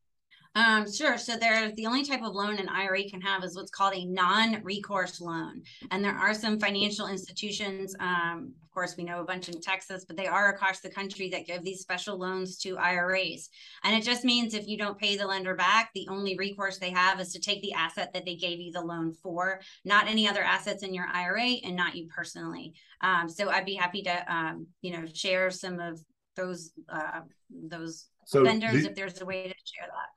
Um, 0.54 0.90
sure. 0.90 1.16
So 1.16 1.36
the 1.36 1.86
only 1.86 2.04
type 2.04 2.22
of 2.22 2.34
loan 2.34 2.58
an 2.58 2.68
IRA 2.68 3.04
can 3.04 3.22
have 3.22 3.42
is 3.42 3.56
what's 3.56 3.70
called 3.70 3.94
a 3.94 4.04
non-recourse 4.04 5.20
loan, 5.20 5.62
and 5.90 6.04
there 6.04 6.14
are 6.14 6.34
some 6.34 6.60
financial 6.60 7.06
institutions. 7.06 7.94
Um, 8.00 8.52
of 8.62 8.70
course, 8.70 8.96
we 8.96 9.04
know 9.04 9.20
a 9.20 9.24
bunch 9.24 9.48
in 9.48 9.60
Texas, 9.60 10.04
but 10.06 10.16
they 10.16 10.26
are 10.26 10.50
across 10.50 10.80
the 10.80 10.90
country 10.90 11.30
that 11.30 11.46
give 11.46 11.62
these 11.62 11.80
special 11.80 12.18
loans 12.18 12.58
to 12.58 12.76
IRAs. 12.76 13.48
And 13.84 13.94
it 13.94 14.02
just 14.02 14.24
means 14.24 14.52
if 14.54 14.66
you 14.66 14.76
don't 14.76 14.98
pay 14.98 15.16
the 15.16 15.26
lender 15.26 15.54
back, 15.54 15.90
the 15.94 16.06
only 16.08 16.36
recourse 16.36 16.78
they 16.78 16.90
have 16.90 17.20
is 17.20 17.32
to 17.32 17.40
take 17.40 17.62
the 17.62 17.72
asset 17.72 18.12
that 18.12 18.24
they 18.24 18.34
gave 18.34 18.60
you 18.60 18.72
the 18.72 18.80
loan 18.80 19.12
for, 19.12 19.60
not 19.84 20.08
any 20.08 20.28
other 20.28 20.42
assets 20.42 20.82
in 20.82 20.94
your 20.94 21.06
IRA, 21.06 21.56
and 21.64 21.76
not 21.76 21.94
you 21.96 22.08
personally. 22.14 22.74
Um, 23.00 23.28
so 23.28 23.48
I'd 23.48 23.66
be 23.66 23.74
happy 23.74 24.02
to, 24.02 24.34
um, 24.34 24.66
you 24.80 24.92
know, 24.92 25.06
share 25.12 25.50
some 25.50 25.80
of 25.80 26.02
those 26.36 26.72
uh, 26.88 27.20
those 27.50 28.06
so 28.24 28.42
vendors 28.42 28.82
the, 28.82 28.90
if 28.90 28.94
there's 28.94 29.20
a 29.20 29.24
way 29.24 29.42
to 29.42 29.48
share 29.48 29.86
that. 29.86 30.08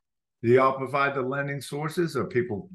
Do 0.45 0.51
y'all 0.51 0.77
provide 0.77 1.15
the 1.15 1.23
lending 1.23 1.59
sources 1.59 2.15
or 2.15 2.25
people? 2.25 2.69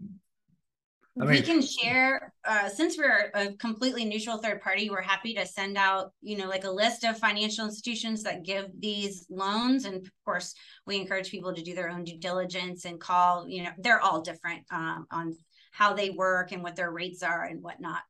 I 1.20 1.24
mean, 1.24 1.30
we 1.30 1.40
can 1.40 1.62
share 1.62 2.32
uh, 2.44 2.68
since 2.68 2.98
we're 2.98 3.30
a 3.32 3.52
completely 3.58 4.04
neutral 4.04 4.38
third 4.38 4.60
party. 4.60 4.90
We're 4.90 5.02
happy 5.02 5.34
to 5.34 5.46
send 5.46 5.76
out, 5.76 6.10
you 6.20 6.36
know, 6.36 6.48
like 6.48 6.64
a 6.64 6.70
list 6.70 7.04
of 7.04 7.16
financial 7.16 7.66
institutions 7.66 8.24
that 8.24 8.42
give 8.42 8.70
these 8.76 9.24
loans, 9.30 9.84
and 9.84 9.94
of 9.94 10.10
course, 10.24 10.52
we 10.84 10.96
encourage 10.96 11.30
people 11.30 11.54
to 11.54 11.62
do 11.62 11.72
their 11.72 11.90
own 11.90 12.02
due 12.02 12.18
diligence 12.18 12.86
and 12.86 12.98
call. 12.98 13.48
You 13.48 13.62
know, 13.62 13.70
they're 13.78 14.00
all 14.00 14.20
different 14.20 14.64
um, 14.72 15.06
on 15.12 15.36
how 15.70 15.92
they 15.92 16.10
work 16.10 16.50
and 16.50 16.64
what 16.64 16.74
their 16.74 16.90
rates 16.90 17.22
are 17.22 17.44
and 17.44 17.62
whatnot. 17.62 18.02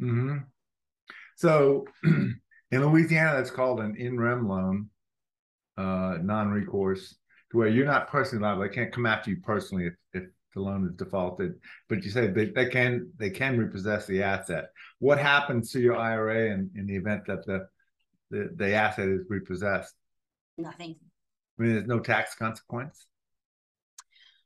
Mm-hmm. 0.00 0.38
So, 1.36 1.86
in 2.04 2.40
Louisiana, 2.72 3.36
that's 3.36 3.52
called 3.52 3.78
an 3.78 3.94
in 3.96 4.18
rem 4.18 4.48
loan, 4.48 4.90
uh, 5.76 6.18
non-recourse 6.20 7.14
where 7.56 7.68
you're 7.68 7.86
not 7.86 8.08
personally 8.08 8.42
liable. 8.42 8.62
They 8.62 8.74
can't 8.74 8.92
come 8.92 9.06
after 9.06 9.30
you 9.30 9.38
personally 9.38 9.86
if, 9.86 9.94
if 10.12 10.24
the 10.54 10.60
loan 10.60 10.86
is 10.86 10.94
defaulted. 10.94 11.54
But 11.88 12.04
you 12.04 12.10
say 12.10 12.26
they, 12.28 12.46
they 12.46 12.68
can 12.68 13.10
they 13.16 13.30
can 13.30 13.58
repossess 13.58 14.06
the 14.06 14.22
asset. 14.22 14.66
What 14.98 15.18
happens 15.18 15.72
to 15.72 15.80
your 15.80 15.96
IRA 15.96 16.52
in, 16.52 16.70
in 16.76 16.86
the 16.86 16.96
event 16.96 17.24
that 17.26 17.46
the, 17.46 17.66
the 18.30 18.50
the 18.54 18.74
asset 18.74 19.08
is 19.08 19.22
repossessed? 19.28 19.94
Nothing. 20.58 20.96
I 21.58 21.62
mean, 21.62 21.72
there's 21.74 21.86
no 21.86 22.00
tax 22.00 22.34
consequence. 22.34 23.06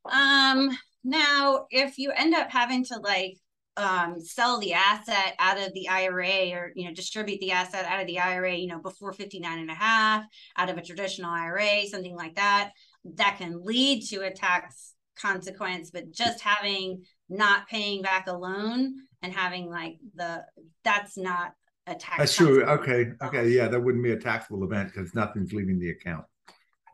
Um. 0.05 0.71
Now, 1.03 1.67
if 1.71 1.99
you 1.99 2.13
end 2.13 2.35
up 2.35 2.51
having 2.51 2.85
to 2.85 2.99
like 2.99 3.39
um, 3.77 4.21
sell 4.21 4.59
the 4.59 4.75
asset 4.75 5.35
out 5.39 5.59
of 5.59 5.73
the 5.73 5.89
IRA 5.89 6.51
or, 6.53 6.73
you 6.75 6.87
know, 6.87 6.95
distribute 6.95 7.41
the 7.41 7.53
asset 7.53 7.87
out 7.87 8.01
of 8.01 8.07
the 8.07 8.19
IRA, 8.19 8.55
you 8.55 8.67
know, 8.67 8.79
before 8.79 9.13
59 9.13 9.59
and 9.59 9.71
a 9.71 9.75
half 9.75 10.25
out 10.57 10.69
of 10.69 10.77
a 10.77 10.83
traditional 10.83 11.31
IRA, 11.31 11.87
something 11.87 12.15
like 12.15 12.35
that, 12.35 12.73
that 13.05 13.37
can 13.39 13.65
lead 13.65 14.07
to 14.09 14.23
a 14.23 14.31
tax 14.31 14.95
consequence. 15.21 15.91
But 15.91 16.13
just 16.13 16.41
having 16.41 17.05
not 17.29 17.69
paying 17.69 18.03
back 18.03 18.27
a 18.27 18.33
loan 18.33 18.95
and 19.23 19.33
having 19.33 19.69
like 19.69 19.99
the, 20.15 20.45
that's 20.85 21.17
not 21.17 21.53
a 21.87 21.95
tax. 21.95 22.19
That's 22.19 22.37
true. 22.37 22.65
Okay. 22.65 23.13
Okay. 23.23 23.49
Yeah. 23.49 23.69
That 23.69 23.81
wouldn't 23.81 24.05
be 24.05 24.13
a 24.13 24.19
taxable 24.19 24.65
event 24.65 24.93
because 24.93 25.15
nothing's 25.15 25.53
leaving 25.53 25.79
the 25.79 25.91
account. 25.91 26.25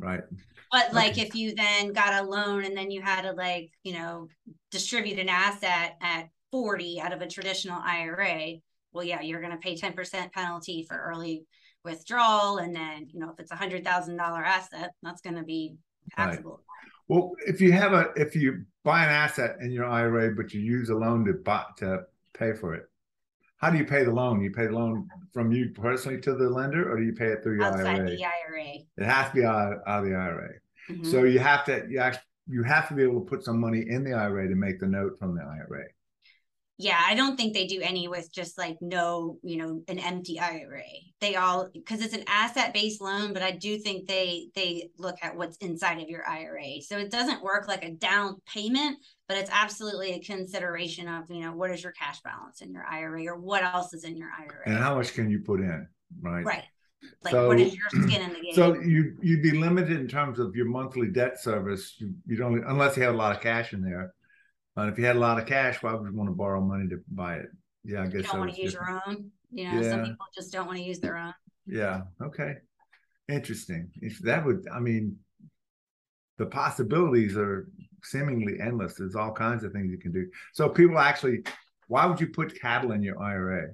Right. 0.00 0.22
But 0.72 0.92
like 0.92 1.12
okay. 1.12 1.22
if 1.22 1.34
you 1.34 1.54
then 1.54 1.92
got 1.92 2.22
a 2.22 2.26
loan 2.26 2.64
and 2.64 2.76
then 2.76 2.90
you 2.90 3.00
had 3.00 3.22
to 3.22 3.32
like, 3.32 3.70
you 3.82 3.94
know, 3.94 4.28
distribute 4.70 5.18
an 5.18 5.28
asset 5.28 5.96
at 6.02 6.28
40 6.50 7.00
out 7.00 7.12
of 7.12 7.22
a 7.22 7.28
traditional 7.28 7.80
IRA, 7.80 8.54
well, 8.92 9.04
yeah, 9.04 9.20
you're 9.20 9.40
going 9.40 9.52
to 9.52 9.58
pay 9.58 9.76
10% 9.76 10.32
penalty 10.32 10.84
for 10.88 10.96
early 10.96 11.44
withdrawal. 11.84 12.58
And 12.58 12.74
then, 12.74 13.08
you 13.12 13.20
know, 13.20 13.30
if 13.30 13.38
it's 13.38 13.52
a 13.52 13.56
hundred 13.56 13.84
thousand 13.84 14.16
dollar 14.16 14.44
asset, 14.44 14.92
that's 15.02 15.22
going 15.22 15.36
to 15.36 15.44
be 15.44 15.76
taxable. 16.14 16.50
Right. 16.52 16.60
Well, 17.08 17.32
if 17.46 17.60
you 17.60 17.72
have 17.72 17.92
a, 17.92 18.10
if 18.16 18.34
you 18.34 18.64
buy 18.84 19.04
an 19.04 19.10
asset 19.10 19.56
in 19.60 19.70
your 19.70 19.86
IRA, 19.86 20.34
but 20.34 20.52
you 20.52 20.60
use 20.60 20.90
a 20.90 20.94
loan 20.94 21.24
to 21.26 21.34
buy, 21.34 21.64
to 21.78 22.00
pay 22.34 22.52
for 22.52 22.74
it, 22.74 22.88
how 23.58 23.70
do 23.70 23.78
you 23.78 23.84
pay 23.84 24.04
the 24.04 24.12
loan? 24.12 24.42
You 24.42 24.50
pay 24.50 24.66
the 24.66 24.72
loan 24.72 25.08
from 25.32 25.52
you 25.52 25.70
personally 25.70 26.20
to 26.22 26.34
the 26.34 26.48
lender, 26.48 26.90
or 26.90 26.98
do 26.98 27.04
you 27.04 27.12
pay 27.12 27.28
it 27.28 27.42
through 27.42 27.56
your 27.56 27.64
Outside 27.64 28.00
IRA? 28.00 28.10
the 28.10 28.24
IRA. 28.24 28.64
It 28.96 29.04
has 29.04 29.30
to 29.30 29.34
be 29.34 29.44
out, 29.44 29.78
out 29.86 30.04
of 30.04 30.10
the 30.10 30.14
IRA. 30.14 30.50
Mm-hmm. 30.90 31.10
So 31.10 31.24
you 31.24 31.38
have 31.38 31.64
to 31.66 31.86
you 31.88 31.98
actually 31.98 32.22
you 32.48 32.62
have 32.62 32.88
to 32.88 32.94
be 32.94 33.02
able 33.02 33.20
to 33.20 33.26
put 33.26 33.44
some 33.44 33.60
money 33.60 33.84
in 33.88 34.04
the 34.04 34.12
IRA 34.12 34.48
to 34.48 34.54
make 34.54 34.78
the 34.78 34.86
note 34.86 35.18
from 35.18 35.34
the 35.34 35.42
IRA. 35.42 35.84
Yeah, 36.78 37.00
I 37.02 37.14
don't 37.14 37.36
think 37.36 37.54
they 37.54 37.66
do 37.66 37.80
any 37.80 38.06
with 38.06 38.30
just 38.30 38.58
like 38.58 38.76
no, 38.82 39.38
you 39.42 39.56
know, 39.56 39.82
an 39.88 39.98
empty 39.98 40.38
IRA. 40.38 40.82
They 41.20 41.34
all 41.36 41.70
because 41.72 42.02
it's 42.02 42.12
an 42.14 42.24
asset 42.26 42.74
based 42.74 43.00
loan, 43.00 43.32
but 43.32 43.42
I 43.42 43.52
do 43.52 43.78
think 43.78 44.06
they 44.06 44.48
they 44.54 44.90
look 44.98 45.16
at 45.22 45.36
what's 45.36 45.56
inside 45.58 46.02
of 46.02 46.08
your 46.10 46.28
IRA. 46.28 46.82
So 46.82 46.98
it 46.98 47.10
doesn't 47.10 47.42
work 47.42 47.66
like 47.66 47.82
a 47.82 47.92
down 47.92 48.42
payment, 48.52 48.98
but 49.26 49.38
it's 49.38 49.50
absolutely 49.50 50.12
a 50.12 50.20
consideration 50.20 51.08
of 51.08 51.24
you 51.30 51.40
know 51.40 51.52
what 51.52 51.70
is 51.70 51.82
your 51.82 51.92
cash 51.92 52.20
balance 52.20 52.60
in 52.60 52.72
your 52.72 52.84
IRA 52.84 53.24
or 53.26 53.38
what 53.38 53.62
else 53.62 53.94
is 53.94 54.04
in 54.04 54.16
your 54.16 54.28
IRA 54.38 54.62
and 54.66 54.76
how 54.76 54.96
much 54.96 55.14
can 55.14 55.30
you 55.30 55.38
put 55.38 55.60
in, 55.60 55.88
right? 56.20 56.44
Right. 56.44 56.64
Like 57.22 57.32
So- 57.32 57.48
what 57.48 57.58
is 57.58 57.74
your 57.74 57.88
skin 57.88 58.20
in 58.20 58.32
the 58.34 58.40
game? 58.42 58.54
So 58.54 58.74
you 58.80 59.16
you'd 59.22 59.42
be 59.42 59.52
limited 59.52 59.98
in 59.98 60.08
terms 60.08 60.38
of 60.38 60.54
your 60.54 60.66
monthly 60.66 61.08
debt 61.08 61.40
service. 61.40 61.94
You, 61.98 62.12
you 62.26 62.36
don't 62.36 62.62
unless 62.66 62.98
you 62.98 63.02
have 63.04 63.14
a 63.14 63.16
lot 63.16 63.34
of 63.34 63.40
cash 63.40 63.72
in 63.72 63.80
there. 63.80 64.12
But 64.76 64.90
if 64.90 64.98
you 64.98 65.06
had 65.06 65.16
a 65.16 65.18
lot 65.18 65.38
of 65.38 65.46
cash, 65.46 65.82
why 65.82 65.94
would 65.94 66.06
you 66.08 66.16
want 66.16 66.28
to 66.28 66.34
borrow 66.34 66.60
money 66.60 66.86
to 66.88 66.98
buy 67.08 67.36
it? 67.36 67.46
Yeah, 67.82 68.02
I 68.02 68.04
you 68.04 68.10
guess 68.10 68.30
don't 68.30 68.40
want 68.40 68.54
to 68.54 68.62
use 68.62 68.72
different. 68.72 69.02
your 69.06 69.16
own. 69.16 69.30
You 69.50 69.72
know, 69.72 69.82
some 69.82 70.04
people 70.04 70.26
just 70.34 70.52
don't 70.52 70.66
want 70.66 70.78
to 70.78 70.84
use 70.84 71.00
their 71.00 71.16
own. 71.16 71.32
Yeah. 71.66 72.02
Okay. 72.22 72.56
Interesting. 73.28 73.90
If 74.02 74.18
that 74.20 74.44
would, 74.44 74.66
I 74.72 74.78
mean, 74.80 75.16
the 76.38 76.46
possibilities 76.46 77.36
are 77.36 77.68
seemingly 78.02 78.60
endless. 78.60 78.96
There's 78.96 79.16
all 79.16 79.32
kinds 79.32 79.64
of 79.64 79.72
things 79.72 79.90
you 79.90 79.98
can 79.98 80.12
do. 80.12 80.26
So 80.52 80.68
people 80.68 80.98
actually, 80.98 81.42
why 81.88 82.04
would 82.04 82.20
you 82.20 82.28
put 82.28 82.60
cattle 82.60 82.92
in 82.92 83.02
your 83.02 83.20
IRA? 83.20 83.70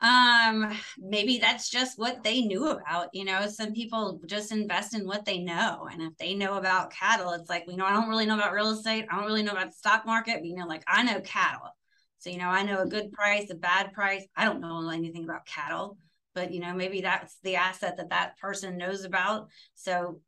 Um, 0.00 0.72
maybe 0.96 1.38
that's 1.38 1.68
just 1.68 1.98
what 1.98 2.22
they 2.22 2.42
knew 2.42 2.68
about. 2.68 3.08
You 3.12 3.24
know, 3.24 3.48
some 3.48 3.72
people 3.72 4.20
just 4.26 4.52
invest 4.52 4.94
in 4.94 5.06
what 5.06 5.24
they 5.24 5.38
know. 5.38 5.88
And 5.90 6.02
if 6.02 6.16
they 6.18 6.34
know 6.34 6.54
about 6.54 6.92
cattle, 6.92 7.32
it's 7.32 7.50
like, 7.50 7.64
you 7.66 7.76
know, 7.76 7.84
I 7.84 7.92
don't 7.92 8.08
really 8.08 8.26
know 8.26 8.36
about 8.36 8.52
real 8.52 8.70
estate. 8.70 9.06
I 9.10 9.16
don't 9.16 9.26
really 9.26 9.42
know 9.42 9.52
about 9.52 9.70
the 9.70 9.76
stock 9.76 10.06
market, 10.06 10.36
but 10.36 10.44
you 10.46 10.54
know, 10.54 10.66
like 10.66 10.84
I 10.86 11.02
know 11.02 11.20
cattle. 11.20 11.76
So, 12.18 12.30
you 12.30 12.38
know, 12.38 12.48
I 12.48 12.62
know 12.62 12.80
a 12.82 12.86
good 12.86 13.12
price, 13.12 13.50
a 13.50 13.54
bad 13.54 13.92
price. 13.92 14.24
I 14.36 14.44
don't 14.44 14.60
know 14.60 14.88
anything 14.90 15.24
about 15.24 15.46
cattle, 15.46 15.98
but 16.34 16.52
you 16.52 16.60
know, 16.60 16.74
maybe 16.74 17.00
that's 17.00 17.36
the 17.42 17.56
asset 17.56 17.96
that 17.96 18.10
that 18.10 18.38
person 18.38 18.76
knows 18.76 19.04
about. 19.04 19.48
So, 19.74 20.20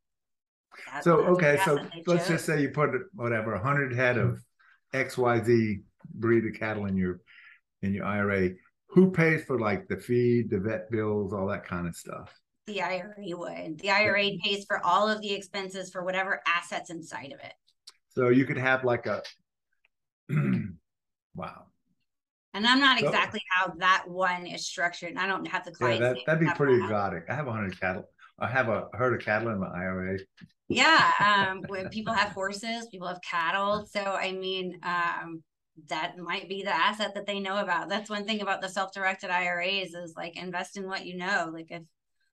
that- 0.87 1.05
So 1.05 1.19
okay, 1.27 1.59
so 1.65 1.79
let's 2.07 2.25
chose. 2.25 2.29
just 2.29 2.47
say 2.47 2.63
you 2.63 2.71
put 2.71 2.91
whatever 3.13 3.57
hundred 3.59 3.95
head 3.95 4.19
of 4.19 4.41
X 4.93 5.17
Y 5.19 5.43
Z 5.45 5.81
breed 6.15 6.47
of 6.47 6.55
cattle 6.55 6.87
in 6.87 6.97
your 6.97 7.21
in 7.83 7.95
your 7.95 8.05
IRA. 8.05 8.51
Who 8.93 9.11
pays 9.11 9.45
for 9.45 9.59
like 9.59 9.89
the 9.89 9.97
feed, 9.97 10.51
the 10.51 10.59
vet 10.59 10.91
bills, 10.91 11.33
all 11.33 11.47
that 11.49 11.65
kind 11.67 11.87
of 11.89 11.95
stuff? 11.97 12.33
the 12.67 12.83
IRA 12.83 13.15
would. 13.37 13.81
The 13.81 13.91
IRA 13.91 14.31
pays 14.45 14.65
for 14.65 14.85
all 14.87 15.09
of 15.09 15.21
the 15.23 15.33
expenses 15.33 15.91
for 15.91 16.05
whatever 16.05 16.41
assets 16.47 16.91
inside 16.91 17.33
of 17.33 17.41
it. 17.41 17.53
So 18.11 18.29
you 18.29 18.45
could 18.45 18.59
have 18.59 18.85
like 18.85 19.07
a 19.07 19.23
wow. 21.35 21.65
And 22.55 22.67
I'm 22.67 22.79
not 22.79 23.01
So- 23.01 23.07
exactly 23.07 23.43
how 23.51 23.73
that 23.79 24.05
one 24.07 24.47
is 24.47 24.67
structured. 24.67 25.17
I 25.17 25.27
don't 25.27 25.47
have 25.47 25.65
the 25.65 25.71
Yeah, 25.73 25.77
client. 25.79 26.01
that, 26.01 26.17
that'd 26.27 26.41
be 26.49 26.53
pretty 26.55 26.81
exotic. 26.83 27.25
I 27.29 27.35
have 27.35 27.49
a 27.49 27.53
hundred 27.53 27.81
cattle. 27.81 28.05
I 28.39 28.47
have 28.49 28.69
a 28.69 28.87
herd 28.95 29.15
of 29.15 29.25
cattle 29.25 29.49
in 29.51 29.59
my 29.59 29.69
IRA. 29.69 30.19
Yeah. 30.69 31.11
Um, 31.19 31.63
when 31.69 31.89
people 31.89 32.15
have 32.15 32.31
horses, 32.33 32.87
people 32.91 33.09
have 33.09 33.21
cattle. 33.23 33.85
So 33.91 34.01
I 34.01 34.31
mean, 34.33 34.79
um, 34.85 35.43
that 35.89 36.19
might 36.19 36.49
be 36.49 36.63
the 36.63 36.75
asset 36.75 37.15
that 37.15 37.27
they 37.27 37.41
know 37.41 37.59
about. 37.59 37.89
That's 37.89 38.11
one 38.11 38.25
thing 38.25 38.41
about 38.41 38.61
the 38.61 38.69
self-directed 38.69 39.31
IRAs 39.31 39.95
is 39.95 40.15
like 40.17 40.37
invest 40.37 40.77
in 40.77 40.87
what 40.87 41.07
you 41.07 41.17
know. 41.17 41.51
Like 41.53 41.71
if 41.71 41.83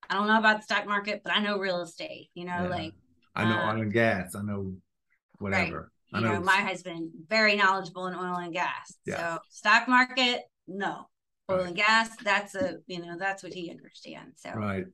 I 0.10 0.16
don't 0.16 0.28
know 0.28 0.40
about 0.40 0.58
the 0.58 0.64
stock 0.64 0.86
market, 0.88 1.22
but 1.24 1.36
I 1.36 1.42
know 1.42 1.58
real 1.60 1.82
estate, 1.82 2.30
you 2.34 2.46
know, 2.46 2.64
Yeah. 2.64 2.70
like 2.70 2.94
I 3.36 3.44
know 3.46 3.60
Uh, 3.60 3.74
oil 3.74 3.82
and 3.82 3.94
gas. 3.94 4.36
I 4.36 4.42
know 4.42 4.76
whatever. 5.40 5.92
I 6.14 6.20
you 6.20 6.26
know, 6.26 6.34
know 6.36 6.40
my 6.42 6.58
husband 6.58 7.12
very 7.28 7.56
knowledgeable 7.56 8.08
in 8.08 8.16
oil 8.16 8.36
and 8.38 8.54
gas. 8.54 8.98
Yeah. 9.06 9.18
So 9.18 9.40
stock 9.50 9.88
market, 9.88 10.44
no. 10.68 11.10
Oil 11.50 11.58
Right. 11.60 11.68
and 11.68 11.76
gas, 11.76 12.16
that's 12.18 12.56
a 12.56 12.78
you 12.88 13.02
know, 13.02 13.18
that's 13.18 13.44
what 13.44 13.54
he 13.54 13.70
understands. 13.70 14.42
So 14.42 14.52
Right. 14.52 14.86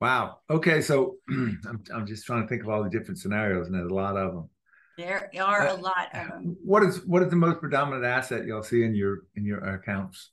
Wow. 0.00 0.40
Okay. 0.48 0.80
So 0.80 1.16
I'm, 1.28 1.82
I'm 1.94 2.06
just 2.06 2.24
trying 2.24 2.42
to 2.42 2.48
think 2.48 2.62
of 2.62 2.68
all 2.68 2.82
the 2.82 2.90
different 2.90 3.18
scenarios, 3.18 3.66
and 3.66 3.74
there's 3.74 3.90
a 3.90 3.94
lot 3.94 4.16
of 4.16 4.34
them. 4.34 4.48
There 5.00 5.30
are 5.40 5.66
a 5.66 5.72
Uh, 5.74 5.76
lot 5.78 6.06
of 6.14 6.28
them. 6.28 6.56
What 6.64 6.82
is 6.82 7.04
what 7.06 7.22
is 7.22 7.30
the 7.30 7.36
most 7.36 7.58
predominant 7.60 8.04
asset 8.04 8.46
you'll 8.46 8.62
see 8.62 8.82
in 8.84 8.94
your 8.94 9.14
in 9.36 9.44
your 9.44 9.58
accounts? 9.58 10.30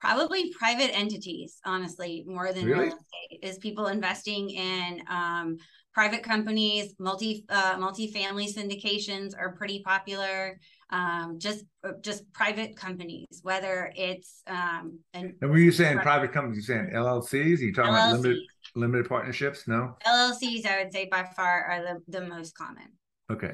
Probably 0.00 0.52
private 0.56 0.96
entities, 0.96 1.58
honestly, 1.64 2.24
more 2.26 2.52
than 2.52 2.64
Really? 2.64 2.84
real 2.84 2.96
estate, 2.96 3.40
is 3.42 3.58
people 3.58 3.88
investing 3.88 4.50
in 4.50 5.02
um, 5.08 5.56
private 5.92 6.22
companies, 6.22 6.94
multi 7.00 7.44
uh, 7.48 7.76
multi-family 7.78 8.46
syndications 8.46 9.30
are 9.36 9.50
pretty 9.56 9.82
popular. 9.82 10.60
Um, 10.90 11.38
just 11.38 11.64
uh, 11.84 11.92
just 12.00 12.32
private 12.32 12.76
companies, 12.76 13.40
whether 13.42 13.92
it's 13.96 14.42
um, 14.46 15.00
an 15.14 15.36
And 15.42 15.50
were 15.50 15.58
you 15.58 15.72
saying 15.72 15.98
private 15.98 16.32
companies, 16.32 16.56
you 16.58 16.62
saying 16.62 16.90
LLCs? 16.94 17.58
Are 17.60 17.64
you 17.64 17.74
talking 17.74 17.90
about 17.90 18.12
limited 18.12 18.38
limited 18.76 19.08
partnerships? 19.08 19.66
No. 19.66 19.96
LLCs, 20.06 20.64
I 20.64 20.82
would 20.82 20.92
say 20.92 21.08
by 21.10 21.24
far 21.36 21.64
are 21.64 21.82
the, 21.82 22.20
the 22.20 22.24
most 22.24 22.56
common. 22.56 22.88
Okay. 23.30 23.52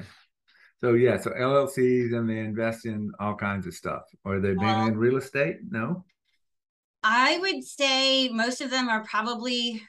So 0.85 0.93
yeah, 0.93 1.17
so 1.17 1.31
LLCs 1.31 2.13
and 2.13 2.29
they 2.29 2.37
invest 2.37 2.85
in 2.85 3.11
all 3.19 3.33
kinds 3.33 3.65
of 3.65 3.73
stuff. 3.73 4.03
Are 4.23 4.39
they 4.39 4.53
mainly 4.53 4.89
in 4.89 4.97
real 4.99 5.17
estate? 5.17 5.55
No. 5.67 6.05
I 7.01 7.39
would 7.39 7.63
say 7.63 8.29
most 8.29 8.61
of 8.61 8.69
them 8.69 8.87
are 8.87 9.03
probably 9.03 9.81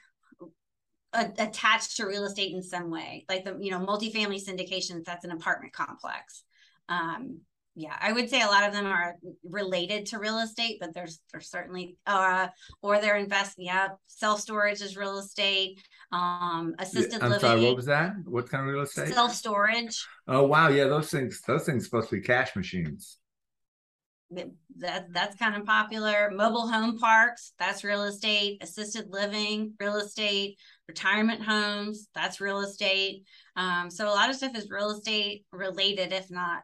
a- 1.13 1.33
attached 1.37 1.99
to 1.99 2.07
real 2.07 2.25
estate 2.25 2.55
in 2.55 2.63
some 2.63 2.91
way, 2.91 3.27
like 3.29 3.45
the 3.45 3.59
you 3.61 3.71
know 3.71 3.79
multifamily 3.79 4.43
syndications. 4.43 5.05
That's 5.05 5.27
an 5.27 5.33
apartment 5.33 5.75
complex. 5.75 6.45
Um, 6.89 7.41
yeah, 7.75 7.97
I 8.01 8.13
would 8.13 8.31
say 8.31 8.41
a 8.41 8.47
lot 8.47 8.67
of 8.67 8.73
them 8.73 8.87
are 8.87 9.17
related 9.45 10.07
to 10.07 10.19
real 10.19 10.39
estate, 10.39 10.79
but 10.81 10.95
there's 10.95 11.21
there's 11.31 11.51
certainly 11.51 11.99
uh 12.07 12.49
or 12.81 13.03
they're 13.03 13.19
investing. 13.19 13.67
Yeah, 13.67 13.89
self 14.07 14.41
storage 14.41 14.81
is 14.81 14.97
real 14.97 15.19
estate. 15.19 15.79
Um, 16.13 16.75
assisted 16.79 17.23
I'm 17.23 17.39
sorry. 17.41 17.61
What 17.61 17.61
living, 17.61 17.77
was 17.77 17.87
that? 17.87 18.13
What 18.25 18.49
kind 18.49 18.67
of 18.67 18.73
real 18.73 18.83
estate? 18.83 19.13
self 19.13 19.35
storage. 19.35 20.07
Oh 20.29 20.47
wow, 20.47 20.69
yeah, 20.69 20.85
those 20.85 21.11
things 21.11 21.41
those 21.47 21.65
things 21.65 21.85
supposed 21.85 22.11
to 22.11 22.17
be 22.17 22.23
cash 22.23 22.55
machines. 22.57 23.19
that 24.79 25.07
that's 25.13 25.37
kind 25.37 25.55
of 25.55 25.65
popular 25.65 26.31
mobile 26.35 26.69
home 26.69 26.99
parks 26.99 27.53
that's 27.59 27.85
real 27.85 28.03
estate 28.05 28.59
assisted 28.61 29.07
living 29.09 29.73
real 29.79 29.97
estate 29.97 30.59
retirement 30.89 31.43
homes 31.43 32.09
that's 32.15 32.41
real 32.41 32.61
estate 32.61 33.23
um, 33.57 33.89
so 33.89 34.09
a 34.09 34.11
lot 34.11 34.29
of 34.29 34.35
stuff 34.35 34.57
is 34.57 34.69
real 34.69 34.91
estate 34.91 35.45
related 35.53 36.13
if 36.13 36.29
not 36.31 36.63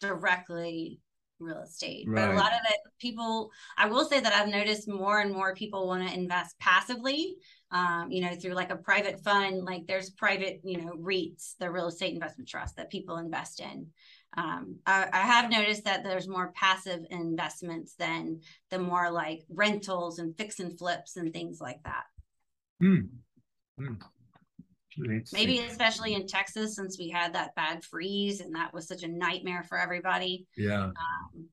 directly 0.00 0.98
real 1.40 1.60
estate 1.60 2.06
but 2.08 2.30
a 2.30 2.34
lot 2.34 2.52
of 2.52 2.60
it 2.70 2.78
people 2.98 3.50
i 3.76 3.86
will 3.86 4.04
say 4.04 4.20
that 4.20 4.32
i've 4.32 4.48
noticed 4.48 4.88
more 4.88 5.20
and 5.20 5.32
more 5.32 5.54
people 5.54 5.86
want 5.86 6.06
to 6.06 6.14
invest 6.14 6.58
passively 6.58 7.36
um, 7.70 8.10
you 8.10 8.20
know 8.20 8.34
through 8.36 8.52
like 8.52 8.70
a 8.70 8.76
private 8.76 9.18
fund 9.20 9.64
like 9.64 9.86
there's 9.86 10.10
private 10.10 10.60
you 10.62 10.80
know 10.80 10.92
reits 10.96 11.56
the 11.58 11.70
real 11.70 11.88
estate 11.88 12.14
investment 12.14 12.48
trust 12.48 12.76
that 12.76 12.90
people 12.90 13.16
invest 13.16 13.60
in 13.60 13.88
um, 14.36 14.76
I, 14.84 15.08
I 15.12 15.20
have 15.20 15.50
noticed 15.50 15.84
that 15.84 16.02
there's 16.02 16.26
more 16.26 16.52
passive 16.54 17.00
investments 17.10 17.94
than 17.94 18.40
the 18.70 18.78
more 18.78 19.10
like 19.10 19.44
rentals 19.48 20.18
and 20.18 20.36
fix 20.36 20.58
and 20.58 20.76
flips 20.76 21.16
and 21.16 21.32
things 21.32 21.60
like 21.60 21.82
that. 21.84 22.04
Hmm. 22.80 22.96
Hmm. 23.78 23.94
Interesting. 24.96 25.38
Maybe 25.38 25.58
especially 25.60 26.14
in 26.14 26.26
Texas 26.26 26.76
since 26.76 26.98
we 26.98 27.08
had 27.10 27.34
that 27.34 27.54
bad 27.54 27.84
freeze 27.84 28.40
and 28.40 28.54
that 28.54 28.72
was 28.72 28.86
such 28.86 29.02
a 29.02 29.08
nightmare 29.08 29.64
for 29.68 29.78
everybody. 29.78 30.46
Yeah. 30.56 30.84
Um, 30.84 31.48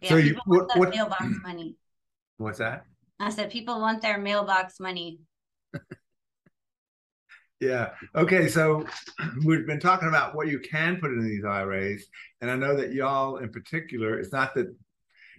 yeah, 0.00 0.08
So 0.08 0.16
you- 0.16 0.38
what- 0.46 0.76
what- 0.76 0.90
mailbox 0.90 1.24
money. 1.42 1.76
What's 2.38 2.58
that? 2.58 2.86
I 3.20 3.30
said 3.30 3.50
people 3.50 3.80
want 3.80 4.02
their 4.02 4.18
mailbox 4.18 4.80
money. 4.80 5.20
Yeah. 7.60 7.90
Okay. 8.16 8.48
So 8.48 8.84
we've 9.44 9.64
been 9.66 9.78
talking 9.78 10.08
about 10.08 10.34
what 10.34 10.48
you 10.48 10.58
can 10.58 10.96
put 10.96 11.12
in 11.12 11.22
these 11.22 11.44
IRAs, 11.44 12.04
and 12.40 12.50
I 12.50 12.56
know 12.56 12.74
that 12.74 12.92
y'all, 12.92 13.36
in 13.36 13.50
particular, 13.52 14.18
it's 14.18 14.32
not 14.32 14.52
that 14.56 14.74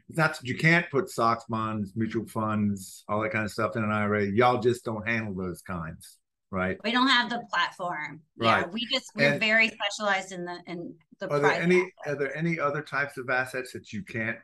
it's 0.10 0.18
not 0.18 0.38
that 0.38 0.48
you 0.48 0.58
can't 0.58 0.90
put 0.92 1.10
stocks, 1.10 1.46
bonds, 1.48 1.94
mutual 1.96 2.26
funds, 2.28 3.04
all 3.08 3.22
that 3.22 3.32
kind 3.32 3.46
of 3.46 3.52
stuff 3.52 3.76
in 3.76 3.84
an 3.84 3.92
IRA. 3.92 4.26
Y'all 4.26 4.60
just 4.62 4.84
don't 4.84 5.08
handle 5.08 5.34
those 5.34 5.62
kinds, 5.62 6.18
right? 6.52 6.78
We 6.84 6.92
don't 6.92 7.08
have 7.08 7.30
the 7.30 7.42
platform. 7.52 8.22
Yeah, 8.40 8.62
Right. 8.62 8.72
we 8.72 8.86
just 8.92 9.12
we're 9.16 9.32
And- 9.32 9.40
very 9.40 9.70
specialized 9.70 10.32
in 10.32 10.46
the 10.46 10.60
in 10.68 10.96
the 11.20 11.30
Are 11.32 11.40
there 11.40 11.54
any 11.54 11.92
are 12.06 12.16
there 12.16 12.36
any 12.36 12.60
other 12.60 12.82
types 12.82 13.18
of 13.18 13.30
assets 13.30 13.72
that 13.74 13.94
you 13.94 14.04
can't? 14.04 14.38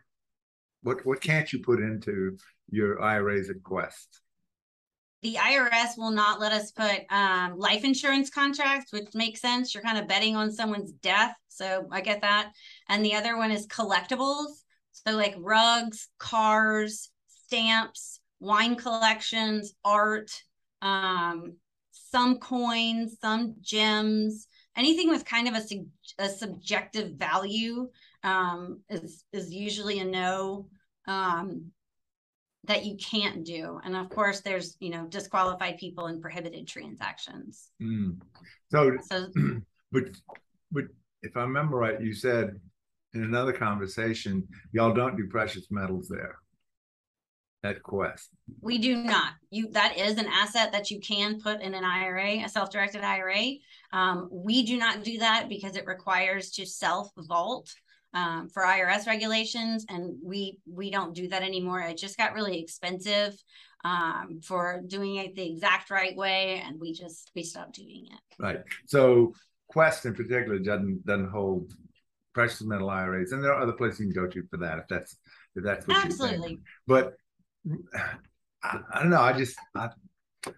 What 0.81 1.05
what 1.05 1.19
can't 1.21 1.51
you 1.51 1.59
put 1.59 1.79
into 1.79 2.37
your 2.69 3.01
IRAs 3.01 3.49
at 3.49 3.61
Quest? 3.63 4.21
the 5.21 5.35
IRS 5.35 5.97
will 5.97 6.11
not 6.11 6.39
let 6.39 6.53
us 6.53 6.71
put 6.71 7.01
um, 7.09 7.57
life 7.59 7.83
insurance 7.83 8.29
contracts, 8.29 8.93
which 8.93 9.13
makes 9.13 9.41
sense. 9.41 9.73
You're 9.73 9.83
kind 9.83 9.97
of 9.97 10.07
betting 10.07 10.37
on 10.37 10.49
someone's 10.49 10.93
death. 10.93 11.35
So 11.49 11.85
I 11.91 11.99
get 11.99 12.21
that. 12.21 12.53
And 12.87 13.03
the 13.03 13.15
other 13.15 13.35
one 13.35 13.51
is 13.51 13.67
collectibles. 13.67 14.63
So, 15.07 15.15
like 15.15 15.35
rugs, 15.37 16.09
cars, 16.17 17.09
stamps, 17.27 18.19
wine 18.39 18.75
collections, 18.75 19.73
art, 19.83 20.31
um, 20.81 21.55
some 21.91 22.39
coins, 22.39 23.17
some 23.21 23.55
gems, 23.61 24.47
anything 24.75 25.09
with 25.09 25.25
kind 25.25 25.47
of 25.47 25.55
a 25.55 25.61
sig- 25.61 25.87
a 26.17 26.29
subjective 26.29 27.13
value 27.13 27.89
um, 28.23 28.81
is 28.89 29.23
is 29.31 29.53
usually 29.53 29.99
a 29.99 30.05
no 30.05 30.67
um, 31.07 31.71
that 32.65 32.85
you 32.85 32.97
can't 32.97 33.45
do. 33.45 33.79
And 33.83 33.95
of 33.95 34.09
course, 34.09 34.41
there's 34.41 34.75
you 34.79 34.89
know 34.89 35.05
disqualified 35.07 35.77
people 35.77 36.07
and 36.07 36.21
prohibited 36.21 36.67
transactions. 36.67 37.69
Mm. 37.81 38.19
So, 38.71 38.97
so 39.09 39.27
but 39.91 40.03
but 40.71 40.83
if 41.21 41.35
I 41.35 41.41
remember 41.41 41.77
right, 41.77 42.01
you 42.01 42.13
said 42.13 42.59
in 43.13 43.23
another 43.23 43.53
conversation, 43.53 44.47
y'all 44.71 44.93
don't 44.93 45.17
do 45.17 45.27
precious 45.27 45.67
metals 45.71 46.07
there 46.07 46.37
at 47.63 47.83
Quest. 47.83 48.29
We 48.61 48.77
do 48.77 48.95
not. 48.95 49.33
You 49.51 49.69
that 49.71 49.97
is 49.97 50.17
an 50.17 50.27
asset 50.27 50.71
that 50.71 50.89
you 50.91 50.99
can 50.99 51.41
put 51.41 51.61
in 51.61 51.73
an 51.73 51.83
IRA, 51.83 52.43
a 52.43 52.49
self-directed 52.49 53.01
IRA. 53.01 53.53
Um, 53.91 54.29
we 54.31 54.63
do 54.63 54.77
not 54.77 55.03
do 55.03 55.17
that 55.19 55.47
because 55.49 55.75
it 55.75 55.85
requires 55.85 56.51
to 56.51 56.65
self-vault 56.65 57.73
um, 58.13 58.49
for 58.49 58.63
IRS 58.63 59.07
regulations, 59.07 59.85
and 59.89 60.15
we 60.23 60.59
we 60.65 60.89
don't 60.89 61.13
do 61.13 61.27
that 61.29 61.43
anymore. 61.43 61.81
It 61.81 61.97
just 61.97 62.17
got 62.17 62.33
really 62.33 62.59
expensive 62.59 63.35
um, 63.83 64.39
for 64.43 64.81
doing 64.87 65.15
it 65.15 65.35
the 65.35 65.51
exact 65.51 65.89
right 65.89 66.15
way, 66.15 66.61
and 66.65 66.79
we 66.79 66.93
just 66.93 67.31
we 67.35 67.43
stopped 67.43 67.75
doing 67.75 68.07
it. 68.11 68.41
Right. 68.41 68.59
So 68.87 69.33
Quest 69.67 70.05
in 70.05 70.15
particular 70.15 70.59
doesn't 70.59 71.05
doesn't 71.05 71.29
hold 71.29 71.73
precious 72.39 72.61
metal 72.61 72.89
IRAs, 72.89 73.33
and 73.33 73.43
there 73.43 73.53
are 73.53 73.61
other 73.61 73.73
places 73.73 73.99
you 73.99 74.05
can 74.05 74.23
go 74.23 74.25
to 74.25 74.43
for 74.49 74.55
that 74.55 74.79
if 74.79 74.87
that's 74.87 75.17
if 75.57 75.63
that's 75.63 75.85
what 75.85 76.05
absolutely. 76.05 76.59
But 76.87 77.15
I, 78.63 78.79
I, 78.93 79.01
don't 79.01 79.09
know. 79.09 79.19
I 79.19 79.33
just 79.33 79.57
I 79.75 79.89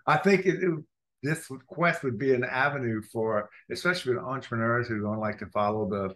I 0.05 0.17
think 0.17 0.45
it, 0.45 0.61
it, 0.61 0.79
this 1.23 1.49
quest 1.65 2.03
would 2.03 2.19
be 2.19 2.35
an 2.35 2.43
avenue 2.43 3.01
for 3.11 3.49
especially 3.71 4.13
with 4.13 4.23
entrepreneurs 4.23 4.87
who 4.87 5.01
don't 5.01 5.19
like 5.19 5.39
to 5.39 5.47
follow 5.47 5.89
the 5.89 6.15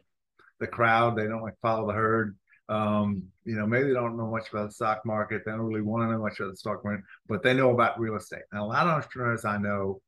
the 0.59 0.67
crowd. 0.67 1.17
They 1.17 1.25
don't 1.27 1.41
like 1.41 1.55
follow 1.63 1.87
the 1.87 1.93
herd. 1.93 2.37
Um, 2.69 3.23
you 3.43 3.55
know, 3.55 3.65
maybe 3.65 3.87
they 3.87 3.93
don't 3.93 4.17
know 4.17 4.29
much 4.29 4.49
about 4.51 4.67
the 4.67 4.75
stock 4.75 5.03
market. 5.03 5.41
They 5.45 5.51
don't 5.51 5.61
really 5.61 5.81
want 5.81 6.03
to 6.03 6.11
know 6.11 6.21
much 6.21 6.39
about 6.39 6.51
the 6.51 6.57
stock 6.57 6.85
market, 6.85 7.05
but 7.27 7.41
they 7.41 7.55
know 7.55 7.71
about 7.71 7.99
real 7.99 8.17
estate. 8.17 8.43
And 8.51 8.61
a 8.61 8.65
lot 8.65 8.85
of 8.85 8.93
entrepreneurs 8.93 9.45
I 9.45 9.57
know 9.57 9.99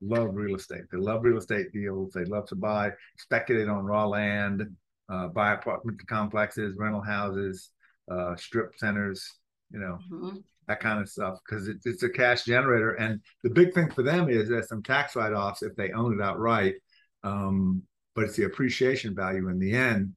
love 0.00 0.34
real 0.34 0.56
estate. 0.56 0.82
They 0.90 0.98
love 0.98 1.24
real 1.24 1.38
estate 1.38 1.72
deals. 1.72 2.12
They 2.12 2.24
love 2.24 2.46
to 2.48 2.56
buy, 2.56 2.92
speculate 3.18 3.68
on 3.68 3.84
raw 3.84 4.06
land, 4.06 4.76
uh, 5.10 5.28
buy 5.28 5.52
apartment 5.52 6.00
complexes, 6.06 6.76
rental 6.76 7.02
houses, 7.02 7.70
uh, 8.10 8.36
strip 8.36 8.72
centers, 8.76 9.28
you 9.72 9.78
know, 9.78 9.98
mm-hmm. 10.10 10.36
that 10.68 10.80
kind 10.80 11.00
of 11.00 11.08
stuff 11.08 11.38
because 11.44 11.68
it, 11.68 11.78
it's 11.84 12.02
a 12.02 12.08
cash 12.08 12.44
generator. 12.44 12.92
And 12.92 13.20
the 13.42 13.50
big 13.50 13.74
thing 13.74 13.90
for 13.90 14.02
them 14.02 14.28
is 14.28 14.48
there's 14.48 14.68
some 14.68 14.82
tax 14.82 15.16
write 15.16 15.32
offs 15.32 15.62
if 15.62 15.74
they 15.76 15.92
own 15.92 16.18
it 16.18 16.22
outright. 16.22 16.74
Um, 17.22 17.82
but 18.14 18.24
it's 18.24 18.36
the 18.36 18.44
appreciation 18.44 19.14
value 19.14 19.48
in 19.48 19.58
the 19.58 19.72
end 19.72 20.12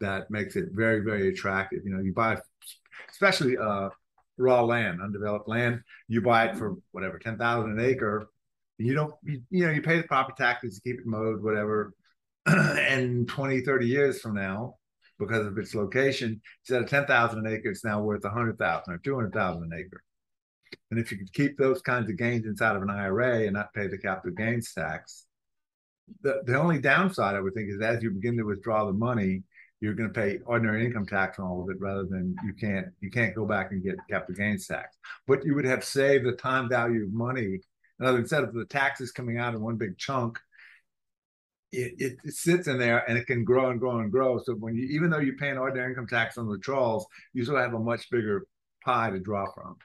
that 0.00 0.30
makes 0.30 0.56
it 0.56 0.68
very, 0.72 1.00
very 1.00 1.28
attractive. 1.28 1.80
You 1.84 1.92
know, 1.92 2.00
you 2.00 2.12
buy, 2.12 2.38
especially 3.10 3.56
uh, 3.56 3.88
raw 4.36 4.62
land, 4.62 5.00
undeveloped 5.02 5.48
land, 5.48 5.82
you 6.08 6.20
buy 6.20 6.46
it 6.46 6.56
for 6.56 6.76
whatever, 6.92 7.18
10,000 7.18 7.70
an 7.70 7.80
acre. 7.84 8.28
You 8.78 8.94
don't, 8.94 9.14
you, 9.24 9.42
you 9.50 9.66
know, 9.66 9.72
you 9.72 9.82
pay 9.82 9.96
the 9.96 10.04
property 10.04 10.36
taxes 10.38 10.76
to 10.76 10.80
keep 10.82 11.00
it 11.00 11.06
mowed, 11.06 11.42
whatever. 11.42 11.94
and 12.78 13.28
20, 13.28 13.60
30 13.62 13.86
years 13.86 14.20
from 14.20 14.34
now, 14.34 14.76
because 15.18 15.46
of 15.46 15.58
its 15.58 15.74
location, 15.74 16.40
instead 16.62 16.82
of 16.82 16.88
10,000 16.88 17.38
an 17.38 17.52
acre, 17.52 17.70
it's 17.70 17.84
now 17.84 18.00
worth 18.02 18.24
100,000 18.24 18.94
or 18.94 18.98
200,000 18.98 19.62
an 19.62 19.78
acre. 19.78 20.02
And 20.90 21.00
if 21.00 21.10
you 21.10 21.18
could 21.18 21.32
keep 21.32 21.58
those 21.58 21.82
kinds 21.82 22.08
of 22.10 22.16
gains 22.16 22.46
inside 22.46 22.76
of 22.76 22.82
an 22.82 22.90
IRA 22.90 23.44
and 23.44 23.54
not 23.54 23.74
pay 23.74 23.88
the 23.88 23.98
capital 23.98 24.34
gains 24.34 24.72
tax, 24.72 25.26
the, 26.22 26.42
the 26.44 26.58
only 26.58 26.78
downside 26.78 27.34
I 27.34 27.40
would 27.40 27.54
think 27.54 27.68
is 27.70 27.80
as 27.82 28.02
you 28.02 28.10
begin 28.10 28.36
to 28.38 28.44
withdraw 28.44 28.86
the 28.86 28.92
money, 28.92 29.42
you're 29.80 29.94
going 29.94 30.12
to 30.12 30.20
pay 30.20 30.38
ordinary 30.44 30.84
income 30.84 31.06
tax 31.06 31.38
on 31.38 31.46
all 31.46 31.62
of 31.62 31.70
it 31.70 31.80
rather 31.80 32.04
than 32.04 32.34
you 32.44 32.52
can't 32.52 32.88
you 33.00 33.10
can't 33.10 33.34
go 33.34 33.46
back 33.46 33.70
and 33.70 33.82
get 33.82 33.96
capital 34.10 34.34
gains 34.34 34.66
tax. 34.66 34.96
But 35.26 35.44
you 35.44 35.54
would 35.54 35.64
have 35.66 35.84
saved 35.84 36.24
the 36.24 36.32
time 36.32 36.68
value 36.68 37.04
of 37.04 37.12
money. 37.12 37.60
In 38.00 38.06
instead 38.06 38.44
of 38.44 38.54
the 38.54 38.64
taxes 38.64 39.12
coming 39.12 39.38
out 39.38 39.54
in 39.54 39.60
one 39.60 39.76
big 39.76 39.96
chunk, 39.98 40.38
it, 41.72 41.94
it, 41.98 42.16
it, 42.24 42.34
sits 42.34 42.66
in 42.66 42.78
there 42.78 43.08
and 43.08 43.18
it 43.18 43.26
can 43.26 43.44
grow 43.44 43.70
and 43.70 43.78
grow 43.78 43.98
and 43.98 44.10
grow. 44.10 44.40
So 44.42 44.54
when 44.54 44.74
you 44.74 44.86
even 44.88 45.10
though 45.10 45.18
you're 45.18 45.36
paying 45.36 45.58
ordinary 45.58 45.90
income 45.90 46.06
tax 46.06 46.38
on 46.38 46.46
the 46.46 46.52
withdrawals, 46.52 47.06
you 47.32 47.44
still 47.44 47.56
have 47.56 47.74
a 47.74 47.78
much 47.78 48.10
bigger 48.10 48.46
pie 48.84 49.10
to 49.10 49.18
draw 49.18 49.46
from 49.52 49.76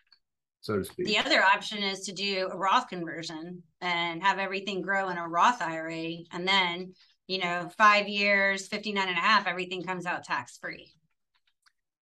so 0.63 0.77
to 0.77 0.85
speak. 0.85 1.05
The 1.07 1.17
other 1.17 1.43
option 1.43 1.83
is 1.83 1.99
to 2.05 2.13
do 2.13 2.49
a 2.49 2.57
Roth 2.57 2.87
conversion 2.87 3.61
and 3.81 4.23
have 4.23 4.39
everything 4.39 4.81
grow 4.81 5.09
in 5.09 5.17
a 5.17 5.27
Roth 5.27 5.61
IRA. 5.61 6.19
And 6.31 6.47
then, 6.47 6.93
you 7.27 7.39
know, 7.39 7.69
five 7.77 8.07
years, 8.07 8.67
59 8.67 9.07
and 9.07 9.17
a 9.17 9.19
half, 9.19 9.45
everything 9.45 9.83
comes 9.83 10.05
out 10.05 10.23
tax 10.23 10.57
free. 10.57 10.89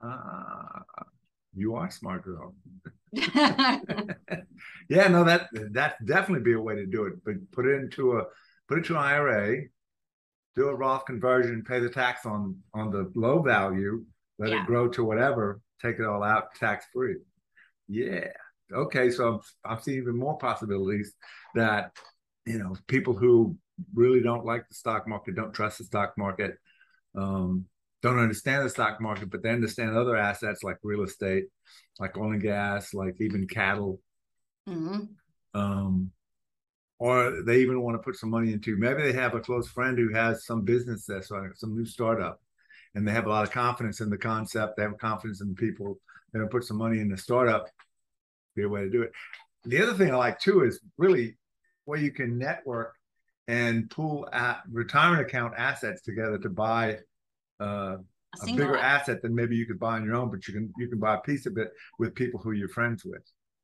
Uh, 0.01 0.81
you 1.55 1.75
are 1.75 1.89
smart 1.89 2.23
girl. 2.23 2.53
yeah, 3.13 5.07
no, 5.07 5.23
that 5.23 5.47
that 5.71 6.05
definitely 6.05 6.43
be 6.43 6.53
a 6.53 6.61
way 6.61 6.75
to 6.75 6.85
do 6.85 7.05
it. 7.05 7.13
But 7.25 7.51
put 7.51 7.65
it 7.65 7.81
into 7.81 8.17
a 8.17 8.25
put 8.73 8.83
it 8.83 8.87
to 8.87 8.93
an 8.93 9.03
IRA, 9.03 9.61
do 10.55 10.67
a 10.67 10.75
Roth 10.75 11.05
conversion, 11.05 11.63
pay 11.67 11.79
the 11.79 11.89
tax 11.89 12.25
on 12.25 12.57
on 12.73 12.89
the 12.89 13.11
low 13.15 13.41
value, 13.41 14.03
let 14.39 14.49
yeah. 14.49 14.61
it 14.61 14.65
grow 14.65 14.87
to 14.89 15.03
whatever, 15.03 15.61
take 15.81 15.99
it 15.99 16.05
all 16.05 16.23
out 16.23 16.55
tax 16.55 16.85
free. 16.91 17.17
Yeah. 17.87 18.29
Okay. 18.73 19.11
So 19.11 19.27
I'm, 19.27 19.39
I'm 19.63 19.81
seeing 19.81 19.99
even 19.99 20.17
more 20.17 20.37
possibilities 20.37 21.13
that, 21.53 21.91
you 22.45 22.57
know, 22.57 22.75
people 22.87 23.13
who 23.13 23.57
really 23.93 24.21
don't 24.21 24.45
like 24.45 24.67
the 24.67 24.75
stock 24.75 25.07
market, 25.07 25.35
don't 25.35 25.53
trust 25.53 25.77
the 25.77 25.83
stock 25.83 26.13
market, 26.17 26.57
um, 27.15 27.65
don't 28.01 28.19
understand 28.19 28.65
the 28.65 28.69
stock 28.69 28.99
market, 28.99 29.29
but 29.29 29.43
they 29.43 29.49
understand 29.49 29.95
other 29.95 30.17
assets 30.17 30.63
like 30.63 30.77
real 30.81 31.03
estate, 31.03 31.45
like 31.99 32.17
oil 32.17 32.31
and 32.31 32.41
gas, 32.41 32.93
like 32.93 33.15
even 33.19 33.47
cattle. 33.47 34.01
Mm-hmm. 34.67 35.03
Um, 35.53 36.11
or 36.99 37.43
they 37.43 37.57
even 37.57 37.81
want 37.81 37.95
to 37.95 38.03
put 38.03 38.15
some 38.15 38.29
money 38.29 38.53
into 38.53 38.77
maybe 38.77 39.01
they 39.01 39.13
have 39.13 39.33
a 39.33 39.39
close 39.39 39.67
friend 39.67 39.97
who 39.97 40.13
has 40.13 40.45
some 40.45 40.61
business 40.61 41.05
that's 41.05 41.31
like 41.31 41.55
some 41.55 41.75
new 41.75 41.85
startup 41.85 42.39
and 42.95 43.07
they 43.07 43.11
have 43.11 43.25
a 43.25 43.29
lot 43.29 43.43
of 43.43 43.51
confidence 43.51 43.99
in 44.01 44.09
the 44.09 44.17
concept 44.17 44.77
they 44.77 44.83
have 44.83 44.97
confidence 44.97 45.41
in 45.41 45.49
the 45.49 45.55
people 45.55 45.97
they're 46.31 46.41
going 46.41 46.49
to 46.49 46.55
put 46.55 46.65
some 46.65 46.77
money 46.77 46.99
in 46.99 47.09
the 47.09 47.17
startup 47.17 47.67
be 48.55 48.63
a 48.63 48.69
way 48.69 48.81
to 48.81 48.89
do 48.89 49.01
it. 49.01 49.11
The 49.65 49.81
other 49.81 49.93
thing 49.93 50.11
I 50.11 50.15
like 50.15 50.39
too 50.39 50.63
is 50.63 50.79
really 50.97 51.37
where 51.85 51.99
you 51.99 52.11
can 52.11 52.37
network 52.37 52.93
and 53.47 53.89
pool 53.89 54.27
at 54.31 54.61
retirement 54.71 55.21
account 55.21 55.53
assets 55.57 56.01
together 56.01 56.37
to 56.39 56.49
buy 56.49 56.99
uh, 57.59 57.97
a, 58.41 58.43
a 58.43 58.45
bigger 58.45 58.77
asset 58.77 59.21
than 59.21 59.35
maybe 59.35 59.55
you 59.55 59.65
could 59.65 59.79
buy 59.79 59.95
on 59.95 60.05
your 60.05 60.15
own, 60.15 60.29
but 60.29 60.47
you 60.47 60.53
can 60.53 60.73
you 60.77 60.87
can 60.87 60.99
buy 60.99 61.15
a 61.15 61.21
piece 61.21 61.45
of 61.45 61.57
it 61.57 61.71
with 61.99 62.15
people 62.15 62.39
who 62.39 62.51
you're 62.51 62.69
friends 62.69 63.03
with. 63.05 63.23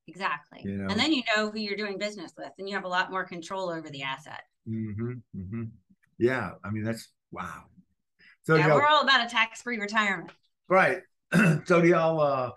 Exactly. 0.09 0.61
You 0.63 0.77
know? 0.77 0.87
And 0.89 0.99
then 0.99 1.13
you 1.13 1.21
know 1.35 1.51
who 1.51 1.59
you're 1.59 1.77
doing 1.77 1.99
business 1.99 2.33
with, 2.35 2.51
and 2.57 2.67
you 2.67 2.73
have 2.73 2.83
a 2.83 2.87
lot 2.87 3.11
more 3.11 3.23
control 3.23 3.69
over 3.69 3.89
the 3.89 4.01
asset. 4.01 4.41
Mm-hmm, 4.67 5.11
mm-hmm. 5.37 5.63
Yeah, 6.17 6.51
I 6.63 6.71
mean 6.71 6.83
that's 6.83 7.09
wow. 7.31 7.65
So 8.43 8.55
yeah, 8.55 8.73
we're 8.73 8.85
all 8.85 9.03
about 9.03 9.25
a 9.25 9.29
tax-free 9.29 9.77
retirement. 9.77 10.31
Right. 10.67 11.01
so 11.65 11.81
do 11.81 11.87
y'all 11.87 12.19
uh 12.19 12.51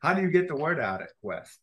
how 0.00 0.12
do 0.12 0.20
you 0.20 0.30
get 0.30 0.46
the 0.46 0.54
word 0.56 0.78
out 0.78 1.00
at 1.00 1.08
Quest? 1.22 1.58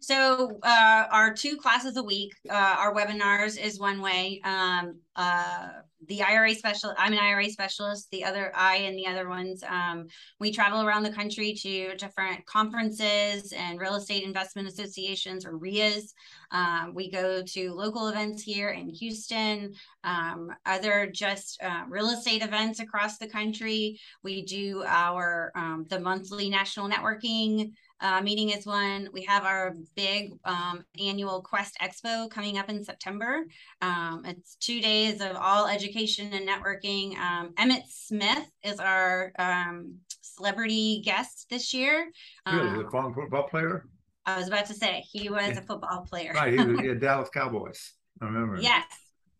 So 0.00 0.58
uh, 0.62 1.04
our 1.10 1.32
two 1.32 1.56
classes 1.56 1.96
a 1.96 2.02
week, 2.02 2.34
uh, 2.50 2.76
our 2.78 2.94
webinars 2.94 3.58
is 3.58 3.80
one 3.80 4.02
way. 4.02 4.42
Um, 4.44 4.98
uh, 5.16 5.68
the 6.08 6.22
IRA 6.22 6.54
special, 6.54 6.94
I'm 6.98 7.12
an 7.12 7.18
IRA 7.18 7.48
specialist. 7.50 8.08
The 8.10 8.24
other, 8.24 8.52
I 8.54 8.76
and 8.76 8.98
the 8.98 9.06
other 9.06 9.28
ones, 9.28 9.62
um, 9.68 10.06
we 10.40 10.52
travel 10.52 10.82
around 10.82 11.02
the 11.02 11.12
country 11.12 11.54
to 11.54 11.96
different 11.96 12.44
conferences 12.46 13.52
and 13.52 13.80
real 13.80 13.96
estate 13.96 14.24
investment 14.24 14.68
associations 14.68 15.44
or 15.46 15.56
RIAs. 15.56 16.14
Um, 16.50 16.92
we 16.94 17.10
go 17.10 17.42
to 17.42 17.72
local 17.72 18.08
events 18.08 18.42
here 18.42 18.70
in 18.70 18.88
Houston, 18.88 19.74
um, 20.04 20.50
other 20.66 21.10
just 21.12 21.62
uh, 21.62 21.84
real 21.88 22.10
estate 22.10 22.42
events 22.42 22.80
across 22.80 23.18
the 23.18 23.28
country. 23.28 24.00
We 24.22 24.44
do 24.44 24.84
our 24.86 25.52
um, 25.54 25.86
the 25.88 26.00
monthly 26.00 26.48
national 26.48 26.88
networking 26.88 27.72
uh, 28.04 28.20
meeting 28.20 28.50
is 28.50 28.66
one. 28.66 29.08
We 29.14 29.22
have 29.22 29.44
our 29.44 29.74
big 29.96 30.32
um, 30.44 30.84
annual 31.00 31.40
Quest 31.40 31.74
Expo 31.80 32.30
coming 32.30 32.58
up 32.58 32.68
in 32.68 32.84
September. 32.84 33.44
Um, 33.80 34.24
it's 34.26 34.56
two 34.56 34.82
days 34.82 35.22
of 35.22 35.36
all 35.36 35.66
education 35.66 36.30
and 36.34 36.46
networking. 36.46 37.16
Um, 37.16 37.54
Emmitt 37.58 37.84
Smith 37.88 38.46
is 38.62 38.78
our 38.78 39.32
um, 39.38 39.94
celebrity 40.20 41.00
guest 41.02 41.46
this 41.48 41.72
year. 41.72 42.10
Really, 42.46 42.68
um, 42.68 42.84
a 42.84 43.14
football 43.14 43.48
player? 43.48 43.86
I 44.26 44.36
was 44.36 44.48
about 44.48 44.66
to 44.66 44.74
say 44.74 45.02
he 45.10 45.30
was 45.30 45.56
a 45.56 45.62
football 45.62 46.06
player. 46.06 46.32
right, 46.34 46.52
he 46.52 46.62
was 46.62 46.80
yeah, 46.84 46.94
Dallas 47.00 47.30
Cowboys. 47.30 47.94
I 48.20 48.26
remember. 48.26 48.60
Yes. 48.60 48.84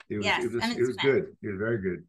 Was, 0.09 0.25
yes. 0.25 0.43
He 0.43 0.49
was, 0.49 0.65
he 0.65 0.83
was 0.83 0.97
good. 0.97 1.27
He 1.43 1.49
was 1.49 1.59
very 1.59 1.83
good. 1.83 2.05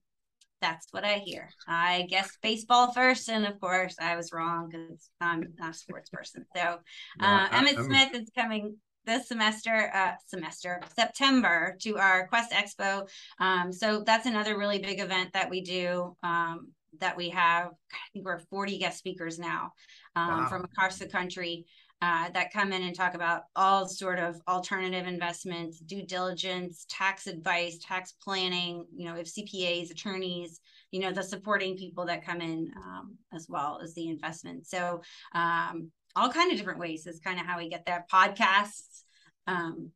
That's 0.65 0.87
what 0.89 1.05
I 1.05 1.19
hear. 1.19 1.49
I 1.67 2.07
guess 2.09 2.27
baseball 2.41 2.91
first, 2.91 3.29
and 3.29 3.45
of 3.45 3.59
course, 3.61 3.95
I 4.01 4.15
was 4.15 4.31
wrong 4.33 4.67
because 4.67 5.11
I'm 5.21 5.53
not 5.59 5.71
a 5.71 5.73
sports 5.77 6.09
person. 6.09 6.43
So, 6.55 6.79
uh, 7.19 7.47
Emmitt 7.49 7.85
Smith 7.85 8.15
is 8.15 8.31
coming 8.35 8.75
this 9.05 9.27
semester, 9.27 9.91
uh, 9.93 10.13
semester, 10.25 10.81
September 10.95 11.77
to 11.81 11.99
our 11.99 12.27
Quest 12.29 12.51
Expo. 12.51 13.07
Um, 13.39 13.71
so 13.71 14.01
that's 14.03 14.25
another 14.25 14.57
really 14.57 14.79
big 14.79 14.99
event 14.99 15.33
that 15.33 15.51
we 15.51 15.61
do. 15.61 16.15
Um, 16.23 16.69
that 16.99 17.17
we 17.17 17.29
have, 17.29 17.67
I 17.67 17.97
think 18.13 18.25
we're 18.25 18.39
40 18.39 18.77
guest 18.79 18.97
speakers 18.97 19.37
now 19.37 19.73
um, 20.15 20.29
wow. 20.29 20.47
from 20.47 20.63
across 20.63 20.97
the 20.97 21.07
country 21.07 21.65
uh, 22.01 22.29
that 22.29 22.51
come 22.51 22.73
in 22.73 22.83
and 22.83 22.95
talk 22.95 23.13
about 23.13 23.43
all 23.55 23.87
sort 23.87 24.19
of 24.19 24.39
alternative 24.47 25.07
investments, 25.07 25.79
due 25.79 26.05
diligence, 26.05 26.85
tax 26.89 27.25
advice, 27.25 27.79
tax 27.81 28.13
planning, 28.21 28.85
you 28.95 29.05
know, 29.05 29.15
if 29.15 29.27
CPAs, 29.27 29.91
attorneys, 29.91 30.59
you 30.91 30.99
know, 30.99 31.11
the 31.11 31.23
supporting 31.23 31.77
people 31.77 32.05
that 32.05 32.25
come 32.25 32.41
in 32.41 32.71
um, 32.77 33.15
as 33.33 33.47
well 33.49 33.79
as 33.81 33.93
the 33.93 34.09
investment. 34.09 34.67
So 34.67 35.01
um, 35.33 35.91
all 36.15 36.31
kind 36.31 36.51
of 36.51 36.57
different 36.57 36.79
ways 36.79 37.07
is 37.07 37.19
kind 37.19 37.39
of 37.39 37.45
how 37.45 37.57
we 37.57 37.69
get 37.69 37.85
there. 37.85 38.05
Podcasts, 38.11 39.03
um, 39.47 39.91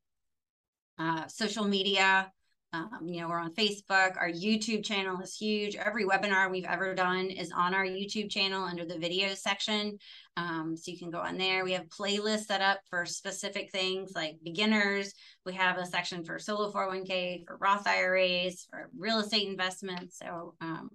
uh, 0.98 1.28
social 1.28 1.66
media, 1.66 2.32
um, 2.72 3.00
you 3.08 3.20
know, 3.20 3.30
we're 3.30 3.40
on 3.40 3.54
Facebook. 3.54 4.16
Our 4.18 4.30
YouTube 4.30 4.84
channel 4.84 5.20
is 5.22 5.36
huge. 5.36 5.76
Every 5.76 6.06
webinar 6.06 6.52
we've 6.52 6.66
ever 6.66 6.94
done 6.94 7.26
is 7.32 7.52
on 7.52 7.74
our 7.74 7.86
YouTube 7.86 8.30
channel 8.30 8.64
under 8.64 8.86
the 8.86 9.00
video 9.00 9.34
section. 9.34 9.98
Um, 10.38 10.76
so 10.78 10.92
you 10.92 11.00
can 11.00 11.10
go 11.10 11.20
on 11.20 11.38
there. 11.38 11.64
We 11.64 11.72
have 11.72 11.88
playlists 11.88 12.46
set 12.46 12.62
up 12.62 12.80
for 12.90 13.06
specific 13.08 13.72
things 13.72 14.12
like 14.16 14.38
beginners. 14.44 15.14
We 15.46 15.54
have 15.54 15.80
a 15.80 15.86
section 15.86 16.24
for 16.24 16.38
solo 16.38 16.72
401k, 16.72 17.46
for 17.48 17.58
Roth 17.58 17.88
IRAs, 17.88 18.68
for 18.70 18.90
real 18.96 19.20
estate 19.20 19.48
investments. 19.48 20.20
So, 20.20 20.54
um, 20.62 20.92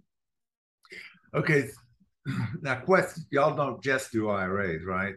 okay. 1.35 1.69
Now, 2.63 2.77
Quest, 2.77 3.27
y'all 3.31 3.55
don't 3.55 3.83
just 3.83 4.11
do 4.11 4.31
IRAs, 4.31 4.83
right? 4.87 5.15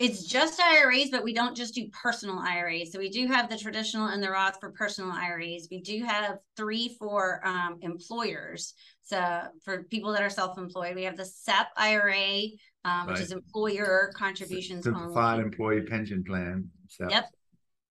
It's 0.00 0.24
just 0.24 0.58
IRAs, 0.58 1.10
but 1.10 1.22
we 1.22 1.34
don't 1.34 1.54
just 1.54 1.74
do 1.74 1.86
personal 1.88 2.38
IRAs. 2.38 2.90
So 2.90 2.98
we 2.98 3.10
do 3.10 3.26
have 3.26 3.50
the 3.50 3.58
traditional 3.58 4.06
and 4.06 4.22
the 4.22 4.30
Roth 4.30 4.58
for 4.58 4.70
personal 4.70 5.12
IRAs. 5.12 5.68
We 5.70 5.82
do 5.82 6.02
have 6.04 6.38
three 6.56 6.96
for 6.98 7.46
um, 7.46 7.76
employers. 7.82 8.72
So 9.02 9.42
for 9.62 9.82
people 9.84 10.12
that 10.14 10.22
are 10.22 10.30
self-employed, 10.30 10.94
we 10.94 11.02
have 11.02 11.18
the 11.18 11.26
SEP 11.26 11.66
IRA, 11.76 12.44
um, 12.86 13.08
which 13.08 13.20
is 13.20 13.30
employer 13.30 14.10
contributions. 14.16 14.84
Simplified 14.84 15.38
employee 15.38 15.82
pension 15.82 16.24
plan. 16.24 16.70
SEP. 16.88 17.10
Yep. 17.10 17.24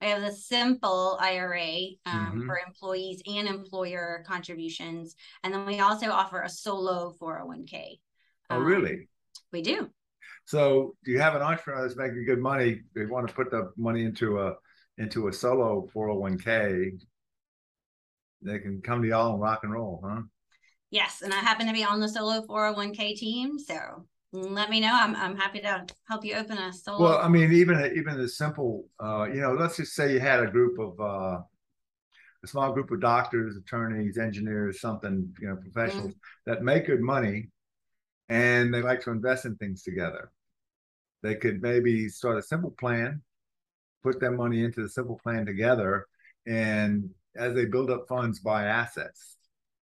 We 0.01 0.07
have 0.07 0.21
the 0.21 0.31
simple 0.31 1.15
IRA 1.21 1.89
um, 2.07 2.15
mm-hmm. 2.15 2.45
for 2.47 2.59
employees 2.65 3.21
and 3.27 3.47
employer 3.47 4.23
contributions. 4.25 5.15
And 5.43 5.53
then 5.53 5.63
we 5.63 5.79
also 5.79 6.09
offer 6.09 6.41
a 6.41 6.49
solo 6.49 7.13
401k. 7.21 7.99
Oh, 8.49 8.57
really? 8.57 8.93
Um, 8.93 9.07
we 9.51 9.61
do. 9.61 9.91
So 10.49 10.95
do 11.05 11.11
you 11.11 11.19
have 11.19 11.35
an 11.35 11.43
entrepreneur 11.43 11.83
that's 11.83 11.95
making 11.95 12.25
good 12.25 12.39
money? 12.39 12.81
They 12.95 13.05
want 13.05 13.27
to 13.27 13.33
put 13.35 13.51
the 13.51 13.71
money 13.77 14.03
into 14.03 14.39
a 14.39 14.55
into 14.97 15.27
a 15.27 15.31
solo 15.33 15.87
401k. 15.95 16.99
They 18.41 18.57
can 18.57 18.81
come 18.81 19.03
to 19.03 19.07
y'all 19.07 19.33
and 19.33 19.39
rock 19.39 19.59
and 19.61 19.71
roll, 19.71 20.01
huh? 20.03 20.23
Yes, 20.89 21.21
and 21.21 21.35
I 21.35 21.37
happen 21.37 21.67
to 21.67 21.73
be 21.73 21.83
on 21.83 21.99
the 21.99 22.09
solo 22.09 22.41
401k 22.47 23.15
team, 23.15 23.59
so 23.59 24.07
let 24.31 24.71
me 24.71 24.79
know. 24.79 24.91
I'm 24.91 25.15
I'm 25.15 25.37
happy 25.37 25.59
to 25.59 25.85
help 26.07 26.25
you 26.25 26.33
open 26.33 26.57
a 26.57 26.73
solo. 26.73 26.99
Well, 26.99 27.19
I 27.19 27.27
mean, 27.27 27.53
even 27.53 27.93
even 27.95 28.17
the 28.17 28.27
simple, 28.27 28.85
uh, 28.99 29.27
you 29.31 29.41
know, 29.41 29.53
let's 29.53 29.77
just 29.77 29.93
say 29.93 30.13
you 30.13 30.19
had 30.19 30.39
a 30.39 30.47
group 30.47 30.79
of 30.79 30.99
uh, 30.99 31.41
a 32.43 32.47
small 32.47 32.71
group 32.71 32.89
of 32.89 33.01
doctors, 33.01 33.55
attorneys, 33.55 34.17
engineers, 34.17 34.81
something, 34.81 35.31
you 35.39 35.47
know, 35.47 35.57
professionals 35.57 36.13
mm-hmm. 36.13 36.51
that 36.51 36.63
make 36.63 36.87
good 36.87 37.01
money, 37.01 37.49
and 38.29 38.73
they 38.73 38.81
like 38.81 39.01
to 39.01 39.11
invest 39.11 39.45
in 39.45 39.55
things 39.57 39.83
together. 39.83 40.31
They 41.21 41.35
could 41.35 41.61
maybe 41.61 42.07
start 42.09 42.37
a 42.37 42.41
simple 42.41 42.71
plan, 42.71 43.21
put 44.03 44.19
that 44.21 44.31
money 44.31 44.63
into 44.63 44.81
the 44.81 44.89
simple 44.89 45.19
plan 45.21 45.45
together, 45.45 46.07
and 46.47 47.09
as 47.35 47.53
they 47.53 47.65
build 47.65 47.91
up 47.91 48.07
funds, 48.07 48.39
buy 48.39 48.65
assets 48.65 49.37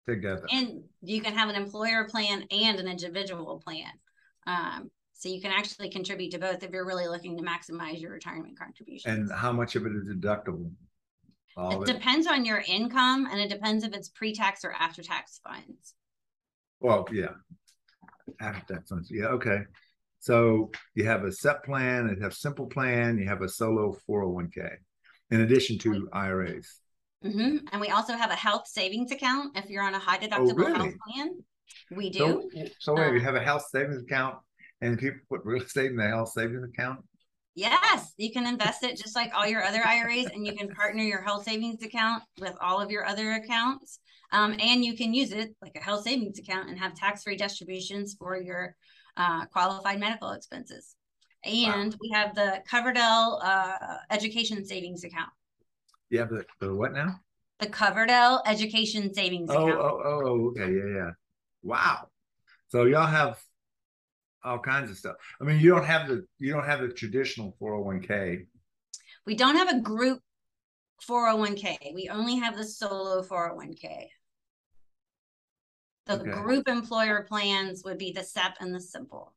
together. 0.09 0.47
And 0.51 0.85
you 1.03 1.21
can 1.21 1.35
have 1.35 1.49
an 1.49 1.57
employer 1.57 2.09
plan 2.09 2.45
and 2.51 2.79
an 2.79 2.89
individual 2.89 3.63
plan. 3.65 3.91
Um, 4.47 4.91
so 5.13 5.29
you 5.29 5.41
can 5.41 5.51
actually 5.51 5.91
contribute 5.91 6.33
to 6.33 6.39
both 6.39 6.63
if 6.63 6.71
you're 6.71 6.87
really 6.87 7.09
looking 7.09 7.37
to 7.39 7.43
maximize 7.43 8.01
your 8.01 8.13
retirement 8.13 8.59
contribution. 8.59 9.11
And 9.11 9.33
how 9.33 9.53
much 9.53 9.75
of 9.77 9.87
it 9.87 9.93
is 9.93 10.09
deductible? 10.09 10.71
All 11.57 11.83
it 11.83 11.87
depends 11.87 12.27
on 12.27 12.45
your 12.45 12.63
income 12.69 13.27
and 13.31 13.41
it 13.41 13.49
depends 13.49 13.83
if 13.83 13.95
it's 13.95 14.11
pre-tax 14.11 14.65
or 14.65 14.73
after-tax 14.73 15.41
funds. 15.43 15.95
Well, 16.81 17.09
yeah. 17.11 17.31
After-tax 18.41 18.91
funds. 18.91 19.11
Yeah, 19.11 19.29
okay. 19.29 19.61
So 20.21 20.71
you 20.95 21.05
have 21.07 21.25
a 21.25 21.33
SEP 21.33 21.65
plan, 21.65 22.15
you 22.17 22.23
have 22.23 22.35
simple 22.35 22.67
plan, 22.67 23.19
you 23.19 23.29
have 23.29 23.43
a 23.43 23.49
solo 23.49 23.97
401k, 24.09 24.71
in 25.31 25.41
addition 25.43 25.79
to 25.79 26.09
IRAs. 26.13 26.81
Mm-hmm. 27.25 27.67
And 27.73 27.81
we 27.81 27.89
also 27.89 28.15
have 28.15 28.31
a 28.31 28.37
health 28.37 28.67
savings 28.67 29.11
account 29.13 29.57
if 29.57 29.71
you're 29.71 29.83
on 29.83 29.95
a 29.95 29.99
high 29.99 30.19
oh, 30.21 30.27
deductible 30.27 30.53
oh, 30.53 30.55
really? 30.55 30.75
health 30.75 30.95
plan. 31.09 31.31
We 31.91 32.11
do. 32.11 32.49
So, 32.55 32.65
so 32.79 32.95
wait, 32.95 33.09
um, 33.09 33.15
you 33.15 33.21
have 33.21 33.35
a 33.35 33.41
health 33.41 33.67
savings 33.71 34.03
account 34.03 34.37
and 34.81 34.99
people 34.99 35.21
put 35.29 35.45
real 35.45 35.63
estate 35.65 35.91
in 35.91 35.97
the 35.97 36.09
health 36.09 36.31
savings 36.31 36.65
account? 36.65 37.01
Yes, 37.55 38.13
you 38.19 38.31
can 38.33 38.47
invest 38.47 38.83
it 38.83 38.99
just 38.99 39.17
like 39.17 39.33
all 39.35 39.47
your 39.47 39.65
other 39.65 39.83
IRAs, 39.83 40.27
and 40.27 40.47
you 40.47 40.53
can 40.53 40.69
partner 40.69 41.03
your 41.03 41.23
health 41.23 41.45
savings 41.45 41.83
account 41.83 42.23
with 42.39 42.55
all 42.61 42.83
of 42.83 42.91
your 42.91 43.07
other 43.07 43.33
accounts. 43.33 43.99
Um, 44.31 44.57
and 44.61 44.85
you 44.85 44.95
can 44.95 45.15
use 45.15 45.33
it 45.33 45.57
like 45.63 45.73
a 45.75 45.83
health 45.83 46.03
savings 46.03 46.39
account 46.39 46.69
and 46.69 46.79
have 46.79 46.95
tax 46.95 47.23
free 47.23 47.37
distributions 47.37 48.15
for 48.19 48.37
your 48.37 48.77
uh, 49.17 49.47
qualified 49.47 50.01
medical 50.01 50.31
expenses. 50.33 50.95
And 51.45 51.93
wow. 51.93 51.99
we 52.01 52.11
have 52.13 52.35
the 52.35 52.63
Coverdell 52.71 53.41
uh, 53.43 53.99
Education 54.11 54.65
Savings 54.65 55.05
Account. 55.05 55.31
You 56.11 56.19
have 56.21 56.31
the, 56.31 56.45
the 56.61 56.75
what 56.75 56.93
now? 56.93 57.21
The 57.61 57.67
Coverdell 57.67 58.43
Education 58.47 59.15
Savings 59.15 59.51
oh, 59.51 59.69
Account. 59.69 59.81
Oh, 59.81 60.03
oh, 60.05 60.21
oh, 60.25 60.49
okay. 60.51 60.73
Yeah, 60.73 60.95
yeah. 60.95 61.11
Wow. 61.63 62.09
So 62.69 62.85
y'all 62.85 63.07
have 63.07 63.39
all 64.45 64.59
kinds 64.59 64.91
of 64.91 64.97
stuff. 64.97 65.17
I 65.41 65.45
mean, 65.45 65.61
you 65.61 65.71
don't 65.71 65.85
have 65.85 66.09
the 66.09 66.25
you 66.39 66.53
don't 66.53 66.65
have 66.65 66.81
the 66.81 66.89
traditional 66.89 67.57
401k. 67.61 68.47
We 69.27 69.35
don't 69.35 69.57
have 69.57 69.69
a 69.69 69.81
group 69.81 70.21
401k. 71.09 71.95
We 71.95 72.09
only 72.11 72.37
have 72.37 72.57
the 72.57 72.65
solo 72.65 73.23
401k. 73.23 74.09
The 76.07 76.21
okay. 76.21 76.31
group 76.31 76.69
employer 76.69 77.27
plans 77.29 77.83
would 77.85 77.99
be 77.99 78.13
the 78.13 78.23
SEP 78.23 78.57
and 78.61 78.75
the 78.75 78.81
simple. 78.81 79.35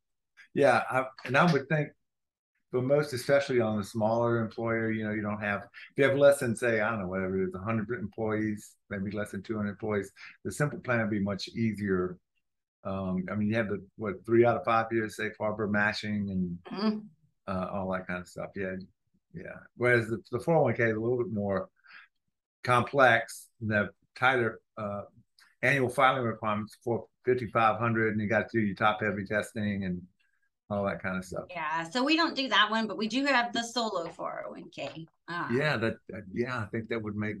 Yeah, 0.54 0.82
I, 0.90 1.04
and 1.24 1.36
I 1.36 1.50
would 1.52 1.68
think 1.68 1.90
but 2.72 2.84
most, 2.84 3.12
especially 3.12 3.60
on 3.60 3.78
the 3.78 3.84
smaller 3.84 4.40
employer, 4.40 4.92
you 4.92 5.04
know, 5.04 5.12
you 5.12 5.22
don't 5.22 5.40
have 5.40 5.62
if 5.62 5.92
you 5.96 6.04
have 6.04 6.16
less 6.16 6.38
than 6.38 6.54
say 6.54 6.80
I 6.80 6.90
don't 6.90 7.00
know 7.00 7.08
whatever 7.08 7.40
it 7.42 7.48
is, 7.48 7.52
100 7.54 7.98
employees, 7.98 8.76
maybe 8.90 9.10
less 9.10 9.32
than 9.32 9.42
200 9.42 9.70
employees. 9.70 10.12
The 10.44 10.52
simple 10.52 10.78
plan 10.78 11.00
would 11.00 11.10
be 11.10 11.18
much 11.20 11.48
easier. 11.48 12.16
Um, 12.84 13.24
I 13.30 13.34
mean, 13.34 13.48
you 13.48 13.56
have 13.56 13.68
the 13.68 13.84
what 13.96 14.24
three 14.24 14.44
out 14.44 14.56
of 14.56 14.64
five 14.64 14.86
years 14.92 15.16
safe 15.16 15.32
harbor 15.38 15.66
matching 15.66 16.30
and 16.30 16.58
mm-hmm. 16.72 16.98
uh, 17.48 17.66
all 17.72 17.90
that 17.90 18.06
kind 18.06 18.20
of 18.20 18.28
stuff. 18.28 18.50
Yeah, 18.54 18.76
yeah. 19.34 19.58
Whereas 19.76 20.08
the, 20.08 20.22
the 20.30 20.38
401k 20.38 20.90
is 20.90 20.96
a 20.96 21.00
little 21.00 21.18
bit 21.18 21.32
more 21.32 21.68
complex, 22.62 23.48
and 23.60 23.72
have 23.72 23.88
tighter 24.14 24.60
uh, 24.78 25.02
annual 25.62 25.88
filing 25.88 26.24
requirements 26.24 26.76
for 26.82 27.06
5500 27.26 28.12
and 28.12 28.20
you 28.20 28.28
got 28.28 28.48
to 28.48 28.58
do 28.58 28.64
your 28.64 28.74
top 28.74 29.00
heavy 29.02 29.24
testing 29.24 29.84
and 29.84 30.00
all 30.70 30.84
that 30.84 31.02
kind 31.02 31.16
of 31.16 31.24
stuff. 31.24 31.44
Yeah, 31.50 31.88
so 31.88 32.04
we 32.04 32.16
don't 32.16 32.36
do 32.36 32.48
that 32.48 32.70
one, 32.70 32.86
but 32.86 32.96
we 32.96 33.08
do 33.08 33.24
have 33.24 33.52
the 33.52 33.62
solo 33.62 34.06
401k. 34.06 35.06
Um, 35.28 35.56
yeah, 35.56 35.76
that 35.76 35.96
yeah, 36.32 36.58
I 36.58 36.66
think 36.66 36.88
that 36.88 37.02
would 37.02 37.16
make 37.16 37.36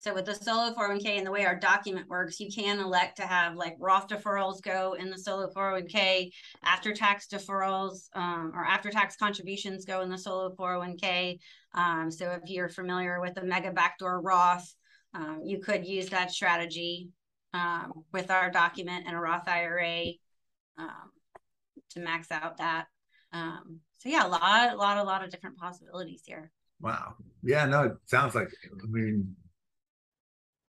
so 0.00 0.14
with 0.14 0.26
the 0.26 0.34
solo 0.34 0.72
401k 0.74 1.18
and 1.18 1.26
the 1.26 1.32
way 1.32 1.44
our 1.44 1.58
document 1.58 2.08
works, 2.08 2.38
you 2.38 2.48
can 2.50 2.78
elect 2.78 3.16
to 3.16 3.26
have 3.26 3.56
like 3.56 3.76
Roth 3.80 4.06
deferrals 4.06 4.62
go 4.62 4.92
in 4.92 5.10
the 5.10 5.18
solo 5.18 5.50
401k, 5.50 6.30
after 6.62 6.92
tax 6.94 7.26
deferrals 7.26 8.08
um, 8.14 8.52
or 8.54 8.64
after 8.64 8.90
tax 8.90 9.16
contributions 9.16 9.84
go 9.84 10.02
in 10.02 10.08
the 10.08 10.16
solo 10.16 10.54
401k. 10.54 11.40
Um, 11.74 12.12
so 12.12 12.30
if 12.30 12.48
you're 12.48 12.68
familiar 12.68 13.20
with 13.20 13.34
the 13.34 13.42
mega 13.42 13.72
backdoor 13.72 14.20
Roth, 14.20 14.72
um, 15.18 15.40
you 15.44 15.58
could 15.58 15.84
use 15.84 16.08
that 16.10 16.30
strategy 16.30 17.08
um, 17.52 18.04
with 18.12 18.30
our 18.30 18.50
document 18.50 19.04
and 19.06 19.16
a 19.16 19.18
Roth 19.18 19.48
IRA 19.48 20.12
um, 20.78 21.10
to 21.90 22.00
max 22.00 22.30
out 22.30 22.58
that. 22.58 22.86
Um, 23.32 23.80
so 23.98 24.08
yeah, 24.08 24.26
a 24.26 24.28
lot, 24.28 24.72
a 24.72 24.76
lot, 24.76 24.96
a 24.96 25.02
lot 25.02 25.24
of 25.24 25.30
different 25.30 25.56
possibilities 25.58 26.22
here. 26.24 26.52
Wow. 26.80 27.14
Yeah, 27.42 27.66
no, 27.66 27.82
it 27.82 27.92
sounds 28.06 28.34
like 28.36 28.48
I 28.72 28.86
mean 28.86 29.34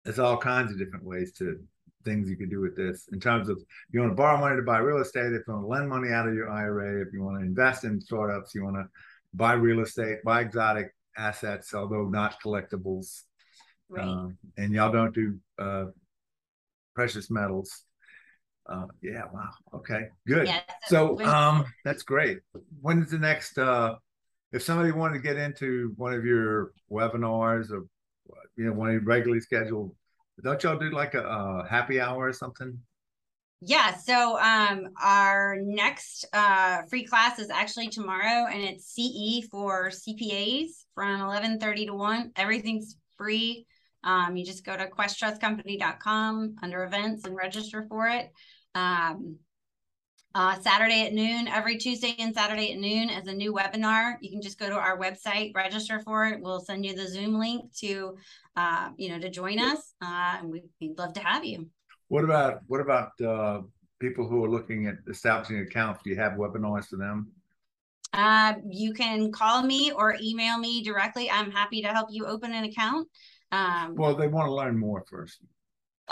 there's 0.05 0.19
all 0.19 0.39
kinds 0.39 0.73
of 0.73 0.79
different 0.79 1.05
ways 1.05 1.33
to 1.33 1.59
things 2.05 2.31
you 2.31 2.37
can 2.37 2.49
do 2.49 2.61
with 2.61 2.75
this 2.75 3.07
in 3.13 3.21
terms 3.21 3.51
of 3.51 3.59
you 3.91 4.01
want 4.01 4.11
to 4.11 4.17
borrow 4.17 4.39
money 4.39 4.57
to 4.57 4.63
buy 4.63 4.79
real 4.79 5.03
estate, 5.03 5.35
if 5.35 5.43
you 5.47 5.53
want 5.53 5.65
to 5.65 5.69
lend 5.69 5.89
money 5.91 6.11
out 6.11 6.27
of 6.27 6.35
your 6.35 6.49
IRA, 6.51 7.03
if 7.07 7.13
you 7.13 7.23
want 7.23 7.39
to 7.39 7.45
invest 7.45 7.85
in 7.85 8.01
startups, 8.01 8.55
you 8.55 8.65
want 8.65 8.77
to 8.77 8.87
buy 9.35 9.53
real 9.53 9.81
estate, 9.81 10.25
buy 10.25 10.41
exotic 10.41 10.95
assets, 11.19 11.75
although 11.75 12.09
not 12.09 12.41
collectibles. 12.43 13.25
Right. 13.91 14.07
Um, 14.07 14.39
and 14.57 14.73
y'all 14.73 14.93
don't 14.93 15.15
do 15.15 15.39
uh, 15.59 15.87
precious 16.95 17.31
metals. 17.31 17.85
Uh, 18.69 18.87
yeah. 19.03 19.25
Wow. 19.33 19.51
Okay. 19.75 20.09
Good. 20.27 20.47
Yeah, 20.47 20.61
so, 20.87 21.19
so 21.19 21.27
um, 21.27 21.65
that's 21.85 22.05
great. 22.05 22.39
When 22.81 23.03
is 23.03 23.11
the 23.11 23.19
next 23.19 23.59
uh, 23.59 23.97
if 24.53 24.63
somebody 24.63 24.93
wanted 24.93 25.15
to 25.15 25.21
get 25.21 25.37
into 25.37 25.93
one 25.97 26.15
of 26.15 26.25
your 26.25 26.73
webinars 26.91 27.71
or 27.71 27.87
you 28.57 28.65
know 28.65 28.73
one 28.73 28.89
of 28.89 28.95
your 28.95 29.03
regularly 29.03 29.41
scheduled, 29.41 29.95
don't 30.43 30.63
y'all 30.63 30.79
do 30.79 30.91
like 30.91 31.15
a, 31.15 31.23
a 31.23 31.67
happy 31.69 32.01
hour 32.01 32.27
or 32.27 32.33
something? 32.33 32.79
Yeah, 33.63 33.97
so 33.97 34.39
um 34.39 34.89
our 35.03 35.57
next 35.61 36.27
uh 36.33 36.83
free 36.89 37.05
class 37.05 37.39
is 37.39 37.51
actually 37.51 37.89
tomorrow 37.89 38.47
and 38.51 38.63
it's 38.63 38.87
CE 38.95 39.47
for 39.51 39.91
CPAs 39.91 40.85
from 40.95 41.21
11:30 41.21 41.87
to 41.87 41.95
1. 41.95 42.33
Everything's 42.37 42.97
free. 43.19 43.67
Um 44.05 44.37
you 44.37 44.45
just 44.45 44.65
go 44.65 44.77
to 44.77 44.87
questtrustcompany.com 44.87 46.57
under 46.63 46.85
events 46.85 47.25
and 47.25 47.37
register 47.37 47.87
for 47.89 48.09
it. 48.09 48.31
Um 48.75 49.39
uh, 50.33 50.57
Saturday 50.61 51.07
at 51.07 51.13
noon, 51.13 51.49
every 51.49 51.77
Tuesday 51.77 52.15
and 52.21 52.33
Saturday 52.33 52.73
at 52.73 52.79
noon 52.79 53.11
is 53.11 53.27
a 53.27 53.33
new 53.33 53.53
webinar. 53.53 54.15
You 54.21 54.31
can 54.31 54.41
just 54.41 54.61
go 54.61 54.69
to 54.69 54.77
our 54.77 54.97
website, 54.97 55.53
register 55.57 55.99
for 56.01 56.27
it. 56.27 56.41
We'll 56.41 56.61
send 56.61 56.87
you 56.87 56.95
the 56.95 57.09
Zoom 57.09 57.39
link 57.39 57.75
to, 57.79 58.17
uh, 58.57 58.91
you 58.97 59.09
know, 59.09 59.19
to 59.19 59.29
join 59.29 59.59
us. 59.59 59.93
Uh, 60.01 60.37
and 60.39 60.51
we, 60.51 60.63
would 60.83 60.99
love 60.99 61.15
to 61.15 61.21
have 61.21 61.45
you. 61.45 61.69
What 62.09 62.23
about 62.23 62.61
what 62.69 62.81
about 62.81 63.21
uh, 63.21 63.63
people 63.99 64.29
who 64.29 64.45
are 64.45 64.49
looking 64.49 64.87
at 64.87 64.99
establishing 65.09 65.59
accounts? 65.59 66.03
Do 66.05 66.11
you 66.11 66.17
have 66.17 66.33
webinars 66.33 66.87
for 66.87 66.97
them? 66.97 67.33
Uh, 68.13 68.55
you 68.69 68.93
can 68.93 69.33
call 69.33 69.63
me 69.63 69.93
or 69.93 70.17
email 70.21 70.59
me 70.59 70.83
directly. 70.83 71.31
I'm 71.31 71.51
happy 71.51 71.83
to 71.83 71.89
help 71.89 72.09
you 72.11 72.27
open 72.27 72.53
an 72.53 72.65
account. 72.65 73.09
Um, 73.53 73.95
well, 73.97 74.15
they 74.15 74.29
want 74.29 74.47
to 74.49 74.55
learn 74.55 74.79
more 74.79 75.05
first. 75.09 75.41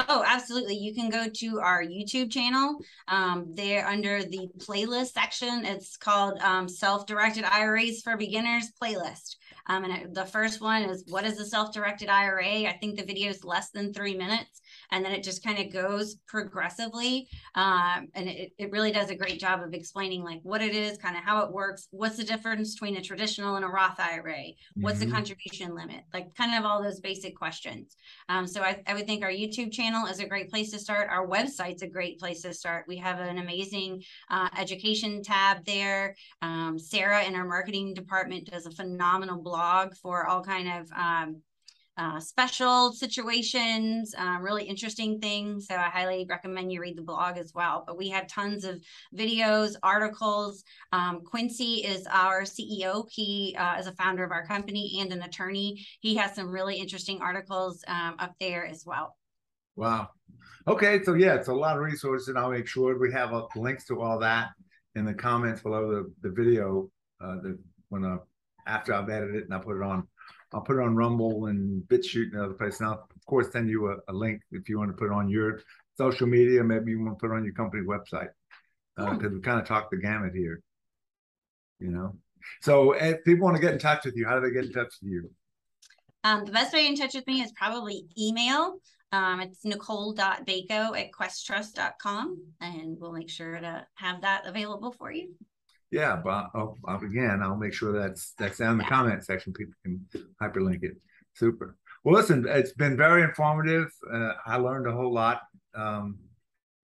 Oh, 0.09 0.23
absolutely. 0.25 0.77
You 0.77 0.95
can 0.95 1.11
go 1.11 1.27
to 1.29 1.59
our 1.59 1.83
YouTube 1.83 2.31
channel. 2.31 2.77
Um, 3.09 3.47
there 3.55 3.85
under 3.87 4.23
the 4.23 4.49
playlist 4.59 5.13
section, 5.13 5.65
it's 5.65 5.97
called 5.97 6.39
um, 6.41 6.69
Self 6.69 7.07
Directed 7.07 7.45
IRAs 7.45 8.03
for 8.03 8.17
Beginners 8.17 8.71
playlist. 8.81 9.37
Um, 9.69 9.85
and 9.85 10.15
the 10.15 10.25
first 10.25 10.61
one 10.61 10.83
is 10.83 11.05
what 11.09 11.25
is 11.25 11.39
a 11.39 11.45
self-directed 11.45 12.09
IRA? 12.09 12.65
I 12.65 12.79
think 12.81 12.97
the 12.97 13.05
video 13.05 13.29
is 13.31 13.45
less 13.45 13.71
than 13.71 13.93
three 13.93 14.17
minutes, 14.17 14.61
and 14.91 15.05
then 15.05 15.13
it 15.13 15.23
just 15.23 15.45
kind 15.45 15.59
of 15.59 15.73
goes 15.73 16.17
progressively. 16.27 17.29
Um, 17.55 18.09
and 18.15 18.29
it, 18.29 18.53
it 18.59 18.71
really 18.71 18.93
does 18.93 19.11
a 19.11 19.15
great 19.15 19.39
job 19.41 19.63
of 19.63 19.75
explaining 19.75 20.23
like 20.23 20.41
what 20.43 20.63
it 20.63 20.75
is, 20.75 20.99
kind 20.99 21.17
of 21.17 21.23
how 21.23 21.41
it 21.45 21.53
works, 21.53 21.89
what's 21.91 22.17
the 22.17 22.25
difference 22.25 22.75
between 22.75 22.97
a 22.97 23.03
traditional 23.03 23.57
and 23.57 23.65
a 23.65 23.69
Roth 23.69 23.99
IRA, 23.99 24.45
what's 24.77 24.99
mm-hmm. 24.99 25.09
the 25.09 25.15
contribution 25.15 25.75
limit, 25.75 26.03
like 26.13 26.35
kind 26.35 26.55
of 26.59 26.65
all 26.65 26.83
those 26.83 27.01
basic 27.01 27.37
questions. 27.37 27.97
Um, 28.29 28.47
so 28.47 28.63
I, 28.63 28.83
I 28.87 28.95
would 28.95 29.07
think 29.07 29.23
our 29.23 29.31
YouTube 29.31 29.73
channel 29.73 30.07
is 30.07 30.21
a 30.21 30.27
great 30.27 30.51
place 30.51 30.71
to 30.73 30.79
start. 30.79 31.09
Our 31.11 31.27
website's 31.27 31.83
a 31.83 31.89
great 31.89 32.19
place 32.19 32.43
to 32.43 32.55
start. 32.55 32.85
We 32.89 32.97
have 32.99 33.21
an 33.21 33.39
amazing 33.39 34.03
uh, 34.31 34.49
education 34.59 35.23
tab 35.23 35.65
there. 35.65 36.15
Um, 36.43 36.79
Sarah 36.79 37.25
in 37.25 37.35
our 37.35 37.47
marketing 37.47 37.95
department 37.95 38.51
does 38.51 38.67
a 38.67 38.71
phenomenal 38.71 39.43
blog 39.43 39.95
for 39.95 40.27
all 40.27 40.43
kind 40.43 40.69
of 40.69 40.91
um, 40.93 41.43
uh, 41.99 42.21
special 42.21 42.93
situations, 42.93 44.15
um, 44.17 44.41
really 44.41 44.65
interesting 44.65 45.19
things. 45.21 45.67
So 45.67 45.75
I 45.75 45.89
highly 45.89 46.27
recommend 46.29 46.73
you 46.73 46.81
read 46.81 46.97
the 46.97 47.03
blog 47.03 47.37
as 47.37 47.53
well. 47.55 47.85
But 47.87 47.99
we 47.99 48.09
have 48.11 48.29
tons 48.29 48.65
of 48.65 48.81
videos, 49.15 49.75
articles. 49.83 50.63
Um, 50.93 51.23
Quincy 51.25 51.85
is 51.85 52.07
our 52.07 52.43
CEO. 52.43 53.07
He 53.11 53.57
uh, 53.59 53.79
is 53.79 53.89
a 53.89 53.93
founder 53.93 54.25
of 54.25 54.31
our 54.31 54.47
company 54.47 54.99
and 55.01 55.13
an 55.13 55.23
attorney. 55.23 55.85
He 56.01 56.15
has 56.15 56.35
some 56.35 56.51
really 56.51 56.77
interesting 56.77 57.21
articles 57.21 57.85
um, 57.89 58.15
up 58.19 58.35
there 58.41 58.65
as 58.65 58.85
well. 58.87 59.17
Wow. 59.75 60.11
Okay, 60.69 61.03
so 61.03 61.15
yeah, 61.15 61.35
it's 61.35 61.49
a 61.49 61.55
lot 61.55 61.77
of 61.77 61.83
resources, 61.83 62.29
and 62.29 62.39
I'll 62.39 62.51
make 62.51 62.67
sure 62.67 62.99
we 62.99 63.13
have 63.13 63.33
uh, 63.33 63.47
links 63.57 63.87
to 63.87 64.01
all 64.01 64.19
that 64.21 64.51
in 64.95 65.05
the 65.05 65.15
comments 65.15 65.63
below 65.63 65.89
the 65.89 66.13
the 66.23 66.31
video. 66.31 66.91
Uh, 67.21 67.37
the 67.43 67.59
when 67.89 68.05
uh, 68.05 68.19
after 68.67 68.93
I've 68.93 69.09
edited 69.09 69.37
it 69.37 69.45
and 69.45 69.55
I 69.55 69.59
put 69.59 69.77
it 69.77 69.83
on, 69.83 70.07
I'll 70.53 70.63
put 70.63 70.77
it 70.77 70.83
on 70.83 70.97
Rumble 70.97 71.47
and 71.47 71.83
BitChute 71.89 72.33
and 72.33 72.41
other 72.41 72.55
places. 72.55 72.81
And 72.81 72.91
I'll, 72.91 73.09
of 73.15 73.27
course, 73.27 73.53
send 73.53 73.69
you 73.69 73.89
a, 73.89 73.97
a, 74.09 74.13
link 74.13 74.41
if 74.51 74.69
you 74.69 74.79
want 74.79 74.91
to 74.91 74.97
put 74.97 75.07
it 75.07 75.13
on 75.13 75.29
your 75.29 75.61
social 75.97 76.27
media. 76.27 76.65
Maybe 76.65 76.93
you 76.93 77.05
want 77.05 77.19
to 77.19 77.21
put 77.21 77.33
it 77.33 77.37
on 77.37 77.45
your 77.45 77.55
company 77.55 77.83
website 77.85 78.31
because 78.97 79.27
uh, 79.27 79.35
we 79.35 79.41
kind 79.41 79.61
of 79.61 79.67
talk 79.67 79.91
the 79.91 79.99
gamut 79.99 80.33
here, 80.35 80.61
you 81.79 81.91
know. 81.91 82.17
So 82.63 82.93
if 82.93 83.25
people 83.25 83.45
want 83.45 83.57
to 83.57 83.63
get 83.63 83.73
in 83.73 83.79
touch 83.79 84.05
with 84.05 84.17
you, 84.17 84.27
how 84.27 84.39
do 84.39 84.47
they 84.47 84.53
get 84.53 84.65
in 84.65 84.73
touch 84.73 84.95
with 85.03 85.11
you? 85.11 85.31
Um, 86.25 86.45
the 86.45 86.53
best 86.53 86.73
way 86.73 86.87
in 86.87 86.97
touch 86.97 87.15
with 87.15 87.27
me 87.27 87.43
is 87.43 87.53
probably 87.53 88.07
email. 88.19 88.79
Um, 89.13 89.41
it's 89.41 89.65
nicole.baco 89.65 90.99
at 90.99 91.13
questtrust.com, 91.13 92.43
and 92.61 92.97
we'll 92.99 93.13
make 93.13 93.31
sure 93.31 93.59
to 93.59 93.87
have 93.95 94.21
that 94.23 94.47
available 94.47 94.93
for 94.93 95.11
you. 95.11 95.35
Yeah, 95.91 96.17
but 96.17 96.51
I'll, 96.55 96.77
I'll, 96.85 97.03
again, 97.03 97.41
I'll 97.43 97.57
make 97.57 97.73
sure 97.73 97.93
that's 97.93 98.35
that's 98.39 98.59
down 98.59 98.73
in 98.73 98.79
the 98.79 98.85
comment 98.85 99.25
section. 99.25 99.53
People 99.53 99.75
can 99.83 100.07
hyperlink 100.41 100.83
it. 100.83 100.97
Super. 101.35 101.77
Well, 102.05 102.15
listen, 102.15 102.47
it's 102.49 102.73
been 102.73 102.97
very 102.97 103.23
informative. 103.23 103.91
Uh, 104.13 104.33
I 104.47 104.57
learned 104.57 104.87
a 104.87 104.93
whole 104.93 105.13
lot 105.13 105.43
um, 105.75 106.19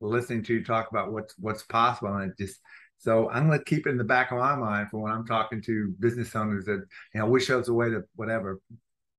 listening 0.00 0.42
to 0.44 0.55
you 0.55 0.64
talk 0.64 0.90
about 0.90 1.12
what's 1.12 1.34
what's 1.38 1.62
possible, 1.64 2.14
and 2.14 2.32
just 2.38 2.61
so 2.98 3.28
I'm 3.30 3.46
going 3.46 3.59
to 3.59 3.64
keep 3.64 3.86
it 3.86 3.90
in 3.90 3.98
the 3.98 4.05
back 4.05 4.32
of 4.32 4.38
my 4.38 4.57
mind 4.57 4.88
for 4.90 5.00
when 5.00 5.12
I'm 5.12 5.26
talking 5.26 5.61
to 5.62 5.94
business 6.00 6.34
owners 6.34 6.64
that 6.64 6.84
you 7.14 7.20
know 7.20 7.26
wish 7.26 7.48
there 7.48 7.59
was 7.59 7.68
a 7.68 7.74
way 7.74 7.90
to 7.90 8.05
whatever 8.16 8.61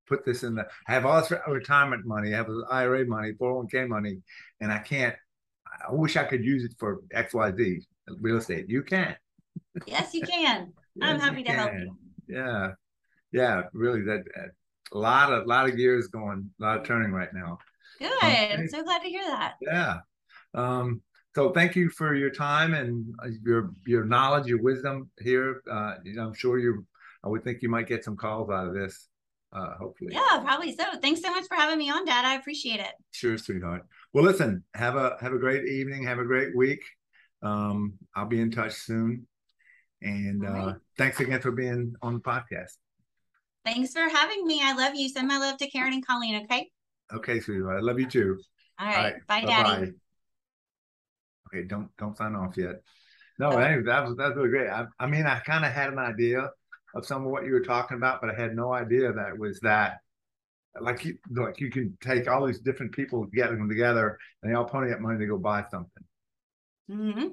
put 0.07 0.25
this 0.25 0.43
in 0.43 0.55
the. 0.55 0.67
I 0.87 0.93
have 0.93 1.05
all 1.05 1.21
this 1.21 1.31
retirement 1.47 2.05
money, 2.05 2.33
I 2.33 2.37
have 2.37 2.49
IRA 2.71 3.05
money, 3.05 3.33
401k 3.33 3.87
money, 3.87 4.21
and 4.61 4.71
I 4.71 4.79
can't. 4.79 5.15
I 5.87 5.93
wish 5.93 6.15
I 6.15 6.23
could 6.23 6.43
use 6.43 6.63
it 6.63 6.73
for 6.79 7.01
X, 7.11 7.33
Y, 7.33 7.51
Z 7.55 7.81
real 8.21 8.37
estate. 8.37 8.69
You 8.69 8.81
can't 8.81 9.17
Yes, 9.85 10.13
you 10.13 10.21
can. 10.21 10.73
yes, 10.95 11.09
I'm 11.09 11.19
happy 11.19 11.43
to 11.43 11.49
can. 11.49 11.57
help 11.57 11.73
you. 11.73 11.97
Yeah, 12.27 12.71
yeah, 13.31 13.63
really. 13.73 14.01
That 14.01 14.23
a 14.93 14.97
lot 14.97 15.31
of 15.31 15.47
lot 15.47 15.69
of 15.69 15.75
gears 15.75 16.07
going, 16.07 16.49
a 16.59 16.63
lot 16.63 16.77
of 16.77 16.85
turning 16.85 17.11
right 17.11 17.33
now. 17.33 17.57
Good. 17.99 18.11
I'm 18.21 18.67
so 18.67 18.83
glad 18.83 19.01
to 19.01 19.09
hear 19.09 19.23
that. 19.23 19.53
Yeah. 19.61 19.97
Um, 20.53 21.01
so 21.35 21.51
thank 21.51 21.75
you 21.75 21.89
for 21.89 22.15
your 22.15 22.29
time 22.29 22.73
and 22.73 23.13
uh, 23.23 23.27
your 23.43 23.71
your 23.85 24.05
knowledge, 24.05 24.47
your 24.47 24.61
wisdom 24.61 25.09
here. 25.19 25.61
Uh, 25.69 25.95
you 26.03 26.15
know, 26.15 26.27
I'm 26.27 26.33
sure 26.33 26.57
you. 26.57 26.85
I 27.23 27.27
would 27.27 27.43
think 27.43 27.61
you 27.61 27.69
might 27.69 27.87
get 27.87 28.03
some 28.03 28.15
calls 28.15 28.49
out 28.51 28.67
of 28.67 28.73
this. 28.73 29.07
Uh, 29.51 29.73
hopefully. 29.79 30.11
Yeah, 30.13 30.39
probably 30.43 30.75
so. 30.75 30.83
Thanks 31.01 31.21
so 31.21 31.31
much 31.31 31.45
for 31.47 31.55
having 31.55 31.77
me 31.77 31.89
on, 31.89 32.05
Dad. 32.05 32.25
I 32.25 32.35
appreciate 32.35 32.79
it. 32.79 32.91
Sure, 33.11 33.37
sweetheart. 33.37 33.85
Well, 34.13 34.23
listen. 34.23 34.63
Have 34.75 34.95
a 34.95 35.17
have 35.19 35.33
a 35.33 35.39
great 35.39 35.65
evening. 35.65 36.03
Have 36.03 36.19
a 36.19 36.25
great 36.25 36.55
week. 36.55 36.83
Um, 37.41 37.93
I'll 38.15 38.27
be 38.27 38.39
in 38.39 38.51
touch 38.51 38.73
soon. 38.73 39.27
And 40.05 40.45
uh, 40.45 40.51
right. 40.51 40.75
thanks 40.99 41.19
again 41.19 41.41
for 41.41 41.51
being 41.51 41.95
on 42.03 42.13
the 42.13 42.19
podcast. 42.19 42.77
Thanks 43.65 43.91
for 43.91 44.07
having 44.07 44.45
me. 44.45 44.61
I 44.63 44.73
love 44.73 44.93
you. 44.93 45.09
Send 45.09 45.27
my 45.27 45.39
love 45.39 45.57
to 45.57 45.67
Karen 45.67 45.93
and 45.93 46.05
Colleen, 46.05 46.43
okay? 46.43 46.69
Okay, 47.11 47.39
sweetheart. 47.39 47.77
I 47.77 47.81
love 47.81 47.99
you 47.99 48.05
too. 48.05 48.39
All 48.79 48.85
right. 48.85 48.95
All 48.95 49.03
right. 49.03 49.27
Bye, 49.27 49.41
Bye-bye. 49.41 49.63
Daddy. 49.63 49.91
Okay, 51.47 51.67
don't 51.67 51.89
don't 51.97 52.15
sign 52.15 52.35
off 52.35 52.55
yet. 52.55 52.81
No, 53.39 53.49
okay. 53.49 53.65
anyway, 53.65 53.83
that 53.85 54.05
was 54.05 54.15
that's 54.15 54.35
really 54.35 54.49
great. 54.49 54.69
I, 54.69 54.85
I 54.99 55.07
mean, 55.07 55.25
I 55.25 55.39
kind 55.39 55.65
of 55.65 55.71
had 55.71 55.91
an 55.91 55.99
idea 55.99 56.51
of 56.93 57.05
some 57.05 57.25
of 57.25 57.31
what 57.31 57.45
you 57.45 57.53
were 57.53 57.61
talking 57.61 57.97
about, 57.97 58.21
but 58.21 58.29
I 58.29 58.39
had 58.39 58.55
no 58.55 58.73
idea 58.73 59.11
that 59.11 59.29
it 59.29 59.39
was 59.39 59.59
that 59.61 59.97
like 60.79 61.03
you 61.03 61.17
like 61.31 61.59
you 61.59 61.71
can 61.71 61.97
take 61.99 62.29
all 62.29 62.45
these 62.45 62.59
different 62.59 62.91
people, 62.91 63.25
get 63.33 63.49
them 63.49 63.67
together, 63.67 64.19
and 64.43 64.51
they 64.51 64.55
all 64.55 64.65
pony 64.65 64.93
up 64.93 64.99
money 64.99 65.17
to 65.17 65.25
go 65.25 65.39
buy 65.39 65.65
something. 65.71 66.03
Mm-hmm 66.91 67.27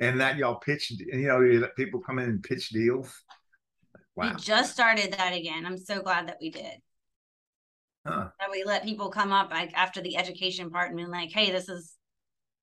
and 0.00 0.20
that 0.20 0.36
y'all 0.36 0.56
pitched, 0.56 0.92
you 0.92 1.26
know, 1.26 1.40
you 1.40 1.60
let 1.60 1.76
people 1.76 2.00
come 2.00 2.18
in 2.18 2.28
and 2.28 2.42
pitch 2.42 2.70
deals. 2.70 3.14
Wow. 4.16 4.30
We 4.30 4.40
just 4.40 4.72
started 4.72 5.12
that 5.12 5.32
again. 5.32 5.66
I'm 5.66 5.78
so 5.78 6.00
glad 6.00 6.28
that 6.28 6.38
we 6.40 6.50
did. 6.50 6.78
Huh. 8.06 8.28
That 8.38 8.50
we 8.50 8.64
let 8.64 8.84
people 8.84 9.08
come 9.08 9.32
up 9.32 9.50
like 9.50 9.72
after 9.74 10.00
the 10.02 10.16
education 10.16 10.70
part 10.70 10.88
and 10.88 10.96
be 10.96 11.06
like, 11.06 11.30
hey, 11.30 11.50
this 11.50 11.68
is 11.68 11.94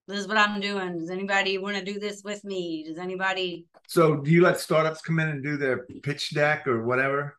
this 0.07 0.19
is 0.19 0.27
what 0.27 0.37
I'm 0.37 0.59
doing. 0.59 0.99
Does 0.99 1.09
anybody 1.09 1.57
want 1.57 1.77
to 1.77 1.83
do 1.83 1.99
this 1.99 2.21
with 2.23 2.43
me? 2.43 2.83
Does 2.87 2.97
anybody 2.97 3.65
So 3.87 4.17
do 4.17 4.31
you 4.31 4.41
let 4.41 4.59
startups 4.59 5.01
come 5.01 5.19
in 5.19 5.29
and 5.29 5.43
do 5.43 5.57
their 5.57 5.85
pitch 6.03 6.31
deck 6.33 6.67
or 6.67 6.85
whatever? 6.85 7.37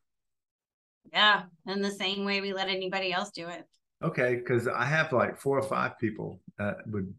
Yeah, 1.12 1.43
in 1.66 1.82
the 1.82 1.90
same 1.90 2.24
way 2.24 2.40
we 2.40 2.53
let 2.53 2.68
anybody 2.68 3.12
else 3.12 3.30
do 3.30 3.49
it. 3.49 3.64
Okay, 4.03 4.36
because 4.36 4.66
I 4.66 4.84
have 4.84 5.12
like 5.12 5.38
four 5.38 5.59
or 5.59 5.62
five 5.62 5.99
people 5.99 6.40
that 6.59 6.78
would 6.86 7.14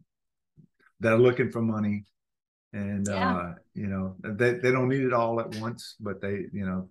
that 1.00 1.12
are 1.12 1.18
looking 1.18 1.50
for 1.50 1.62
money 1.62 2.04
and 2.74 3.06
yeah. 3.08 3.36
uh, 3.36 3.54
you 3.74 3.86
know 3.86 4.16
they, 4.20 4.54
they 4.54 4.72
don't 4.72 4.88
need 4.88 5.04
it 5.04 5.12
all 5.12 5.40
at 5.40 5.54
once 5.56 5.94
but 6.00 6.20
they 6.20 6.44
you 6.52 6.66
know 6.66 6.88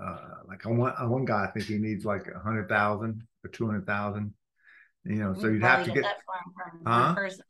uh, 0.00 0.34
like 0.46 0.64
on 0.66 0.76
one, 0.76 0.92
on 0.98 1.10
one 1.10 1.24
guy 1.24 1.44
i 1.44 1.50
think 1.50 1.66
he 1.66 1.78
needs 1.78 2.04
like 2.04 2.28
a 2.28 2.38
hundred 2.38 2.68
thousand 2.68 3.22
or 3.44 3.50
two 3.50 3.66
hundred 3.66 3.86
thousand 3.86 4.32
you 5.04 5.16
know 5.16 5.34
so 5.34 5.48
you'd 5.48 5.62
have 5.62 5.84
to 5.84 5.90
get, 5.90 6.02
get 6.02 6.16
huh? 6.86 7.14
person. 7.14 7.44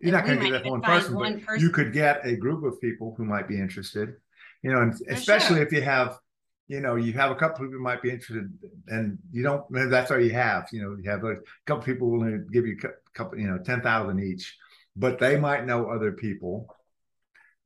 you're 0.00 0.12
not 0.12 0.26
going 0.26 0.40
to 0.40 0.50
get 0.50 0.64
that 0.64 0.70
one 0.70 0.82
person, 0.82 1.14
one 1.14 1.34
but 1.34 1.46
person. 1.46 1.64
you 1.64 1.70
could 1.70 1.92
get 1.92 2.26
a 2.26 2.36
group 2.36 2.64
of 2.64 2.78
people 2.80 3.14
who 3.16 3.24
might 3.24 3.48
be 3.48 3.58
interested 3.58 4.14
you 4.62 4.72
know 4.72 4.80
and 4.80 4.98
For 4.98 5.12
especially 5.12 5.56
sure. 5.56 5.66
if 5.66 5.72
you 5.72 5.82
have 5.82 6.18
you 6.66 6.80
know 6.80 6.96
you 6.96 7.12
have 7.12 7.30
a 7.30 7.36
couple 7.36 7.64
people 7.64 7.78
who 7.78 7.82
might 7.82 8.02
be 8.02 8.10
interested 8.10 8.52
and 8.88 9.18
you 9.30 9.44
don't 9.44 9.64
that's 9.90 10.10
all 10.10 10.20
you 10.20 10.32
have 10.32 10.68
you 10.72 10.82
know 10.82 10.96
you 11.00 11.08
have 11.08 11.24
a 11.24 11.36
couple 11.66 11.84
people 11.84 12.10
willing 12.10 12.32
to 12.32 12.52
give 12.52 12.66
you 12.66 12.76
a 12.82 12.88
couple 13.16 13.38
you 13.38 13.46
know 13.46 13.58
10,000 13.58 14.20
each 14.20 14.56
but 14.96 15.18
they 15.18 15.38
might 15.38 15.66
know 15.66 15.90
other 15.90 16.12
people 16.12 16.66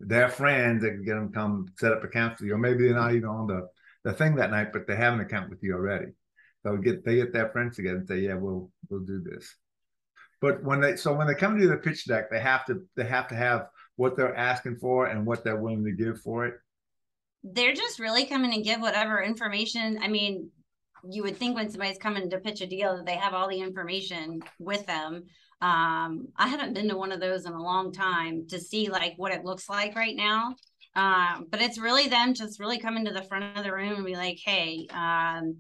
their 0.01 0.29
friends 0.29 0.83
that 0.83 0.91
can 0.91 1.05
get 1.05 1.15
them 1.15 1.33
come 1.33 1.67
set 1.79 1.93
up 1.93 2.05
accounts 2.05 2.41
with 2.41 2.49
you, 2.49 2.55
or 2.55 2.59
maybe 2.59 2.85
they're 2.85 2.95
not 2.95 3.15
even 3.15 3.29
on 3.29 3.47
the 3.47 3.69
the 4.05 4.13
thing 4.13 4.37
that 4.37 4.51
night, 4.51 4.73
but 4.73 4.87
they 4.87 4.95
have 4.95 5.15
an 5.15 5.21
account 5.21 5.51
with 5.51 5.63
you 5.63 5.75
already. 5.75 6.07
So 6.63 6.77
get 6.77 7.05
they 7.05 7.17
get 7.17 7.33
their 7.33 7.49
friends 7.49 7.77
together 7.77 7.99
and 7.99 8.09
say, 8.09 8.21
yeah, 8.21 8.35
we'll 8.35 8.71
we'll 8.89 9.01
do 9.01 9.21
this. 9.21 9.55
But 10.41 10.63
when 10.63 10.81
they 10.81 10.97
so 10.97 11.15
when 11.15 11.27
they 11.27 11.35
come 11.35 11.59
to 11.59 11.67
the 11.67 11.77
pitch 11.77 12.05
deck, 12.07 12.31
they 12.31 12.41
have 12.41 12.65
to 12.67 12.87
they 12.97 13.05
have 13.05 13.29
to 13.29 13.35
have 13.35 13.67
what 13.97 14.17
they're 14.17 14.37
asking 14.37 14.77
for 14.77 15.07
and 15.07 15.27
what 15.27 15.43
they're 15.43 15.57
willing 15.57 15.85
to 15.85 15.93
give 15.93 16.21
for 16.21 16.47
it. 16.47 16.55
They're 17.43 17.75
just 17.75 17.99
really 17.99 18.27
coming 18.27 18.53
to 18.53 18.61
give 18.61 18.81
whatever 18.81 19.23
information. 19.23 19.99
I 20.03 20.09
mean, 20.09 20.51
you 21.09 21.23
would 21.23 21.39
think 21.39 21.57
when 21.57 21.71
somebody's 21.71 21.99
coming 21.99 22.29
to 22.29 22.39
pitch 22.39 22.61
a 22.61 22.67
deal 22.67 22.97
that 22.97 23.07
they 23.07 23.17
have 23.17 23.33
all 23.33 23.49
the 23.49 23.61
information 23.61 24.43
with 24.59 24.85
them. 24.87 25.25
Um, 25.61 26.29
I 26.37 26.49
haven't 26.49 26.75
been 26.75 26.89
to 26.89 26.97
one 26.97 27.13
of 27.13 27.21
those 27.21 27.47
in 27.47 27.53
a 27.53 27.63
long 27.63 27.93
time 27.93 28.47
to 28.49 28.61
see 28.61 28.89
like 28.89 29.15
what 29.17 29.33
it 29.33 29.45
looks 29.45 29.69
like 29.69 29.97
right 29.97 30.15
now. 30.17 30.55
Um, 30.95 31.47
but 31.51 31.61
it's 31.61 31.79
really 31.79 32.09
them 32.09 32.35
just 32.35 32.59
really 32.61 32.79
coming 32.79 33.05
to 33.05 33.13
the 33.13 33.23
front 33.23 33.57
of 33.57 33.65
the 33.65 33.73
room 33.73 33.97
and 33.97 34.07
be 34.07 34.17
like, 34.17 34.39
hey, 34.45 34.87
um, 34.91 35.57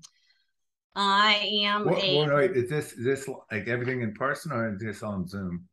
I 0.94 1.34
am 1.64 1.84
What, 1.84 2.02
a 2.02 2.16
what, 2.16 2.34
wait, 2.34 2.56
is 2.56 2.70
this 2.70 2.92
is 2.94 3.04
this 3.04 3.28
like 3.50 3.68
everything 3.68 4.00
in 4.02 4.14
person 4.14 4.52
or 4.52 4.74
is 4.74 4.80
this 4.80 5.02
on 5.02 5.26
Zoom? 5.28 5.68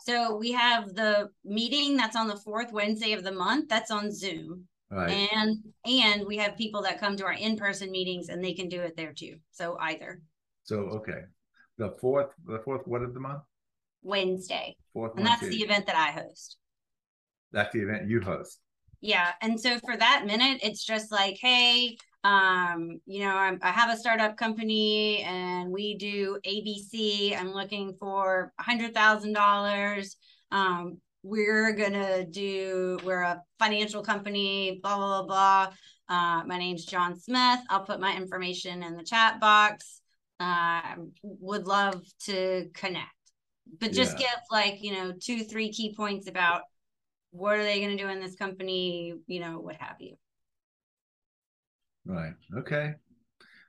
so 0.00 0.36
we 0.36 0.52
have 0.52 0.94
the 0.94 1.28
meeting 1.44 1.96
that's 1.96 2.16
on 2.16 2.28
the 2.28 2.36
fourth 2.36 2.72
Wednesday 2.72 3.12
of 3.12 3.24
the 3.24 3.32
month, 3.32 3.68
that's 3.68 3.90
on 3.90 4.12
Zoom. 4.12 4.68
Right. 4.90 5.28
And 5.32 5.58
and 5.84 6.26
we 6.26 6.38
have 6.38 6.56
people 6.56 6.82
that 6.82 7.00
come 7.00 7.16
to 7.16 7.26
our 7.26 7.34
in-person 7.34 7.90
meetings 7.90 8.28
and 8.28 8.42
they 8.42 8.54
can 8.54 8.68
do 8.68 8.80
it 8.80 8.96
there 8.96 9.12
too. 9.12 9.36
So 9.50 9.76
either 9.80 10.22
So 10.64 10.76
okay. 10.76 11.22
The 11.78 11.90
fourth 12.00 12.30
the 12.44 12.58
fourth 12.64 12.82
what 12.86 13.02
of 13.02 13.14
the 13.14 13.20
month? 13.20 13.42
Wednesday. 14.02 14.76
Fourth 14.92 15.12
And 15.16 15.26
that's 15.26 15.42
Wednesday. 15.42 15.58
the 15.58 15.64
event 15.64 15.86
that 15.86 15.96
I 15.96 16.10
host. 16.10 16.56
That's 17.52 17.72
the 17.72 17.80
event 17.80 18.08
you 18.08 18.20
host. 18.20 18.58
Yeah. 19.00 19.32
And 19.40 19.60
so 19.60 19.78
for 19.78 19.96
that 19.96 20.24
minute, 20.26 20.58
it's 20.62 20.84
just 20.84 21.12
like, 21.12 21.38
hey, 21.40 21.96
um, 22.24 23.00
you 23.06 23.20
know, 23.20 23.34
I'm, 23.36 23.58
I 23.62 23.70
have 23.70 23.90
a 23.90 23.96
startup 23.96 24.36
company 24.36 25.22
and 25.22 25.70
we 25.70 25.96
do 25.96 26.38
ABC. 26.44 27.38
I'm 27.38 27.52
looking 27.52 27.94
for 28.00 28.52
a 28.58 28.62
hundred 28.62 28.94
thousand 28.94 29.34
dollars. 29.34 30.16
Um, 30.50 30.98
we're 31.22 31.72
gonna 31.72 32.24
do, 32.26 32.98
we're 33.04 33.22
a 33.22 33.42
financial 33.58 34.02
company, 34.02 34.80
blah, 34.82 34.96
blah, 34.96 35.22
blah, 35.22 35.26
blah. 35.26 35.72
Uh, 36.08 36.42
my 36.44 36.58
name's 36.58 36.84
John 36.84 37.18
Smith. 37.18 37.60
I'll 37.70 37.84
put 37.84 38.00
my 38.00 38.16
information 38.16 38.82
in 38.82 38.96
the 38.96 39.04
chat 39.04 39.40
box. 39.40 40.00
Um, 40.40 41.12
would 41.22 41.66
love 41.66 42.02
to 42.26 42.70
connect. 42.74 43.12
But 43.80 43.92
just 43.92 44.18
Yeah. 44.18 44.26
give 44.26 44.40
like, 44.50 44.82
you 44.82 44.92
know, 44.92 45.12
two, 45.20 45.44
three 45.44 45.72
key 45.72 45.94
points 45.94 46.28
about 46.28 46.62
what 47.30 47.58
are 47.58 47.62
they 47.62 47.80
going 47.80 47.96
to 47.96 48.02
do 48.02 48.08
in 48.08 48.20
this 48.20 48.36
company 48.36 49.14
you 49.26 49.40
know 49.40 49.60
what 49.60 49.76
have 49.76 49.96
you 50.00 50.16
Right. 52.06 52.32
Okay. 52.56 52.94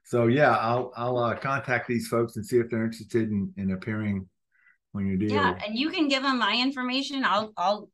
So 0.06 0.28
yeah, 0.28 0.56
I'll 0.56 0.94
I'll 0.96 1.18
uh, 1.18 1.36
contact 1.36 1.88
these 1.88 2.08
folks 2.08 2.36
and 2.38 2.46
see 2.46 2.58
if 2.58 2.70
they're 2.70 2.86
interested 2.86 3.30
in, 3.30 3.52
in 3.58 3.72
appearing 3.72 4.28
on 4.96 5.06
your 5.06 5.18
deal. 5.18 5.32
yeah 5.32 5.54
and 5.66 5.78
you 5.78 5.90
can 5.90 6.08
give 6.08 6.24
them 6.24 6.40
my 6.40 6.56
information 6.56 7.24
i'll 7.24 7.54
i'll 7.58 7.90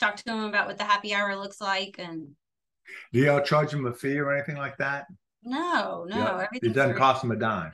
talk 0.00 0.16
to 0.16 0.24
them 0.24 0.44
about 0.44 0.66
what 0.66 0.78
the 0.78 0.84
happy 0.84 1.14
hour 1.14 1.36
looks 1.36 1.60
like 1.60 1.94
and 1.98 2.28
Do 3.12 3.20
y'all 3.20 3.40
charge 3.40 3.70
them 3.70 3.86
a 3.86 3.92
fee 3.92 4.18
or 4.18 4.34
anything 4.34 4.56
like 4.56 4.76
that? 4.78 5.06
No 5.44 6.04
no 6.08 6.16
Yeah. 6.16 6.34
everything 6.44 6.70
It 6.70 6.74
doesn't 6.74 6.96
cost 6.96 7.22
them 7.22 7.30
a 7.32 7.36
dime. 7.36 7.72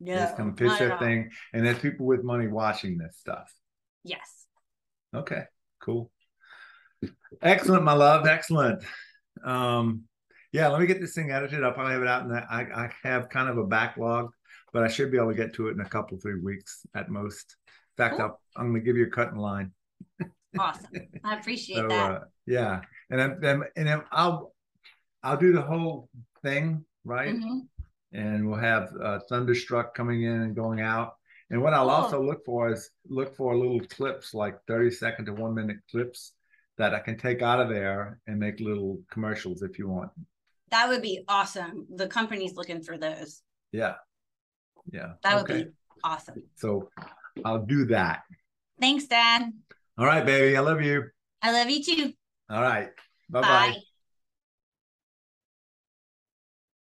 no, 0.00 0.14
They 0.14 0.20
just 0.20 0.36
come 0.36 0.54
pitch 0.54 0.78
their 0.78 0.98
thing, 0.98 1.30
and 1.52 1.64
there's 1.66 1.78
people 1.78 2.06
with 2.06 2.24
money 2.24 2.48
watching 2.48 2.98
this 2.98 3.16
stuff. 3.18 3.52
yes 4.04 4.46
Okay, 5.14 5.44
cool. 5.80 6.10
Excellent, 7.42 7.84
my 7.84 7.92
love. 7.92 8.26
Excellent. 8.26 8.82
Um, 9.44 10.04
yeah, 10.52 10.68
let 10.68 10.80
me 10.80 10.86
get 10.86 11.00
this 11.00 11.14
thing 11.14 11.30
edited. 11.30 11.62
I'll 11.64 11.72
probably 11.72 11.92
have 11.94 12.02
it 12.02 12.08
out, 12.08 12.22
and 12.24 12.32
I, 12.34 12.66
I 12.74 12.90
have 13.08 13.28
kind 13.28 13.48
of 13.48 13.58
a 13.58 13.64
backlog, 13.66 14.30
but 14.72 14.82
I 14.82 14.88
should 14.88 15.10
be 15.10 15.18
able 15.18 15.30
to 15.30 15.34
get 15.34 15.54
to 15.54 15.68
it 15.68 15.72
in 15.72 15.80
a 15.80 15.88
couple 15.88 16.18
three 16.18 16.40
weeks 16.40 16.86
at 16.94 17.10
most. 17.10 17.56
In 17.66 18.04
fact, 18.04 18.16
Cool. 18.16 18.26
I'll, 18.26 18.40
I'm 18.56 18.70
going 18.70 18.80
to 18.80 18.84
give 18.84 18.96
you 18.96 19.06
a 19.06 19.10
cut 19.10 19.28
in 19.28 19.36
line. 19.36 19.72
awesome 20.58 20.86
i 21.24 21.34
appreciate 21.38 21.76
So 21.76 21.88
that 21.88 22.10
uh, 22.10 22.20
yeah, 22.46 22.80
and 23.10 23.18
then 23.42 23.62
and 23.76 23.86
then 23.86 24.02
I'll 24.10 24.54
I'll 25.22 25.36
do 25.36 25.52
the 25.52 25.62
whole 25.62 26.08
thing 26.42 26.84
right, 27.04 27.34
Mhm. 27.34 27.68
and 28.12 28.46
we'll 28.48 28.58
have 28.58 28.92
uh, 29.02 29.20
Thunderstruck 29.28 29.94
coming 29.94 30.22
in 30.22 30.42
and 30.42 30.54
going 30.56 30.80
out. 30.80 31.16
And 31.50 31.62
what 31.62 31.74
I'll 31.74 31.86
Cool. 31.86 31.94
also 31.96 32.22
look 32.22 32.44
for 32.44 32.70
is 32.72 32.90
look 33.08 33.34
for 33.36 33.56
little 33.56 33.80
clips, 33.80 34.32
like 34.34 34.58
30 34.66 34.90
second 34.90 35.26
to 35.26 35.32
one 35.34 35.54
minute 35.54 35.78
clips 35.90 36.32
that 36.78 36.94
I 36.94 37.00
can 37.00 37.18
take 37.18 37.42
out 37.42 37.60
of 37.60 37.68
there 37.68 38.20
and 38.26 38.38
make 38.38 38.58
little 38.60 39.00
commercials 39.10 39.62
if 39.62 39.78
you 39.78 39.88
want. 39.88 40.10
that 40.70 40.88
would 40.88 41.02
be 41.02 41.22
awesome 41.28 41.86
the 41.96 42.08
company's 42.08 42.54
looking 42.54 42.82
for 42.82 42.96
those 42.96 43.42
Yeah. 43.72 43.96
Yeah. 44.90 45.14
that 45.22 45.34
would 45.36 45.50
okay. 45.50 45.64
be 45.64 45.70
awesome 46.02 46.42
So 46.56 46.90
I'll 47.44 47.66
do 47.66 47.84
that. 47.86 48.22
thanks 48.80 49.06
dad 49.06 49.52
All 49.98 50.06
right, 50.06 50.24
baby. 50.24 50.56
I 50.56 50.60
love 50.60 50.80
you. 50.80 51.10
i 51.42 51.52
love 51.52 51.68
you 51.68 51.82
too 51.84 52.12
All 52.48 52.62
right. 52.62 52.90
Bye-bye. 53.28 53.72
bye 53.72 53.82